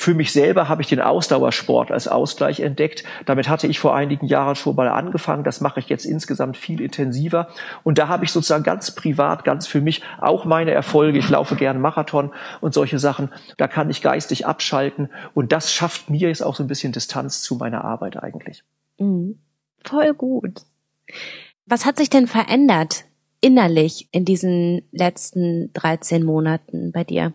Für 0.00 0.14
mich 0.14 0.32
selber 0.32 0.68
habe 0.68 0.80
ich 0.80 0.86
den 0.86 1.00
Ausdauersport 1.00 1.90
als 1.90 2.06
Ausgleich 2.06 2.60
entdeckt. 2.60 3.02
Damit 3.26 3.48
hatte 3.48 3.66
ich 3.66 3.80
vor 3.80 3.96
einigen 3.96 4.26
Jahren 4.26 4.54
schon 4.54 4.76
mal 4.76 4.88
angefangen. 4.88 5.42
Das 5.42 5.60
mache 5.60 5.80
ich 5.80 5.88
jetzt 5.88 6.04
insgesamt 6.04 6.56
viel 6.56 6.80
intensiver. 6.80 7.48
Und 7.82 7.98
da 7.98 8.06
habe 8.06 8.24
ich 8.24 8.30
sozusagen 8.30 8.62
ganz 8.62 8.92
privat, 8.92 9.42
ganz 9.42 9.66
für 9.66 9.80
mich 9.80 10.02
auch 10.20 10.44
meine 10.44 10.70
Erfolge. 10.70 11.18
Ich 11.18 11.28
laufe 11.28 11.56
gern 11.56 11.80
Marathon 11.80 12.32
und 12.60 12.74
solche 12.74 13.00
Sachen. 13.00 13.30
Da 13.56 13.66
kann 13.66 13.90
ich 13.90 14.00
geistig 14.00 14.46
abschalten. 14.46 15.10
Und 15.34 15.50
das 15.50 15.72
schafft 15.72 16.10
mir 16.10 16.28
jetzt 16.28 16.44
auch 16.44 16.54
so 16.54 16.62
ein 16.62 16.68
bisschen 16.68 16.92
Distanz 16.92 17.42
zu 17.42 17.56
meiner 17.56 17.84
Arbeit 17.84 18.22
eigentlich. 18.22 18.62
Mhm. 18.98 19.40
Voll 19.84 20.14
gut. 20.14 20.62
Was 21.66 21.84
hat 21.84 21.96
sich 21.96 22.08
denn 22.08 22.28
verändert 22.28 23.04
innerlich 23.40 24.08
in 24.12 24.24
diesen 24.24 24.82
letzten 24.92 25.72
13 25.72 26.22
Monaten 26.22 26.92
bei 26.92 27.02
dir? 27.02 27.32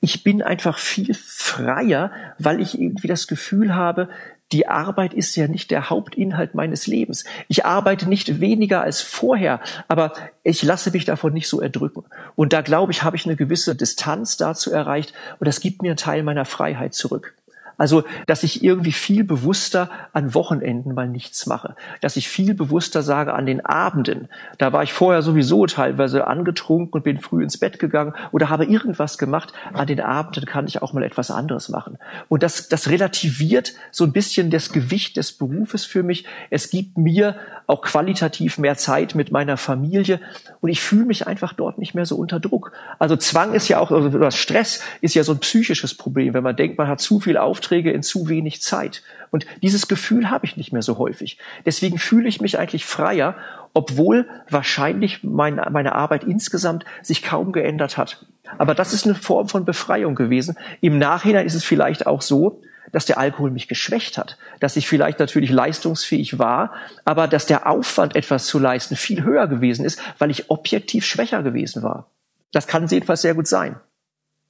Ich 0.00 0.24
bin 0.24 0.42
einfach 0.42 0.78
viel 0.78 1.14
freier, 1.14 2.10
weil 2.38 2.60
ich 2.60 2.80
irgendwie 2.80 3.08
das 3.08 3.26
Gefühl 3.26 3.74
habe, 3.74 4.08
die 4.52 4.68
Arbeit 4.68 5.12
ist 5.12 5.34
ja 5.34 5.48
nicht 5.48 5.70
der 5.70 5.90
Hauptinhalt 5.90 6.54
meines 6.54 6.86
Lebens. 6.86 7.24
Ich 7.48 7.64
arbeite 7.64 8.08
nicht 8.08 8.40
weniger 8.40 8.82
als 8.82 9.00
vorher, 9.00 9.60
aber 9.88 10.12
ich 10.44 10.62
lasse 10.62 10.92
mich 10.92 11.04
davon 11.04 11.32
nicht 11.32 11.48
so 11.48 11.60
erdrücken. 11.60 12.04
Und 12.36 12.52
da 12.52 12.60
glaube 12.60 12.92
ich, 12.92 13.02
habe 13.02 13.16
ich 13.16 13.26
eine 13.26 13.34
gewisse 13.34 13.74
Distanz 13.74 14.36
dazu 14.36 14.70
erreicht 14.70 15.12
und 15.40 15.48
das 15.48 15.60
gibt 15.60 15.82
mir 15.82 15.88
einen 15.88 15.96
Teil 15.96 16.22
meiner 16.22 16.44
Freiheit 16.44 16.94
zurück. 16.94 17.34
Also, 17.78 18.04
dass 18.26 18.42
ich 18.42 18.64
irgendwie 18.64 18.92
viel 18.92 19.24
bewusster 19.24 19.90
an 20.12 20.34
Wochenenden 20.34 20.94
mal 20.94 21.08
nichts 21.08 21.46
mache. 21.46 21.76
Dass 22.00 22.16
ich 22.16 22.28
viel 22.28 22.54
bewusster 22.54 23.02
sage 23.02 23.34
an 23.34 23.44
den 23.44 23.64
Abenden. 23.64 24.28
Da 24.58 24.72
war 24.72 24.82
ich 24.82 24.92
vorher 24.92 25.22
sowieso 25.22 25.66
teilweise 25.66 26.26
angetrunken 26.26 26.94
und 26.94 27.04
bin 27.04 27.18
früh 27.18 27.42
ins 27.42 27.58
Bett 27.58 27.78
gegangen 27.78 28.14
oder 28.32 28.48
habe 28.48 28.64
irgendwas 28.64 29.18
gemacht. 29.18 29.52
An 29.74 29.86
den 29.86 30.00
Abenden 30.00 30.46
kann 30.46 30.66
ich 30.66 30.80
auch 30.80 30.94
mal 30.94 31.02
etwas 31.02 31.30
anderes 31.30 31.68
machen. 31.68 31.98
Und 32.28 32.42
das, 32.42 32.68
das 32.68 32.88
relativiert 32.88 33.74
so 33.90 34.04
ein 34.04 34.12
bisschen 34.12 34.50
das 34.50 34.72
Gewicht 34.72 35.16
des 35.18 35.32
Berufes 35.32 35.84
für 35.84 36.02
mich. 36.02 36.24
Es 36.50 36.70
gibt 36.70 36.96
mir 36.96 37.36
auch 37.66 37.82
qualitativ 37.82 38.58
mehr 38.58 38.76
Zeit 38.76 39.14
mit 39.14 39.32
meiner 39.32 39.56
Familie 39.56 40.20
und 40.60 40.70
ich 40.70 40.80
fühle 40.80 41.04
mich 41.04 41.26
einfach 41.26 41.52
dort 41.52 41.78
nicht 41.78 41.94
mehr 41.94 42.06
so 42.06 42.16
unter 42.16 42.40
Druck. 42.40 42.72
Also 42.98 43.16
Zwang 43.16 43.52
ist 43.52 43.68
ja 43.68 43.80
auch, 43.80 43.90
also 43.90 44.30
Stress 44.30 44.82
ist 45.00 45.14
ja 45.14 45.24
so 45.24 45.32
ein 45.32 45.40
psychisches 45.40 45.94
Problem, 45.94 46.32
wenn 46.32 46.44
man 46.44 46.56
denkt, 46.56 46.78
man 46.78 46.88
hat 46.88 47.00
zu 47.00 47.20
viel 47.20 47.36
Aufträge 47.36 47.65
Aufträge 47.66 47.90
in 47.90 48.02
zu 48.02 48.28
wenig 48.28 48.62
Zeit. 48.62 49.02
Und 49.30 49.44
dieses 49.60 49.88
Gefühl 49.88 50.30
habe 50.30 50.46
ich 50.46 50.56
nicht 50.56 50.72
mehr 50.72 50.82
so 50.82 50.98
häufig. 50.98 51.38
Deswegen 51.64 51.98
fühle 51.98 52.28
ich 52.28 52.40
mich 52.40 52.58
eigentlich 52.58 52.84
freier, 52.84 53.34
obwohl 53.74 54.28
wahrscheinlich 54.48 55.24
mein, 55.24 55.56
meine 55.70 55.94
Arbeit 55.94 56.22
insgesamt 56.22 56.84
sich 57.02 57.22
kaum 57.22 57.50
geändert 57.50 57.98
hat. 57.98 58.24
Aber 58.58 58.74
das 58.74 58.94
ist 58.94 59.04
eine 59.04 59.16
Form 59.16 59.48
von 59.48 59.64
Befreiung 59.64 60.14
gewesen. 60.14 60.56
Im 60.80 60.98
Nachhinein 60.98 61.44
ist 61.44 61.54
es 61.54 61.64
vielleicht 61.64 62.06
auch 62.06 62.22
so, 62.22 62.62
dass 62.92 63.04
der 63.04 63.18
Alkohol 63.18 63.50
mich 63.50 63.66
geschwächt 63.66 64.16
hat, 64.16 64.38
dass 64.60 64.76
ich 64.76 64.86
vielleicht 64.86 65.18
natürlich 65.18 65.50
leistungsfähig 65.50 66.38
war, 66.38 66.72
aber 67.04 67.26
dass 67.26 67.46
der 67.46 67.66
Aufwand, 67.66 68.14
etwas 68.14 68.46
zu 68.46 68.60
leisten, 68.60 68.94
viel 68.94 69.24
höher 69.24 69.48
gewesen 69.48 69.84
ist, 69.84 70.00
weil 70.18 70.30
ich 70.30 70.50
objektiv 70.50 71.04
schwächer 71.04 71.42
gewesen 71.42 71.82
war. 71.82 72.10
Das 72.52 72.68
kann 72.68 72.86
jedenfalls 72.86 73.22
sehr 73.22 73.34
gut 73.34 73.48
sein. 73.48 73.76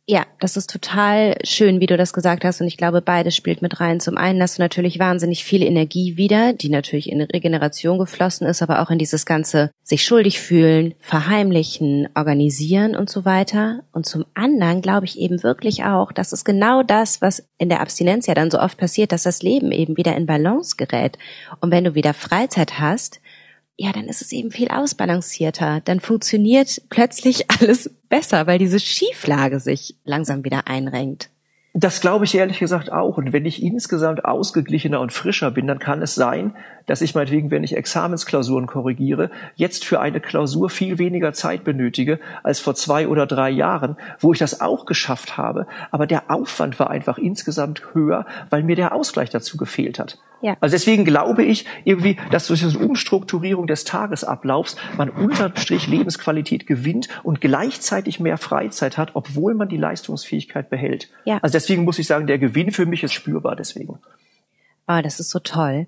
Ja, 0.09 0.25
das 0.39 0.57
ist 0.57 0.71
total 0.71 1.35
schön, 1.43 1.81
wie 1.81 1.87
du 1.87 1.97
das 1.97 2.13
gesagt 2.13 2.45
hast. 2.45 2.61
Und 2.61 2.69
ich 2.69 2.77
glaube, 2.77 3.03
beides 3.03 3.35
spielt 3.35 3.61
mit 3.61 3.81
rein. 3.81 3.99
Zum 3.99 4.17
einen 4.17 4.41
hast 4.41 4.57
du 4.57 4.63
natürlich 4.63 5.01
wahnsinnig 5.01 5.43
viel 5.43 5.65
Energie 5.65 6.17
wieder, 6.17 6.53
die 6.53 6.69
natürlich 6.69 7.11
in 7.11 7.21
Regeneration 7.21 7.99
geflossen 7.99 8.47
ist, 8.47 8.63
aber 8.63 8.81
auch 8.81 8.91
in 8.91 8.99
dieses 8.99 9.27
ganze 9.27 9.73
sich 9.83 10.05
schuldig 10.05 10.39
fühlen, 10.39 10.95
verheimlichen, 11.01 12.09
organisieren 12.15 12.95
und 12.95 13.11
so 13.11 13.25
weiter. 13.25 13.81
Und 13.91 14.07
zum 14.07 14.25
anderen 14.35 14.81
glaube 14.81 15.07
ich 15.07 15.19
eben 15.19 15.43
wirklich 15.43 15.83
auch, 15.83 16.13
das 16.13 16.33
ist 16.33 16.45
genau 16.45 16.85
das, 16.85 17.21
was 17.21 17.49
in 17.59 17.69
der 17.69 17.81
Abstinenz 17.81 18.29
ja 18.29 18.35
dann 18.35 18.53
so 18.53 18.61
oft 18.61 18.79
passiert, 18.79 19.11
dass 19.11 19.25
das 19.25 19.43
Leben 19.43 19.73
eben 19.73 19.97
wieder 19.97 20.15
in 20.15 20.27
Balance 20.27 20.77
gerät. 20.77 21.19
Und 21.61 21.73
wenn 21.73 21.83
du 21.83 21.97
wieder 21.97 22.15
Freizeit 22.15 22.79
hast, 22.79 23.21
ja, 23.79 23.93
dann 23.93 24.07
ist 24.07 24.23
es 24.23 24.33
eben 24.33 24.51
viel 24.51 24.69
ausbalancierter. 24.69 25.81
Dann 25.85 26.01
funktioniert 26.01 26.83
plötzlich 26.89 27.51
alles 27.61 27.91
besser, 28.09 28.47
weil 28.47 28.59
diese 28.59 28.81
Schieflage 28.81 29.61
sich 29.61 29.97
langsam 30.05 30.45
wieder 30.45 30.67
einrenkt. 30.67 31.31
Das 31.79 32.01
glaube 32.01 32.25
ich 32.25 32.35
ehrlich 32.35 32.59
gesagt 32.59 32.91
auch. 32.91 33.19
Und 33.19 33.35
wenn 33.35 33.45
ich 33.45 33.63
insgesamt 33.63 34.25
ausgeglichener 34.25 34.99
und 34.99 35.13
frischer 35.13 35.51
bin, 35.51 35.67
dann 35.67 35.79
kann 35.79 36.01
es 36.01 36.15
sein, 36.15 36.55
dass 36.87 37.03
ich 37.03 37.15
meinetwegen, 37.15 37.51
wenn 37.51 37.65
ich 37.65 37.77
Examensklausuren 37.77 38.67
korrigiere, 38.67 39.31
jetzt 39.57 39.85
für 39.85 40.01
eine 40.01 40.21
Klausur 40.21 40.71
viel 40.71 40.99
weniger 40.99 41.35
Zeit 41.35 41.65
benötige 41.65 42.19
als 42.43 42.61
vor 42.61 42.77
zwei 42.77 43.09
oder 43.09 43.27
drei 43.27 43.51
Jahren, 43.51 43.99
wo 44.21 44.33
ich 44.33 44.39
das 44.39 44.63
auch 44.63 44.87
geschafft 44.87 45.37
habe. 45.37 45.67
Aber 45.91 46.07
der 46.07 46.31
Aufwand 46.31 46.79
war 46.79 46.89
einfach 46.89 47.19
insgesamt 47.19 47.83
höher, 47.93 48.25
weil 48.49 48.63
mir 48.63 48.77
der 48.77 48.95
Ausgleich 48.95 49.29
dazu 49.29 49.59
gefehlt 49.59 49.99
hat. 49.99 50.17
Ja. 50.43 50.57
Also 50.61 50.75
deswegen 50.75 51.05
glaube 51.05 51.43
ich 51.43 51.67
irgendwie, 51.85 52.17
dass 52.31 52.47
durch 52.47 52.61
diese 52.61 52.79
Umstrukturierung 52.79 53.67
des 53.67 53.85
Tagesablaufs 53.85 54.77
man 54.97 55.09
unterm 55.09 55.57
Strich 55.57 55.87
Lebensqualität 55.87 56.67
gewinnt 56.67 57.09
und 57.23 57.41
gleichzeitig 57.41 58.21
mehr 58.21 58.39
Freizeit 58.39 58.99
hat, 58.99 59.13
obwohl 59.15 59.55
man 59.55 59.69
die 59.69 59.77
Leistungsfähigkeit 59.77 60.71
behält. 60.71 61.11
Ja. 61.25 61.39
Also 61.43 61.55
deswegen 61.55 61.85
muss 61.85 61.99
ich 61.99 62.07
sagen, 62.07 62.27
der 62.27 62.39
Gewinn 62.39 62.71
für 62.71 62.87
mich 62.87 63.03
ist 63.03 63.13
spürbar 63.13 63.57
deswegen. 63.57 63.99
Oh, 64.89 65.01
das 65.03 65.21
ist 65.21 65.31
so 65.31 65.39
toll. 65.41 65.87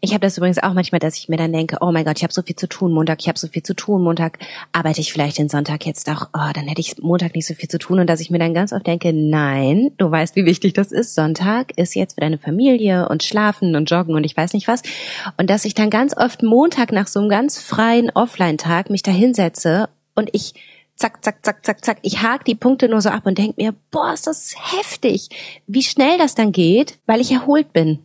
Ich 0.00 0.12
habe 0.12 0.20
das 0.20 0.36
übrigens 0.38 0.58
auch 0.58 0.72
manchmal, 0.72 0.98
dass 0.98 1.16
ich 1.16 1.28
mir 1.28 1.36
dann 1.36 1.52
denke, 1.52 1.78
oh 1.80 1.90
mein 1.90 2.04
Gott, 2.04 2.18
ich 2.18 2.22
habe 2.22 2.32
so 2.32 2.42
viel 2.42 2.56
zu 2.56 2.68
tun, 2.68 2.92
Montag, 2.92 3.20
ich 3.20 3.28
habe 3.28 3.38
so 3.38 3.48
viel 3.48 3.62
zu 3.62 3.74
tun, 3.74 4.02
Montag 4.02 4.38
arbeite 4.72 5.00
ich 5.00 5.12
vielleicht 5.12 5.38
den 5.38 5.48
Sonntag 5.48 5.86
jetzt 5.86 6.08
auch, 6.08 6.28
oh, 6.32 6.50
dann 6.54 6.68
hätte 6.68 6.80
ich 6.80 6.98
Montag 6.98 7.34
nicht 7.34 7.46
so 7.46 7.54
viel 7.54 7.68
zu 7.68 7.78
tun 7.78 8.00
und 8.00 8.08
dass 8.08 8.20
ich 8.20 8.30
mir 8.30 8.38
dann 8.38 8.54
ganz 8.54 8.72
oft 8.72 8.86
denke, 8.86 9.12
nein, 9.12 9.90
du 9.98 10.10
weißt, 10.10 10.36
wie 10.36 10.44
wichtig 10.44 10.74
das 10.74 10.92
ist. 10.92 11.14
Sonntag 11.14 11.76
ist 11.76 11.94
jetzt 11.94 12.14
für 12.14 12.20
deine 12.20 12.38
Familie 12.38 13.08
und 13.08 13.22
schlafen 13.22 13.74
und 13.76 13.90
joggen 13.90 14.14
und 14.14 14.24
ich 14.24 14.36
weiß 14.36 14.52
nicht 14.52 14.68
was. 14.68 14.82
Und 15.36 15.50
dass 15.50 15.64
ich 15.64 15.74
dann 15.74 15.90
ganz 15.90 16.16
oft 16.16 16.42
Montag 16.42 16.92
nach 16.92 17.06
so 17.06 17.20
einem 17.20 17.28
ganz 17.28 17.60
freien 17.60 18.10
Offline-Tag 18.10 18.90
mich 18.90 19.02
da 19.02 19.10
hinsetze 19.10 19.88
und 20.14 20.30
ich 20.32 20.54
zack, 20.96 21.24
zack, 21.24 21.44
zack, 21.44 21.64
zack, 21.64 21.84
zack. 21.84 21.98
Ich 22.02 22.22
hake 22.22 22.44
die 22.44 22.54
Punkte 22.56 22.88
nur 22.88 23.00
so 23.00 23.08
ab 23.08 23.24
und 23.24 23.38
denke 23.38 23.54
mir, 23.56 23.74
boah, 23.90 24.12
ist 24.12 24.26
das 24.26 24.54
heftig, 24.56 25.28
wie 25.66 25.82
schnell 25.82 26.18
das 26.18 26.34
dann 26.34 26.52
geht, 26.52 26.98
weil 27.06 27.20
ich 27.20 27.30
erholt 27.30 27.72
bin 27.72 28.00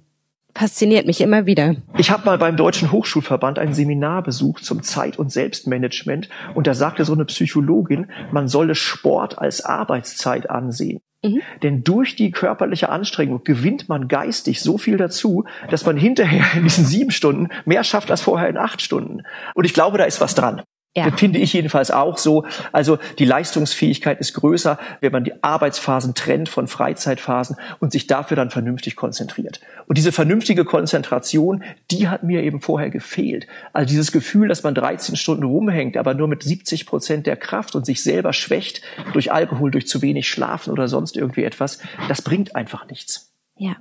fasziniert 0.56 1.06
mich 1.06 1.22
immer 1.22 1.46
wieder. 1.46 1.76
Ich 1.98 2.12
habe 2.12 2.26
mal 2.26 2.38
beim 2.38 2.58
Deutschen 2.58 2.92
Hochschulverband 2.92 3.60
ein 3.60 3.74
Seminar 3.74 4.24
besucht 4.24 4.66
zum 4.66 4.84
Zeit- 4.84 5.18
und 5.18 5.32
Selbstmanagement 5.32 6.30
und 6.54 6.68
da 6.68 6.74
sagte 6.74 7.06
so 7.06 7.14
eine 7.14 7.26
Psychologin, 7.26 8.08
man 8.32 8.48
solle 8.48 8.76
Sport 8.76 9.40
als 9.40 9.64
Arbeitszeit 9.66 10.50
ansehen. 10.50 11.00
Mhm. 11.24 11.42
Denn 11.64 11.84
durch 11.84 12.16
die 12.16 12.32
körperliche 12.32 12.90
Anstrengung 12.90 13.44
gewinnt 13.44 13.90
man 13.90 14.08
geistig 14.08 14.62
so 14.62 14.78
viel 14.78 14.98
dazu, 14.98 15.46
dass 15.70 15.86
man 15.86 15.98
hinterher 15.98 16.46
in 16.56 16.64
diesen 16.64 16.86
sieben 16.86 17.12
Stunden 17.12 17.50
mehr 17.66 17.84
schafft 17.84 18.12
als 18.12 18.22
vorher 18.22 18.50
in 18.50 18.58
acht 18.58 18.82
Stunden. 18.82 19.24
Und 19.56 19.66
ich 19.66 19.74
glaube, 19.74 19.98
da 19.98 20.04
ist 20.04 20.22
was 20.22 20.36
dran. 20.36 20.62
Ja. 20.96 21.10
Das 21.10 21.20
finde 21.20 21.40
ich 21.40 21.54
jedenfalls 21.54 21.90
auch 21.90 22.20
so. 22.20 22.46
Also 22.72 23.00
die 23.18 23.26
Leistungsfähigkeit 23.26 24.20
ist 24.20 24.34
größer, 24.34 24.78
wenn 25.02 25.12
man 25.12 25.24
die 25.24 25.44
Arbeitsphasen 25.44 26.14
trennt 26.14 26.50
von 26.50 26.68
Freizeitphasen 26.68 27.56
und 27.80 27.92
sich 27.92 28.06
dafür 28.06 28.38
dann 28.38 28.52
vernünftig 28.52 28.96
konzentriert. 28.96 29.60
Und 29.88 29.98
diese 29.98 30.12
vernünftige 30.12 30.66
Konzentration, 30.66 31.64
die 31.90 32.10
hat 32.10 32.22
mir 32.22 32.44
eben 32.44 32.62
vorher 32.62 32.92
gefehlt. 32.92 33.48
Also 33.74 33.90
dieses 33.90 34.12
Gefühl, 34.12 34.48
dass 34.48 34.62
man 34.62 34.76
13 34.76 35.16
Stunden 35.16 35.44
rumhängt, 35.44 35.98
aber 35.98 36.14
nur 36.14 36.28
mit 36.28 36.44
70 36.44 36.86
Prozent 36.86 37.26
der 37.26 37.38
Kraft 37.38 37.76
und 37.76 37.88
sich 37.88 38.04
selber 38.04 38.32
schwächt 38.32 38.84
durch 39.14 39.32
Alkohol, 39.32 39.72
durch 39.72 39.88
zu 39.88 40.04
wenig 40.04 40.30
Schlafen 40.30 40.72
oder 40.72 40.88
sonst 40.88 41.18
irgendwie 41.18 41.44
etwas, 41.44 41.80
das 42.08 42.22
bringt 42.22 42.56
einfach 42.56 42.88
nichts. 42.88 43.34
Ja. 43.58 43.78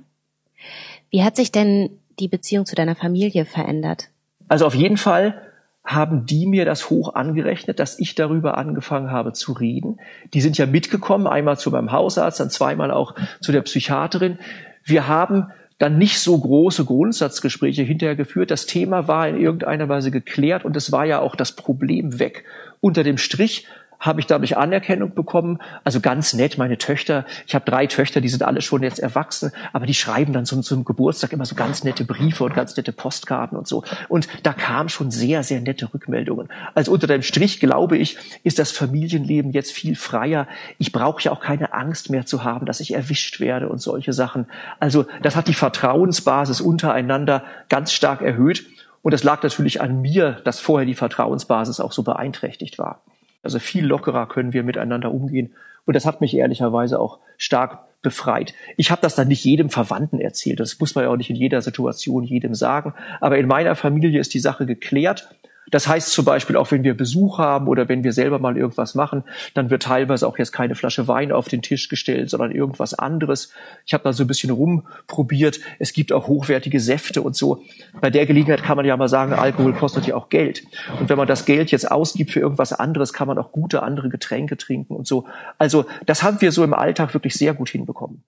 Wie 1.11 1.23
hat 1.23 1.35
sich 1.35 1.51
denn 1.51 1.99
die 2.19 2.27
Beziehung 2.27 2.65
zu 2.65 2.73
deiner 2.73 2.95
Familie 2.95 3.45
verändert? 3.45 4.09
Also 4.47 4.65
auf 4.65 4.73
jeden 4.73 4.97
Fall 4.97 5.52
haben 5.83 6.25
die 6.25 6.45
mir 6.45 6.65
das 6.65 6.89
hoch 6.89 7.15
angerechnet, 7.15 7.79
dass 7.79 7.99
ich 7.99 8.15
darüber 8.15 8.57
angefangen 8.57 9.11
habe 9.11 9.33
zu 9.33 9.51
reden. 9.51 9.99
Die 10.33 10.41
sind 10.41 10.57
ja 10.57 10.65
mitgekommen, 10.65 11.27
einmal 11.27 11.57
zu 11.57 11.71
meinem 11.71 11.91
Hausarzt, 11.91 12.39
dann 12.39 12.49
zweimal 12.49 12.91
auch 12.91 13.15
zu 13.41 13.51
der 13.51 13.61
Psychiaterin. 13.61 14.39
Wir 14.83 15.07
haben 15.07 15.51
dann 15.79 15.97
nicht 15.97 16.19
so 16.19 16.37
große 16.37 16.85
Grundsatzgespräche 16.85 17.81
hinterher 17.81 18.15
geführt. 18.15 18.51
Das 18.51 18.65
Thema 18.65 19.09
war 19.09 19.27
in 19.27 19.37
irgendeiner 19.37 19.89
Weise 19.89 20.11
geklärt 20.11 20.63
und 20.63 20.77
es 20.77 20.93
war 20.93 21.03
ja 21.05 21.19
auch 21.19 21.35
das 21.35 21.51
Problem 21.51 22.19
weg. 22.19 22.45
Unter 22.79 23.03
dem 23.03 23.17
Strich 23.17 23.67
habe 24.03 24.19
ich 24.19 24.27
dadurch 24.27 24.57
Anerkennung 24.57 25.15
bekommen. 25.15 25.59
Also 25.85 26.01
ganz 26.01 26.33
nett, 26.33 26.57
meine 26.57 26.77
Töchter, 26.77 27.25
ich 27.47 27.55
habe 27.55 27.63
drei 27.63 27.87
Töchter, 27.87 28.19
die 28.19 28.27
sind 28.27 28.43
alle 28.43 28.61
schon 28.61 28.83
jetzt 28.83 28.99
erwachsen, 28.99 29.51
aber 29.71 29.85
die 29.85 29.93
schreiben 29.93 30.33
dann 30.33 30.45
zum, 30.45 30.61
zum 30.61 30.83
Geburtstag 30.83 31.31
immer 31.31 31.45
so 31.45 31.55
ganz 31.55 31.85
nette 31.85 32.03
Briefe 32.03 32.43
und 32.43 32.53
ganz 32.53 32.75
nette 32.75 32.91
Postkarten 32.91 33.57
und 33.57 33.65
so. 33.65 33.83
Und 34.09 34.27
da 34.43 34.51
kamen 34.51 34.89
schon 34.89 35.09
sehr, 35.09 35.43
sehr 35.43 35.61
nette 35.61 35.93
Rückmeldungen. 35.93 36.49
Also 36.75 36.91
unter 36.91 37.07
dem 37.07 37.21
Strich, 37.21 37.61
glaube 37.61 37.97
ich, 37.97 38.17
ist 38.43 38.59
das 38.59 38.71
Familienleben 38.71 39.53
jetzt 39.53 39.71
viel 39.71 39.95
freier. 39.95 40.47
Ich 40.79 40.91
brauche 40.91 41.23
ja 41.23 41.31
auch 41.31 41.39
keine 41.39 41.73
Angst 41.73 42.09
mehr 42.09 42.25
zu 42.25 42.43
haben, 42.43 42.65
dass 42.65 42.81
ich 42.81 42.93
erwischt 42.93 43.39
werde 43.39 43.69
und 43.69 43.81
solche 43.81 44.11
Sachen. 44.11 44.47
Also 44.81 45.05
das 45.21 45.37
hat 45.37 45.47
die 45.47 45.53
Vertrauensbasis 45.53 46.59
untereinander 46.59 47.45
ganz 47.69 47.93
stark 47.93 48.21
erhöht. 48.21 48.65
Und 49.01 49.13
das 49.13 49.23
lag 49.23 49.43
natürlich 49.43 49.81
an 49.81 50.01
mir, 50.01 50.41
dass 50.43 50.59
vorher 50.59 50.85
die 50.85 50.93
Vertrauensbasis 50.93 51.79
auch 51.79 51.93
so 51.93 52.03
beeinträchtigt 52.03 52.77
war. 52.77 53.01
Also 53.43 53.59
viel 53.59 53.85
lockerer 53.85 54.27
können 54.27 54.53
wir 54.53 54.63
miteinander 54.63 55.11
umgehen. 55.11 55.53
Und 55.85 55.95
das 55.95 56.05
hat 56.05 56.21
mich 56.21 56.35
ehrlicherweise 56.35 56.99
auch 56.99 57.19
stark 57.37 57.79
befreit. 58.01 58.53
Ich 58.77 58.89
habe 58.89 59.01
das 59.01 59.15
dann 59.15 59.27
nicht 59.27 59.43
jedem 59.43 59.69
Verwandten 59.69 60.19
erzählt. 60.19 60.59
Das 60.59 60.79
muss 60.79 60.95
man 60.95 61.05
ja 61.05 61.09
auch 61.09 61.17
nicht 61.17 61.29
in 61.29 61.35
jeder 61.35 61.61
Situation 61.61 62.23
jedem 62.23 62.55
sagen. 62.55 62.93
Aber 63.21 63.37
in 63.37 63.47
meiner 63.47 63.75
Familie 63.75 64.19
ist 64.19 64.33
die 64.33 64.39
Sache 64.39 64.65
geklärt. 64.65 65.35
Das 65.73 65.87
heißt 65.87 66.11
zum 66.11 66.23
Beispiel 66.23 66.55
auch, 66.55 66.69
wenn 66.69 66.83
wir 66.83 66.95
Besuch 66.95 67.39
haben 67.39 67.67
oder 67.67 67.89
wenn 67.89 68.03
wir 68.03 68.13
selber 68.13 68.37
mal 68.37 68.55
irgendwas 68.55 68.93
machen, 68.93 69.23
dann 69.55 69.71
wird 69.71 69.81
teilweise 69.81 70.27
auch 70.27 70.37
jetzt 70.37 70.51
keine 70.51 70.75
Flasche 70.75 71.07
Wein 71.07 71.31
auf 71.31 71.47
den 71.47 71.63
Tisch 71.63 71.89
gestellt, 71.89 72.29
sondern 72.29 72.51
irgendwas 72.51 72.93
anderes. 72.93 73.51
Ich 73.83 73.95
habe 73.95 74.03
da 74.03 74.13
so 74.13 74.23
ein 74.23 74.27
bisschen 74.27 74.51
rumprobiert. 74.51 75.59
Es 75.79 75.91
gibt 75.93 76.11
auch 76.11 76.27
hochwertige 76.27 76.79
Säfte 76.79 77.23
und 77.23 77.35
so. 77.35 77.63
Bei 77.99 78.11
der 78.11 78.27
Gelegenheit 78.27 78.61
kann 78.61 78.77
man 78.77 78.85
ja 78.85 78.95
mal 78.95 79.07
sagen, 79.07 79.33
Alkohol 79.33 79.73
kostet 79.73 80.05
ja 80.05 80.15
auch 80.15 80.29
Geld. 80.29 80.63
Und 80.99 81.09
wenn 81.09 81.17
man 81.17 81.27
das 81.27 81.43
Geld 81.43 81.71
jetzt 81.71 81.89
ausgibt 81.89 82.29
für 82.29 82.39
irgendwas 82.39 82.71
anderes, 82.71 83.11
kann 83.11 83.27
man 83.27 83.39
auch 83.39 83.51
gute 83.51 83.81
andere 83.81 84.09
Getränke 84.09 84.57
trinken 84.57 84.95
und 84.95 85.07
so. 85.07 85.25
Also 85.57 85.85
das 86.05 86.21
haben 86.21 86.39
wir 86.39 86.51
so 86.51 86.63
im 86.63 86.75
Alltag 86.75 87.15
wirklich 87.15 87.33
sehr 87.33 87.55
gut 87.55 87.69
hinbekommen. 87.69 88.21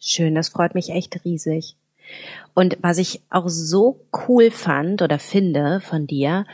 Schön, 0.00 0.34
das 0.34 0.48
freut 0.48 0.74
mich 0.74 0.88
echt 0.88 1.22
riesig. 1.26 1.76
Und 2.54 2.78
was 2.80 2.96
ich 2.96 3.20
auch 3.28 3.48
so 3.48 4.00
cool 4.26 4.50
fand 4.50 5.02
oder 5.02 5.18
finde 5.18 5.80
von 5.80 6.06
dir, 6.06 6.46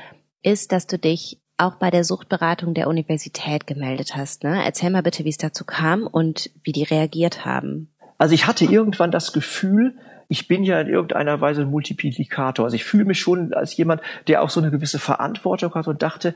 ist, 0.45 0.73
dass 0.73 0.87
du 0.87 0.99
dich 0.99 1.41
auch 1.57 1.77
bei 1.77 1.91
der 1.91 2.05
Suchtberatung 2.05 2.75
der 2.75 2.89
Universität 2.89 3.67
gemeldet 3.67 4.17
hast. 4.17 4.45
Ne? 4.45 4.65
Erzähl 4.65 4.91
mal 4.91 5.03
bitte, 5.03 5.25
wie 5.25 5.31
es 5.31 5.39
dazu 5.39 5.65
kam 5.65 6.07
und 6.07 6.51
wie 6.63 6.73
die 6.73 6.83
reagiert 6.83 7.45
haben. 7.45 7.91
Also 8.19 8.35
ich 8.35 8.47
hatte 8.47 8.65
irgendwann 8.65 9.11
das 9.11 9.33
Gefühl, 9.33 9.97
ich 10.29 10.49
bin 10.49 10.65
ja 10.65 10.81
in 10.81 10.89
irgendeiner 10.89 11.41
Weise 11.41 11.63
ein 11.63 11.71
Multiplikator. 11.71 12.65
Also 12.65 12.77
ich 12.77 12.85
fühle 12.85 13.05
mich 13.05 13.21
schon 13.21 13.53
als 13.53 13.77
jemand, 13.77 14.01
der 14.27 14.43
auch 14.43 14.51
so 14.51 14.61
eine 14.61 14.71
gewisse 14.71 14.99
Verantwortung 14.99 15.75
hat 15.75 15.87
und 15.87 16.03
dachte, 16.03 16.35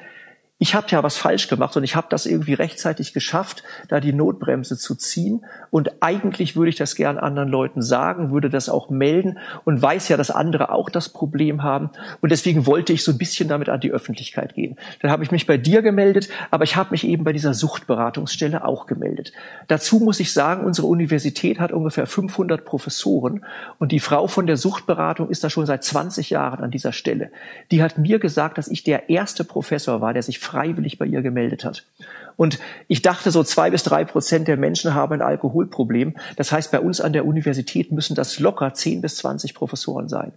ich 0.61 0.75
habe 0.75 0.89
ja 0.91 1.05
was 1.05 1.17
falsch 1.17 1.47
gemacht 1.47 1.77
und 1.77 1.85
ich 1.85 1.95
habe 1.95 2.09
das 2.11 2.27
irgendwie 2.27 2.55
rechtzeitig 2.55 3.13
geschafft, 3.13 3.63
da 3.87 4.01
die 4.01 4.13
Notbremse 4.13 4.77
zu 4.77 4.97
ziehen. 4.97 5.45
Und 5.71 6.03
eigentlich 6.03 6.57
würde 6.57 6.71
ich 6.71 6.77
das 6.77 6.97
gern 6.97 7.17
anderen 7.17 7.49
Leuten 7.49 7.81
sagen, 7.81 8.33
würde 8.33 8.51
das 8.51 8.69
auch 8.69 8.91
melden 8.91 9.39
und 9.65 9.81
weiß 9.81 10.09
ja, 10.09 10.17
dass 10.17 10.33
andere 10.33 10.73
auch 10.73 10.91
das 10.91 11.11
Problem 11.11 11.63
haben. 11.63 11.91
Und 12.21 12.33
deswegen 12.33 12.67
wollte 12.67 12.93
ich 12.93 13.05
so 13.05 13.13
ein 13.13 13.19
bisschen 13.19 13.49
damit 13.49 13.69
an 13.69 13.79
die 13.79 13.93
Öffentlichkeit 13.93 14.55
gehen. 14.55 14.77
Dann 15.01 15.13
habe 15.13 15.23
ich 15.23 15.31
mich 15.31 15.47
bei 15.47 15.59
dir 15.59 15.81
gemeldet, 15.81 16.29
aber 16.51 16.65
ich 16.65 16.75
habe 16.75 16.91
mich 16.91 17.07
eben 17.07 17.23
bei 17.23 17.33
dieser 17.33 17.55
Suchtberatungsstelle 17.55 18.65
auch 18.65 18.87
gemeldet. 18.87 19.33
Dazu 19.69 20.01
muss 20.01 20.19
ich 20.19 20.33
sagen, 20.33 20.65
unsere 20.65 20.89
Universität 20.89 21.61
hat 21.61 21.71
ungefähr 21.71 22.07
500 22.07 22.65
Professoren 22.65 23.45
und 23.79 23.93
die 23.93 24.01
Frau 24.01 24.27
von 24.27 24.49
der 24.49 24.57
Suchtberatung 24.57 25.31
ist 25.31 25.45
da 25.45 25.51
schon 25.51 25.67
seit 25.67 25.85
20 25.85 26.31
Jahren 26.31 26.65
an 26.65 26.73
dieser 26.73 26.93
Stelle. 26.93 27.31
Die 27.71 27.81
hat 27.81 27.97
mir 27.97 28.19
gesagt, 28.19 28.59
dass 28.59 28.67
ich 28.67 28.83
der 28.83 29.09
erste 29.09 29.45
Professor 29.45 30.01
war, 30.01 30.13
der 30.13 30.23
sich 30.25 30.48
freiwillig 30.49 30.99
bei 30.99 31.07
ihr 31.07 31.23
gemeldet 31.23 31.65
hat. 31.65 31.85
Und 32.37 32.59
ich 32.87 33.03
dachte, 33.03 33.31
so 33.31 33.43
zwei 33.45 33.71
bis 33.71 33.83
drei 33.83 34.05
Prozent 34.05 34.49
der 34.49 34.57
Menschen 34.57 34.95
haben 34.95 35.13
ein 35.13 35.23
Alkoholproblem. 35.23 36.17
Das 36.37 36.53
heißt, 36.53 36.71
bei 36.73 36.81
uns 36.81 37.01
an 37.01 37.13
der 37.13 37.27
Universität 37.27 37.93
müssen 37.93 38.15
das 38.15 38.39
locker 38.39 38.73
zehn 38.75 39.01
bis 39.01 39.17
zwanzig 39.17 39.55
Professoren 39.55 40.09
sein. 40.09 40.33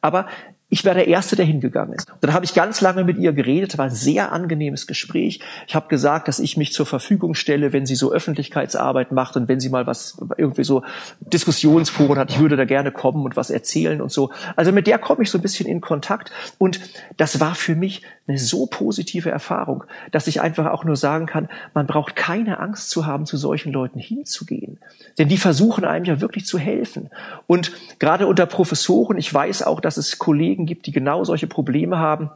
Aber 0.00 0.26
ich 0.72 0.86
war 0.86 0.94
der 0.94 1.06
Erste, 1.06 1.36
der 1.36 1.44
hingegangen 1.44 1.92
ist. 1.92 2.10
Dann 2.22 2.32
habe 2.32 2.46
ich 2.46 2.54
ganz 2.54 2.80
lange 2.80 3.04
mit 3.04 3.18
ihr 3.18 3.34
geredet, 3.34 3.76
war 3.76 3.84
ein 3.84 3.94
sehr 3.94 4.32
angenehmes 4.32 4.86
Gespräch. 4.86 5.40
Ich 5.66 5.74
habe 5.74 5.86
gesagt, 5.88 6.28
dass 6.28 6.38
ich 6.38 6.56
mich 6.56 6.72
zur 6.72 6.86
Verfügung 6.86 7.34
stelle, 7.34 7.74
wenn 7.74 7.84
sie 7.84 7.94
so 7.94 8.10
Öffentlichkeitsarbeit 8.10 9.12
macht 9.12 9.36
und 9.36 9.48
wenn 9.48 9.60
sie 9.60 9.68
mal 9.68 9.86
was 9.86 10.16
irgendwie 10.38 10.64
so 10.64 10.82
Diskussionsforen 11.20 12.18
hat, 12.18 12.30
ich 12.30 12.38
würde 12.38 12.56
da 12.56 12.64
gerne 12.64 12.90
kommen 12.90 13.22
und 13.22 13.36
was 13.36 13.50
erzählen 13.50 14.00
und 14.00 14.10
so. 14.10 14.30
Also 14.56 14.72
mit 14.72 14.86
der 14.86 14.96
komme 14.96 15.24
ich 15.24 15.30
so 15.30 15.36
ein 15.36 15.42
bisschen 15.42 15.68
in 15.68 15.82
Kontakt 15.82 16.32
und 16.56 16.80
das 17.18 17.38
war 17.38 17.54
für 17.54 17.74
mich 17.74 18.00
eine 18.26 18.38
so 18.38 18.66
positive 18.66 19.30
Erfahrung, 19.30 19.84
dass 20.12 20.26
ich 20.26 20.40
einfach 20.40 20.66
auch 20.66 20.84
nur 20.84 20.96
sagen 20.96 21.26
kann, 21.26 21.48
man 21.74 21.86
braucht 21.86 22.14
keine 22.14 22.60
Angst 22.60 22.90
zu 22.90 23.04
haben, 23.04 23.26
zu 23.26 23.36
solchen 23.36 23.72
Leuten 23.72 23.98
hinzugehen. 23.98 24.78
Denn 25.18 25.28
die 25.28 25.36
versuchen 25.36 25.84
einem 25.84 26.04
ja 26.04 26.20
wirklich 26.20 26.46
zu 26.46 26.58
helfen. 26.58 27.10
Und 27.46 27.72
gerade 27.98 28.26
unter 28.26 28.46
Professoren, 28.46 29.18
ich 29.18 29.32
weiß 29.32 29.64
auch, 29.64 29.80
dass 29.80 29.96
es 29.96 30.18
Kollegen 30.18 30.61
gibt, 30.66 30.86
die 30.86 30.92
genau 30.92 31.24
solche 31.24 31.46
Probleme 31.46 31.98
haben. 31.98 32.30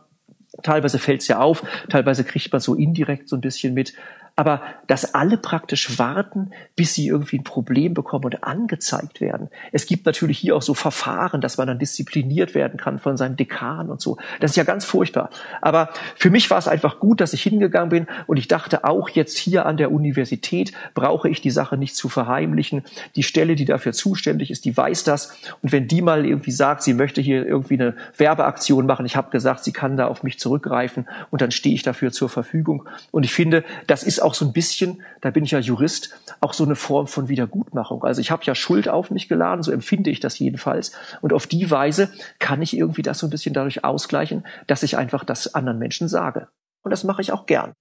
Teilweise 0.62 0.98
fällt 0.98 1.22
es 1.22 1.28
ja 1.28 1.40
auf, 1.40 1.62
teilweise 1.88 2.24
kriegt 2.24 2.50
man 2.52 2.60
so 2.60 2.74
indirekt 2.74 3.28
so 3.28 3.36
ein 3.36 3.40
bisschen 3.40 3.74
mit 3.74 3.94
aber 4.36 4.60
dass 4.86 5.14
alle 5.14 5.38
praktisch 5.38 5.98
warten, 5.98 6.50
bis 6.76 6.92
sie 6.92 7.08
irgendwie 7.08 7.38
ein 7.38 7.44
Problem 7.44 7.94
bekommen 7.94 8.26
und 8.26 8.44
angezeigt 8.44 9.22
werden. 9.22 9.48
Es 9.72 9.86
gibt 9.86 10.04
natürlich 10.04 10.38
hier 10.38 10.54
auch 10.54 10.62
so 10.62 10.74
Verfahren, 10.74 11.40
dass 11.40 11.56
man 11.56 11.66
dann 11.66 11.78
diszipliniert 11.78 12.54
werden 12.54 12.78
kann 12.78 12.98
von 12.98 13.16
seinem 13.16 13.36
Dekan 13.36 13.88
und 13.88 14.02
so. 14.02 14.18
Das 14.40 14.50
ist 14.50 14.56
ja 14.56 14.64
ganz 14.64 14.84
furchtbar. 14.84 15.30
Aber 15.62 15.88
für 16.16 16.28
mich 16.28 16.50
war 16.50 16.58
es 16.58 16.68
einfach 16.68 17.00
gut, 17.00 17.22
dass 17.22 17.32
ich 17.32 17.42
hingegangen 17.42 17.88
bin 17.88 18.06
und 18.26 18.36
ich 18.36 18.46
dachte 18.46 18.84
auch 18.84 19.08
jetzt 19.08 19.38
hier 19.38 19.64
an 19.64 19.78
der 19.78 19.90
Universität 19.90 20.72
brauche 20.92 21.30
ich 21.30 21.40
die 21.40 21.50
Sache 21.50 21.78
nicht 21.78 21.96
zu 21.96 22.10
verheimlichen. 22.10 22.82
Die 23.16 23.22
Stelle, 23.22 23.56
die 23.56 23.64
dafür 23.64 23.94
zuständig 23.94 24.50
ist, 24.50 24.66
die 24.66 24.76
weiß 24.76 25.04
das. 25.04 25.34
Und 25.62 25.72
wenn 25.72 25.88
die 25.88 26.02
mal 26.02 26.26
irgendwie 26.26 26.50
sagt, 26.50 26.82
sie 26.82 26.92
möchte 26.92 27.22
hier 27.22 27.46
irgendwie 27.46 27.74
eine 27.74 27.94
Werbeaktion 28.18 28.84
machen, 28.84 29.06
ich 29.06 29.16
habe 29.16 29.30
gesagt, 29.30 29.64
sie 29.64 29.72
kann 29.72 29.96
da 29.96 30.08
auf 30.08 30.22
mich 30.22 30.38
zurückgreifen 30.38 31.08
und 31.30 31.40
dann 31.40 31.52
stehe 31.52 31.74
ich 31.74 31.82
dafür 31.82 32.12
zur 32.12 32.28
Verfügung. 32.28 32.86
Und 33.10 33.24
ich 33.24 33.32
finde, 33.32 33.64
das 33.86 34.02
ist 34.02 34.25
so 34.34 34.44
ein 34.44 34.52
bisschen, 34.52 35.02
da 35.20 35.30
bin 35.30 35.44
ich 35.44 35.50
ja 35.50 35.58
Jurist, 35.58 36.14
auch 36.40 36.52
so 36.52 36.64
eine 36.64 36.76
Form 36.76 37.06
von 37.06 37.28
Wiedergutmachung. 37.28 38.02
Also 38.04 38.20
ich 38.20 38.30
habe 38.30 38.44
ja 38.44 38.54
Schuld 38.54 38.88
auf 38.88 39.10
mich 39.10 39.28
geladen, 39.28 39.62
so 39.62 39.72
empfinde 39.72 40.10
ich 40.10 40.20
das 40.20 40.38
jedenfalls. 40.38 40.92
Und 41.20 41.32
auf 41.32 41.46
die 41.46 41.70
Weise 41.70 42.10
kann 42.38 42.62
ich 42.62 42.76
irgendwie 42.76 43.02
das 43.02 43.18
so 43.18 43.26
ein 43.26 43.30
bisschen 43.30 43.54
dadurch 43.54 43.84
ausgleichen, 43.84 44.46
dass 44.66 44.82
ich 44.82 44.96
einfach 44.96 45.24
das 45.24 45.54
anderen 45.54 45.78
Menschen 45.78 46.08
sage. 46.08 46.48
Und 46.82 46.90
das 46.90 47.04
mache 47.04 47.22
ich 47.22 47.32
auch 47.32 47.46
gern. 47.46 47.72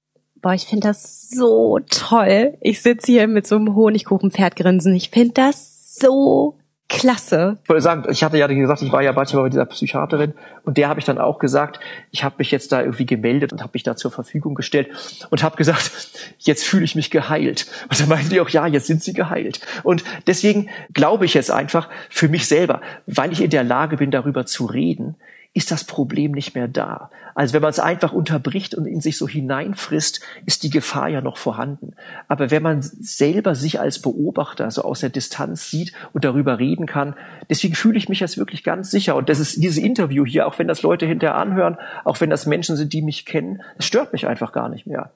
Boah, 0.41 0.53
ich 0.53 0.65
finde 0.65 0.87
das 0.87 1.29
so 1.29 1.79
toll. 1.89 2.57
Ich 2.61 2.81
sitze 2.81 3.11
hier 3.11 3.27
mit 3.27 3.47
so 3.47 3.55
einem 3.55 3.75
Honigkuchenpferdgrinsen. 3.75 4.93
Ich 4.95 5.09
finde 5.09 5.33
das 5.33 5.95
so 5.95 6.57
Klasse. 6.87 7.57
Ich 7.63 7.69
wollte 7.69 7.81
sagen, 7.81 8.03
ich 8.11 8.23
hatte 8.23 8.37
ja 8.37 8.45
gesagt, 8.45 8.83
ich 8.83 8.91
war 8.91 9.01
ja 9.01 9.11
manchmal 9.11 9.43
bei 9.43 9.49
dieser 9.49 9.65
Psychiaterin 9.65 10.33
und 10.63 10.77
der 10.77 10.87
habe 10.87 10.99
ich 10.99 11.05
dann 11.05 11.17
auch 11.17 11.39
gesagt, 11.39 11.79
ich 12.11 12.23
habe 12.23 12.35
mich 12.37 12.51
jetzt 12.51 12.71
da 12.71 12.81
irgendwie 12.81 13.07
gemeldet 13.07 13.51
und 13.51 13.61
habe 13.61 13.71
mich 13.73 13.81
da 13.81 13.95
zur 13.95 14.11
Verfügung 14.11 14.53
gestellt 14.53 14.89
und 15.31 15.41
habe 15.41 15.57
gesagt, 15.57 15.91
jetzt 16.37 16.63
fühle 16.63 16.85
ich 16.85 16.95
mich 16.95 17.09
geheilt. 17.09 17.65
Und 17.89 17.99
dann 17.99 18.07
meinte 18.07 18.29
die 18.29 18.39
auch, 18.39 18.49
ja, 18.49 18.67
jetzt 18.67 18.85
sind 18.85 19.01
sie 19.01 19.13
geheilt. 19.13 19.61
Und 19.81 20.03
deswegen 20.27 20.69
glaube 20.93 21.25
ich 21.25 21.33
jetzt 21.33 21.49
einfach 21.49 21.89
für 22.09 22.29
mich 22.29 22.47
selber, 22.47 22.81
weil 23.07 23.31
ich 23.31 23.41
in 23.41 23.49
der 23.49 23.63
Lage 23.63 23.97
bin, 23.97 24.11
darüber 24.11 24.45
zu 24.45 24.65
reden, 24.65 25.15
ist 25.55 25.71
das 25.71 25.85
Problem 25.85 26.33
nicht 26.33 26.53
mehr 26.53 26.67
da. 26.67 27.09
Also 27.33 27.53
wenn 27.53 27.61
man 27.61 27.71
es 27.71 27.79
einfach 27.79 28.11
unterbricht 28.11 28.75
und 28.75 28.85
in 28.85 28.99
sich 28.99 29.17
so 29.17 29.25
hineinfrisst, 29.25 30.19
ist 30.45 30.63
die 30.63 30.69
Gefahr 30.69 31.07
ja 31.07 31.21
noch 31.21 31.37
vorhanden. 31.37 31.95
Aber 32.27 32.51
wenn 32.51 32.61
man 32.61 32.81
selber 32.81 33.55
sich 33.55 33.79
als 33.79 34.01
Beobachter 34.01 34.69
so 34.69 34.81
aus 34.81 34.99
der 34.99 35.09
Distanz 35.09 35.71
sieht 35.71 35.93
und 36.11 36.25
darüber 36.25 36.59
reden 36.59 36.85
kann, 36.85 37.15
deswegen 37.49 37.73
fühle 37.73 37.97
ich 37.97 38.09
mich 38.09 38.19
jetzt 38.19 38.37
wirklich 38.37 38.65
ganz 38.65 38.91
sicher. 38.91 39.15
Und 39.15 39.29
das 39.29 39.39
ist 39.39 39.55
dieses 39.55 39.77
Interview 39.77 40.25
hier, 40.25 40.45
auch 40.45 40.59
wenn 40.59 40.67
das 40.67 40.81
Leute 40.81 41.05
hinterher 41.05 41.37
anhören, 41.37 41.77
auch 42.03 42.19
wenn 42.19 42.29
das 42.29 42.45
Menschen 42.45 42.75
sind, 42.75 42.91
die 42.91 43.01
mich 43.01 43.25
kennen, 43.25 43.61
das 43.77 43.85
stört 43.85 44.11
mich 44.11 44.27
einfach 44.27 44.51
gar 44.51 44.67
nicht 44.67 44.85
mehr. 44.85 45.13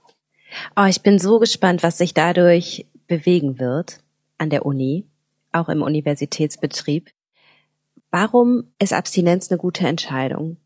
Oh, 0.78 0.86
ich 0.86 1.02
bin 1.02 1.20
so 1.20 1.40
gespannt, 1.40 1.84
was 1.84 1.98
sich 1.98 2.14
dadurch 2.14 2.86
bewegen 3.08 3.60
wird 3.60 4.00
an 4.38 4.50
der 4.50 4.66
Uni, 4.66 5.06
auch 5.52 5.68
im 5.68 5.82
Universitätsbetrieb. 5.82 7.10
Warum 8.12 8.64
ist 8.80 8.93
Abstinenz 8.93 9.51
eine 9.51 9.60
gute 9.60 9.88
Entscheidung? 9.88 10.57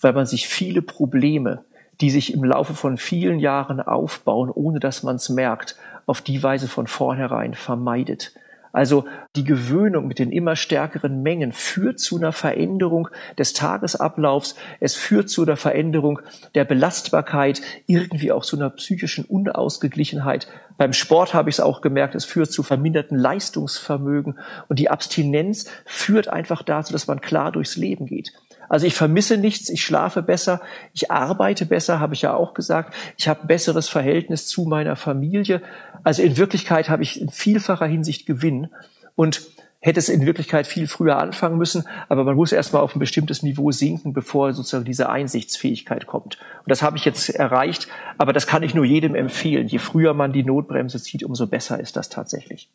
Weil 0.00 0.12
man 0.12 0.26
sich 0.26 0.48
viele 0.48 0.82
Probleme, 0.82 1.64
die 2.00 2.10
sich 2.10 2.34
im 2.34 2.44
Laufe 2.44 2.74
von 2.74 2.96
vielen 2.96 3.38
Jahren 3.38 3.80
aufbauen, 3.80 4.50
ohne 4.50 4.80
dass 4.80 5.02
man 5.02 5.16
es 5.16 5.28
merkt, 5.28 5.76
auf 6.06 6.22
die 6.22 6.42
Weise 6.42 6.68
von 6.68 6.86
vornherein 6.86 7.54
vermeidet. 7.54 8.34
Also 8.72 9.06
die 9.36 9.44
Gewöhnung 9.44 10.06
mit 10.06 10.18
den 10.18 10.30
immer 10.30 10.56
stärkeren 10.56 11.22
Mengen 11.22 11.52
führt 11.52 12.00
zu 12.00 12.16
einer 12.16 12.32
Veränderung 12.32 13.08
des 13.38 13.52
Tagesablaufs, 13.52 14.54
es 14.80 14.94
führt 14.94 15.30
zu 15.30 15.42
einer 15.42 15.56
Veränderung 15.56 16.20
der 16.54 16.64
Belastbarkeit, 16.64 17.60
irgendwie 17.86 18.32
auch 18.32 18.44
zu 18.44 18.56
einer 18.56 18.70
psychischen 18.70 19.24
Unausgeglichenheit. 19.24 20.48
Beim 20.76 20.92
Sport 20.92 21.34
habe 21.34 21.50
ich 21.50 21.56
es 21.56 21.60
auch 21.60 21.80
gemerkt, 21.80 22.14
es 22.14 22.24
führt 22.24 22.52
zu 22.52 22.62
verminderten 22.62 23.18
Leistungsvermögen 23.18 24.38
und 24.68 24.78
die 24.78 24.90
Abstinenz 24.90 25.70
führt 25.84 26.28
einfach 26.28 26.62
dazu, 26.62 26.92
dass 26.92 27.06
man 27.06 27.20
klar 27.20 27.52
durchs 27.52 27.76
Leben 27.76 28.06
geht. 28.06 28.32
Also 28.68 28.86
ich 28.86 28.94
vermisse 28.94 29.36
nichts, 29.36 29.68
ich 29.68 29.82
schlafe 29.82 30.22
besser, 30.22 30.60
ich 30.92 31.10
arbeite 31.10 31.66
besser, 31.66 32.00
habe 32.00 32.14
ich 32.14 32.22
ja 32.22 32.34
auch 32.34 32.54
gesagt. 32.54 32.94
Ich 33.16 33.28
habe 33.28 33.42
ein 33.42 33.46
besseres 33.46 33.88
Verhältnis 33.88 34.46
zu 34.46 34.64
meiner 34.64 34.96
Familie. 34.96 35.62
Also 36.04 36.22
in 36.22 36.36
Wirklichkeit 36.36 36.88
habe 36.88 37.02
ich 37.02 37.20
in 37.20 37.30
vielfacher 37.30 37.86
Hinsicht 37.86 38.26
Gewinn 38.26 38.68
und 39.14 39.42
hätte 39.80 40.00
es 40.00 40.08
in 40.08 40.26
Wirklichkeit 40.26 40.66
viel 40.66 40.88
früher 40.88 41.18
anfangen 41.18 41.56
müssen, 41.56 41.84
aber 42.08 42.24
man 42.24 42.34
muss 42.34 42.52
erstmal 42.52 42.82
auf 42.82 42.96
ein 42.96 42.98
bestimmtes 42.98 43.42
Niveau 43.42 43.70
sinken, 43.70 44.12
bevor 44.12 44.52
sozusagen 44.52 44.84
diese 44.84 45.08
Einsichtsfähigkeit 45.08 46.06
kommt. 46.06 46.38
Und 46.58 46.70
das 46.70 46.82
habe 46.82 46.96
ich 46.96 47.04
jetzt 47.04 47.28
erreicht, 47.30 47.86
aber 48.18 48.32
das 48.32 48.46
kann 48.46 48.64
ich 48.64 48.74
nur 48.74 48.84
jedem 48.84 49.14
empfehlen. 49.14 49.68
Je 49.68 49.78
früher 49.78 50.14
man 50.14 50.32
die 50.32 50.42
Notbremse 50.42 51.00
zieht, 51.00 51.22
umso 51.22 51.46
besser 51.46 51.78
ist 51.78 51.96
das 51.96 52.08
tatsächlich. 52.08 52.68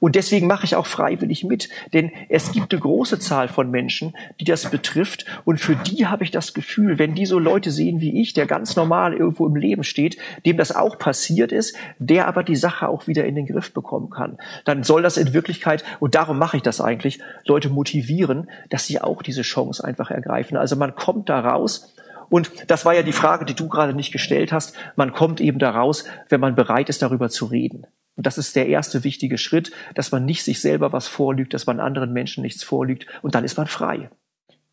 Und 0.00 0.14
deswegen 0.14 0.46
mache 0.46 0.64
ich 0.64 0.76
auch 0.76 0.86
freiwillig 0.86 1.44
mit, 1.44 1.68
denn 1.92 2.10
es 2.28 2.52
gibt 2.52 2.72
eine 2.72 2.80
große 2.80 3.18
Zahl 3.18 3.48
von 3.48 3.70
Menschen, 3.70 4.14
die 4.40 4.44
das 4.44 4.70
betrifft. 4.70 5.24
Und 5.44 5.60
für 5.60 5.76
die 5.76 6.06
habe 6.06 6.24
ich 6.24 6.30
das 6.30 6.54
Gefühl, 6.54 6.98
wenn 6.98 7.14
die 7.14 7.26
so 7.26 7.38
Leute 7.38 7.70
sehen 7.70 8.00
wie 8.00 8.20
ich, 8.20 8.34
der 8.34 8.46
ganz 8.46 8.76
normal 8.76 9.14
irgendwo 9.14 9.46
im 9.46 9.56
Leben 9.56 9.84
steht, 9.84 10.18
dem 10.46 10.56
das 10.56 10.74
auch 10.74 10.98
passiert 10.98 11.52
ist, 11.52 11.76
der 11.98 12.26
aber 12.28 12.42
die 12.42 12.56
Sache 12.56 12.88
auch 12.88 13.06
wieder 13.06 13.24
in 13.24 13.34
den 13.34 13.46
Griff 13.46 13.72
bekommen 13.72 14.10
kann, 14.10 14.38
dann 14.64 14.82
soll 14.82 15.02
das 15.02 15.16
in 15.16 15.32
Wirklichkeit, 15.32 15.84
und 16.00 16.14
darum 16.14 16.38
mache 16.38 16.56
ich 16.56 16.62
das 16.62 16.80
eigentlich, 16.80 17.20
Leute 17.46 17.68
motivieren, 17.68 18.50
dass 18.70 18.86
sie 18.86 19.00
auch 19.00 19.22
diese 19.22 19.42
Chance 19.42 19.84
einfach 19.84 20.10
ergreifen. 20.10 20.56
Also 20.56 20.76
man 20.76 20.94
kommt 20.94 21.28
da 21.28 21.40
raus 21.40 21.94
und 22.30 22.70
das 22.70 22.84
war 22.84 22.94
ja 22.94 23.02
die 23.02 23.12
Frage, 23.12 23.44
die 23.44 23.54
du 23.54 23.68
gerade 23.68 23.94
nicht 23.94 24.12
gestellt 24.12 24.52
hast. 24.52 24.76
Man 24.96 25.12
kommt 25.12 25.40
eben 25.40 25.58
da 25.58 25.70
raus, 25.70 26.04
wenn 26.28 26.40
man 26.40 26.54
bereit 26.54 26.88
ist, 26.88 27.02
darüber 27.02 27.30
zu 27.30 27.46
reden. 27.46 27.86
Und 28.18 28.26
das 28.26 28.36
ist 28.36 28.56
der 28.56 28.66
erste 28.66 29.04
wichtige 29.04 29.38
Schritt, 29.38 29.70
dass 29.94 30.10
man 30.10 30.24
nicht 30.24 30.42
sich 30.42 30.60
selber 30.60 30.92
was 30.92 31.06
vorlügt, 31.06 31.54
dass 31.54 31.66
man 31.66 31.78
anderen 31.78 32.12
Menschen 32.12 32.42
nichts 32.42 32.64
vorlügt 32.64 33.06
und 33.22 33.36
dann 33.36 33.44
ist 33.44 33.56
man 33.56 33.68
frei. 33.68 34.10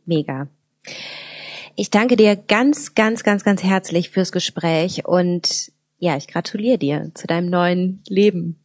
Mega. 0.08 0.48
Ich 1.76 1.92
danke 1.92 2.16
dir 2.16 2.36
ganz, 2.36 2.96
ganz, 2.96 3.24
ganz, 3.24 3.44
ganz 3.44 3.62
herzlich 3.62 4.10
fürs 4.10 4.32
Gespräch 4.32 5.06
und 5.06 5.72
ja, 6.00 6.18
ich 6.18 6.28
gratuliere 6.28 6.80
dir 6.80 7.12
zu 7.14 7.28
deinem 7.28 7.52
neuen 7.52 8.02
Leben. 8.08 8.65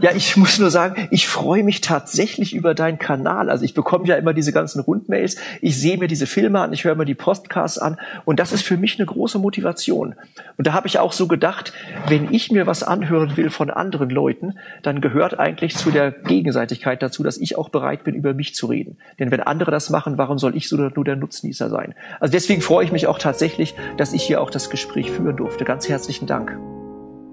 Ja, 0.00 0.12
ich 0.14 0.36
muss 0.36 0.58
nur 0.58 0.70
sagen, 0.70 1.08
ich 1.10 1.26
freue 1.26 1.64
mich 1.64 1.80
tatsächlich 1.80 2.54
über 2.54 2.74
deinen 2.74 2.98
Kanal. 2.98 3.50
Also 3.50 3.64
ich 3.64 3.74
bekomme 3.74 4.06
ja 4.06 4.14
immer 4.16 4.32
diese 4.32 4.52
ganzen 4.52 4.80
Rundmails, 4.80 5.36
ich 5.60 5.78
sehe 5.78 5.98
mir 5.98 6.06
diese 6.06 6.26
Filme 6.26 6.60
an, 6.60 6.72
ich 6.72 6.84
höre 6.84 6.94
mir 6.94 7.04
die 7.04 7.16
Podcasts 7.16 7.78
an 7.78 7.98
und 8.24 8.38
das 8.38 8.52
ist 8.52 8.62
für 8.62 8.76
mich 8.76 8.98
eine 8.98 9.06
große 9.06 9.38
Motivation. 9.38 10.14
Und 10.56 10.66
da 10.66 10.72
habe 10.72 10.86
ich 10.86 11.00
auch 11.00 11.12
so 11.12 11.26
gedacht, 11.26 11.72
wenn 12.06 12.32
ich 12.32 12.50
mir 12.52 12.66
was 12.66 12.82
anhören 12.82 13.36
will 13.36 13.50
von 13.50 13.70
anderen 13.70 14.08
Leuten, 14.08 14.54
dann 14.82 15.00
gehört 15.00 15.38
eigentlich 15.38 15.76
zu 15.76 15.90
der 15.90 16.12
Gegenseitigkeit 16.12 17.02
dazu, 17.02 17.22
dass 17.22 17.36
ich 17.36 17.58
auch 17.58 17.68
bereit 17.68 18.04
bin, 18.04 18.14
über 18.14 18.34
mich 18.34 18.54
zu 18.54 18.66
reden. 18.66 18.98
Denn 19.18 19.30
wenn 19.32 19.40
andere 19.40 19.72
das 19.72 19.90
machen, 19.90 20.16
warum 20.16 20.38
soll 20.38 20.56
ich 20.56 20.68
so 20.68 20.76
nur 20.76 21.04
der 21.04 21.16
Nutznießer 21.16 21.68
sein? 21.68 21.94
Also 22.20 22.32
deswegen 22.32 22.62
freue 22.62 22.84
ich 22.84 22.92
mich 22.92 23.08
auch 23.08 23.18
tatsächlich, 23.18 23.74
dass 23.96 24.12
ich 24.12 24.22
hier 24.22 24.40
auch 24.40 24.50
das 24.50 24.70
Gespräch 24.70 25.10
führen 25.10 25.36
durfte. 25.36 25.64
Ganz 25.64 25.88
herzlichen 25.88 26.26
Dank. 26.26 26.56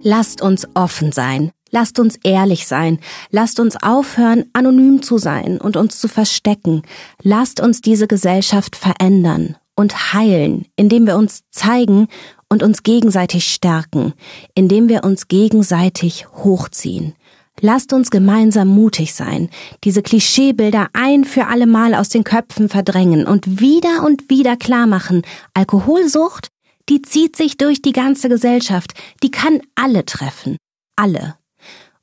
Lasst 0.01 0.41
uns 0.41 0.67
offen 0.73 1.11
sein. 1.11 1.51
Lasst 1.75 1.99
uns 1.99 2.17
ehrlich 2.23 2.67
sein. 2.67 2.99
Lasst 3.31 3.59
uns 3.59 3.75
aufhören, 3.75 4.45
anonym 4.53 5.01
zu 5.01 5.17
sein 5.17 5.59
und 5.59 5.75
uns 5.75 5.99
zu 5.99 6.07
verstecken. 6.07 6.83
Lasst 7.21 7.59
uns 7.59 7.81
diese 7.81 8.07
Gesellschaft 8.07 8.77
verändern 8.77 9.57
und 9.75 10.13
heilen, 10.13 10.67
indem 10.77 11.05
wir 11.05 11.17
uns 11.17 11.41
zeigen 11.51 12.07
und 12.47 12.63
uns 12.63 12.83
gegenseitig 12.83 13.53
stärken, 13.53 14.13
indem 14.53 14.87
wir 14.87 15.03
uns 15.03 15.27
gegenseitig 15.27 16.27
hochziehen. 16.29 17.13
Lasst 17.59 17.91
uns 17.91 18.09
gemeinsam 18.09 18.69
mutig 18.69 19.13
sein, 19.13 19.49
diese 19.83 20.01
Klischeebilder 20.01 20.87
ein 20.93 21.25
für 21.25 21.47
alle 21.47 21.67
Mal 21.67 21.93
aus 21.93 22.07
den 22.07 22.23
Köpfen 22.23 22.69
verdrängen 22.69 23.27
und 23.27 23.59
wieder 23.59 24.05
und 24.05 24.29
wieder 24.29 24.55
klar 24.55 24.87
machen, 24.87 25.23
Alkoholsucht 25.53 26.47
die 26.87 27.01
zieht 27.01 27.35
sich 27.35 27.57
durch 27.57 27.81
die 27.81 27.93
ganze 27.93 28.29
Gesellschaft, 28.29 28.93
die 29.23 29.31
kann 29.31 29.59
alle 29.73 30.05
treffen, 30.05 30.55
alle. 30.95 31.35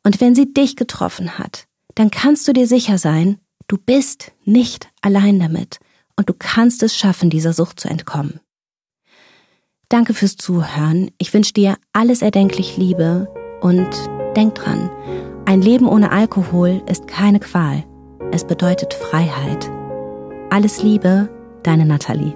Und 0.04 0.20
wenn 0.20 0.34
sie 0.34 0.52
dich 0.52 0.76
getroffen 0.76 1.38
hat, 1.38 1.66
dann 1.94 2.10
kannst 2.10 2.48
du 2.48 2.52
dir 2.52 2.66
sicher 2.66 2.98
sein, 2.98 3.38
du 3.68 3.76
bist 3.78 4.32
nicht 4.44 4.88
allein 5.00 5.38
damit 5.38 5.78
und 6.16 6.28
du 6.28 6.34
kannst 6.34 6.82
es 6.82 6.96
schaffen, 6.96 7.30
dieser 7.30 7.52
Sucht 7.52 7.80
zu 7.80 7.88
entkommen. 7.88 8.40
Danke 9.88 10.14
fürs 10.14 10.36
Zuhören. 10.36 11.10
Ich 11.18 11.34
wünsche 11.34 11.52
dir 11.52 11.76
alles 11.92 12.22
erdenklich 12.22 12.76
Liebe 12.76 13.32
und 13.60 13.88
denk 14.36 14.54
dran, 14.54 14.90
ein 15.44 15.60
Leben 15.60 15.86
ohne 15.86 16.12
Alkohol 16.12 16.82
ist 16.88 17.06
keine 17.06 17.40
Qual. 17.40 17.84
Es 18.32 18.46
bedeutet 18.46 18.94
Freiheit. 18.94 19.70
Alles 20.50 20.82
Liebe, 20.82 21.28
deine 21.62 21.84
Nathalie. 21.84 22.34